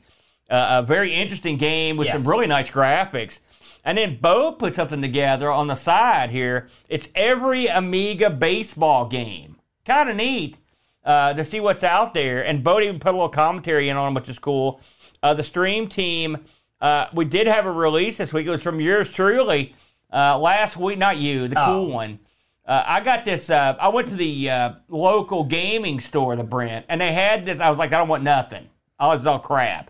a 0.49 0.81
very 0.83 1.13
interesting 1.13 1.57
game 1.57 1.97
with 1.97 2.07
Yes. 2.07 2.21
some 2.23 2.31
really 2.31 2.47
nice 2.47 2.69
graphics. 2.69 3.39
And 3.85 3.97
then 3.97 4.17
Bo 4.19 4.51
put 4.51 4.75
something 4.75 5.01
together 5.01 5.51
on 5.51 5.67
the 5.67 5.75
side 5.75 6.31
here. 6.31 6.67
It's 6.89 7.07
every 7.15 7.67
Amiga 7.67 8.29
baseball 8.29 9.07
game. 9.07 9.55
Kind 9.85 10.09
of 10.09 10.15
neat 10.17 10.57
uh, 11.05 11.33
to 11.33 11.45
see 11.45 11.59
what's 11.59 11.83
out 11.83 12.13
there. 12.13 12.45
And 12.45 12.63
Bo 12.63 12.79
even 12.81 12.99
put 12.99 13.09
a 13.09 13.17
little 13.17 13.29
commentary 13.29 13.87
in 13.89 13.95
on 13.97 14.07
them, 14.07 14.13
which 14.21 14.29
is 14.29 14.37
cool. 14.37 14.81
Uh, 15.23 15.33
the 15.33 15.43
stream 15.43 15.87
team, 15.87 16.37
uh, 16.81 17.07
we 17.13 17.25
did 17.25 17.47
have 17.47 17.65
a 17.65 17.71
release 17.71 18.17
this 18.17 18.33
week. 18.33 18.45
It 18.47 18.49
was 18.51 18.61
from 18.61 18.79
yours 18.81 19.09
truly 19.09 19.75
uh, 20.13 20.37
last 20.37 20.75
week. 20.77 20.97
Not 20.97 21.17
you, 21.17 21.47
the 21.47 21.55
cool 21.55 21.63
Oh. 21.65 21.81
one. 21.89 22.19
Uh, 22.65 22.83
I 22.85 22.99
got 22.99 23.25
this. 23.25 23.49
Uh, 23.49 23.75
I 23.79 23.87
went 23.87 24.09
to 24.09 24.15
the 24.15 24.49
uh, 24.49 24.73
local 24.89 25.43
gaming 25.43 25.99
store, 25.99 26.35
the 26.35 26.43
Brent, 26.43 26.85
and 26.89 27.01
they 27.01 27.13
had 27.13 27.45
this. 27.45 27.59
I 27.59 27.69
was 27.69 27.79
like, 27.79 27.93
I 27.93 27.97
don't 27.97 28.07
want 28.09 28.23
nothing. 28.23 28.69
I 28.99 29.07
was 29.07 29.25
all 29.25 29.39
crap. 29.39 29.89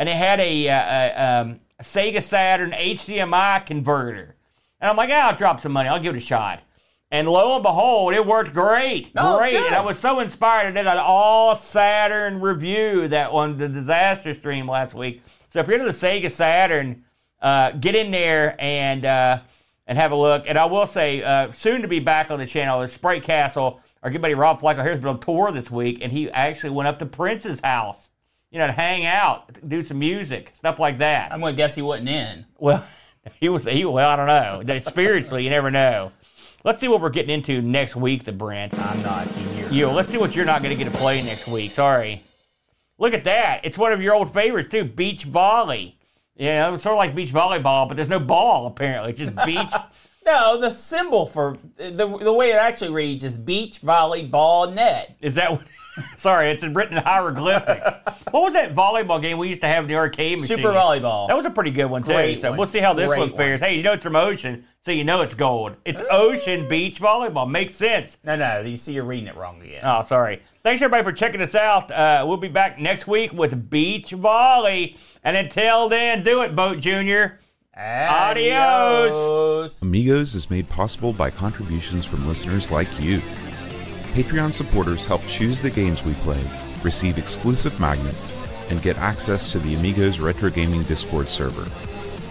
And 0.00 0.08
it 0.08 0.16
had 0.16 0.40
a, 0.40 0.66
uh, 0.66 0.82
a, 0.82 1.40
um, 1.42 1.60
a 1.78 1.84
Sega 1.84 2.22
Saturn 2.22 2.70
HDMI 2.70 3.66
converter. 3.66 4.34
And 4.80 4.88
I'm 4.88 4.96
like, 4.96 5.10
ah, 5.12 5.28
I'll 5.28 5.36
drop 5.36 5.60
some 5.60 5.72
money. 5.72 5.90
I'll 5.90 6.00
give 6.00 6.14
it 6.14 6.18
a 6.18 6.24
shot. 6.24 6.62
And 7.10 7.28
lo 7.28 7.54
and 7.54 7.62
behold, 7.62 8.14
it 8.14 8.24
worked 8.24 8.54
great. 8.54 9.10
Oh, 9.14 9.38
it's 9.38 9.50
great. 9.50 9.60
And 9.60 9.74
I 9.74 9.82
was 9.82 9.98
so 9.98 10.20
inspired. 10.20 10.68
I 10.68 10.70
did 10.70 10.86
an 10.86 10.96
all 10.96 11.54
Saturn 11.54 12.40
review 12.40 13.08
that 13.08 13.30
on 13.30 13.58
the 13.58 13.68
disaster 13.68 14.32
stream 14.32 14.66
last 14.66 14.94
week. 14.94 15.22
So 15.52 15.58
if 15.58 15.66
you're 15.66 15.78
into 15.78 15.92
the 15.92 15.98
Sega 15.98 16.30
Saturn, 16.30 17.04
uh, 17.42 17.72
get 17.72 17.94
in 17.94 18.10
there 18.10 18.56
and 18.58 19.04
uh, 19.04 19.40
and 19.86 19.98
have 19.98 20.12
a 20.12 20.16
look. 20.16 20.44
And 20.46 20.56
I 20.56 20.66
will 20.66 20.86
say, 20.86 21.22
uh, 21.22 21.52
soon 21.52 21.82
to 21.82 21.88
be 21.88 21.98
back 21.98 22.30
on 22.30 22.38
the 22.38 22.46
channel 22.46 22.80
is 22.82 22.92
Sprite 22.92 23.24
Castle. 23.24 23.80
Our 24.02 24.10
good 24.10 24.22
buddy 24.22 24.34
Rob 24.34 24.60
Flacco 24.60 24.82
here's 24.82 24.98
been 24.98 25.08
on 25.08 25.20
tour 25.20 25.50
this 25.52 25.70
week, 25.70 25.98
and 26.00 26.12
he 26.12 26.30
actually 26.30 26.70
went 26.70 26.86
up 26.88 26.98
to 27.00 27.06
Prince's 27.06 27.60
house, 27.60 28.08
you 28.50 28.58
know, 28.58 28.66
to 28.66 28.72
hang 28.72 29.06
out, 29.06 29.68
do 29.68 29.82
some 29.82 29.98
music, 29.98 30.52
stuff 30.56 30.78
like 30.78 30.98
that. 30.98 31.32
I'm 31.32 31.40
going 31.40 31.54
to 31.54 31.56
guess 31.56 31.74
he 31.74 31.82
wasn't 31.82 32.08
in. 32.08 32.46
Well, 32.58 32.84
he 33.40 33.48
was. 33.48 33.64
He 33.64 33.84
well, 33.84 34.08
I 34.08 34.16
don't 34.16 34.26
know. 34.66 34.80
Spiritually, 34.80 35.44
you 35.44 35.50
never 35.50 35.70
know. 35.70 36.12
Let's 36.62 36.80
see 36.80 36.88
what 36.88 37.00
we're 37.00 37.10
getting 37.10 37.30
into 37.30 37.62
next 37.62 37.96
week, 37.96 38.24
the 38.24 38.32
Brent. 38.32 38.78
I'm 38.78 39.02
not 39.02 39.26
here. 39.28 39.68
You. 39.70 39.88
Let's 39.88 40.10
see 40.10 40.18
what 40.18 40.34
you're 40.34 40.44
not 40.44 40.62
going 40.62 40.76
to 40.76 40.84
get 40.84 40.90
to 40.90 40.98
play 40.98 41.22
next 41.22 41.48
week. 41.48 41.70
Sorry. 41.70 42.22
Look 42.98 43.14
at 43.14 43.24
that. 43.24 43.60
It's 43.64 43.78
one 43.78 43.92
of 43.92 44.02
your 44.02 44.14
old 44.14 44.34
favorites 44.34 44.68
too. 44.70 44.84
Beach 44.84 45.24
volley. 45.24 45.96
Yeah, 46.36 46.72
it's 46.72 46.82
sort 46.82 46.94
of 46.94 46.98
like 46.98 47.14
beach 47.14 47.32
volleyball, 47.32 47.88
but 47.88 47.96
there's 47.96 48.08
no 48.08 48.20
ball 48.20 48.66
apparently. 48.66 49.10
It's 49.10 49.20
just 49.20 49.34
beach. 49.46 49.70
No, 50.26 50.60
the 50.60 50.70
symbol 50.70 51.26
for 51.26 51.56
the 51.76 52.18
the 52.18 52.32
way 52.32 52.50
it 52.50 52.56
actually 52.56 52.90
reads 52.90 53.24
is 53.24 53.38
beach 53.38 53.80
volleyball 53.80 54.72
net. 54.72 55.16
Is 55.20 55.34
that 55.36 55.52
what? 55.52 55.66
Sorry, 56.16 56.50
it's 56.50 56.62
written 56.62 56.96
in 56.96 57.02
hieroglyphics. 57.02 57.86
what 58.30 58.42
was 58.42 58.52
that 58.54 58.74
volleyball 58.74 59.20
game 59.20 59.38
we 59.38 59.48
used 59.48 59.60
to 59.62 59.66
have 59.66 59.84
in 59.84 59.88
the 59.88 59.96
arcade 59.96 60.40
machine? 60.40 60.58
Super 60.58 60.72
volleyball. 60.72 61.28
That 61.28 61.36
was 61.36 61.46
a 61.46 61.50
pretty 61.50 61.70
good 61.70 61.86
one 61.86 62.02
too. 62.02 62.12
Great 62.12 62.40
so 62.40 62.50
one. 62.50 62.58
we'll 62.58 62.68
see 62.68 62.78
how 62.78 62.94
this 62.94 63.08
Great 63.08 63.18
one 63.18 63.36
fares. 63.36 63.60
Hey, 63.60 63.76
you 63.76 63.82
know 63.82 63.92
it's 63.92 64.02
from 64.02 64.16
ocean, 64.16 64.64
so 64.84 64.92
you 64.92 65.04
know 65.04 65.22
it's 65.22 65.34
gold. 65.34 65.76
It's 65.84 66.02
ocean 66.10 66.68
beach 66.68 67.00
volleyball. 67.00 67.50
Makes 67.50 67.74
sense. 67.74 68.18
no, 68.24 68.36
no, 68.36 68.60
you 68.60 68.76
see, 68.76 68.92
you're 68.92 69.04
reading 69.04 69.28
it 69.28 69.36
wrong 69.36 69.60
again. 69.62 69.80
Oh, 69.82 70.04
sorry. 70.06 70.42
Thanks 70.62 70.82
everybody 70.82 71.04
for 71.04 71.12
checking 71.12 71.40
us 71.40 71.54
out. 71.54 71.90
Uh, 71.90 72.24
we'll 72.26 72.36
be 72.36 72.48
back 72.48 72.78
next 72.78 73.06
week 73.06 73.32
with 73.32 73.70
beach 73.70 74.10
volley. 74.10 74.96
And 75.24 75.36
until 75.36 75.88
then, 75.88 76.22
do 76.22 76.42
it, 76.42 76.54
Boat 76.54 76.80
Junior. 76.80 77.40
Adios. 77.76 79.80
Amigos 79.80 80.34
is 80.34 80.50
made 80.50 80.68
possible 80.68 81.12
by 81.12 81.30
contributions 81.30 82.04
from 82.04 82.28
listeners 82.28 82.70
like 82.70 82.88
you. 83.00 83.22
Patreon 84.10 84.52
supporters 84.52 85.04
help 85.04 85.24
choose 85.26 85.62
the 85.62 85.70
games 85.70 86.04
we 86.04 86.14
play, 86.14 86.42
receive 86.82 87.16
exclusive 87.16 87.78
magnets, 87.78 88.34
and 88.68 88.82
get 88.82 88.98
access 88.98 89.50
to 89.52 89.58
the 89.60 89.74
Amigos 89.76 90.18
Retro 90.18 90.50
Gaming 90.50 90.82
Discord 90.82 91.28
server. 91.28 91.64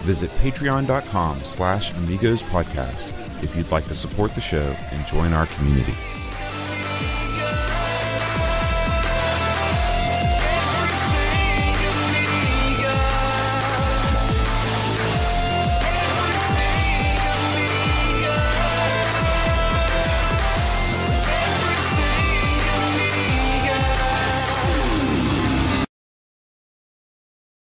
Visit 0.04 0.30
patreon.com 0.42 1.40
slash 1.40 1.96
Amigos 1.98 2.42
Podcast 2.42 3.08
if 3.42 3.56
you'd 3.56 3.70
like 3.70 3.84
to 3.84 3.94
support 3.94 4.34
the 4.34 4.40
show 4.40 4.74
and 4.90 5.06
join 5.06 5.32
our 5.32 5.46
community. 5.46 5.94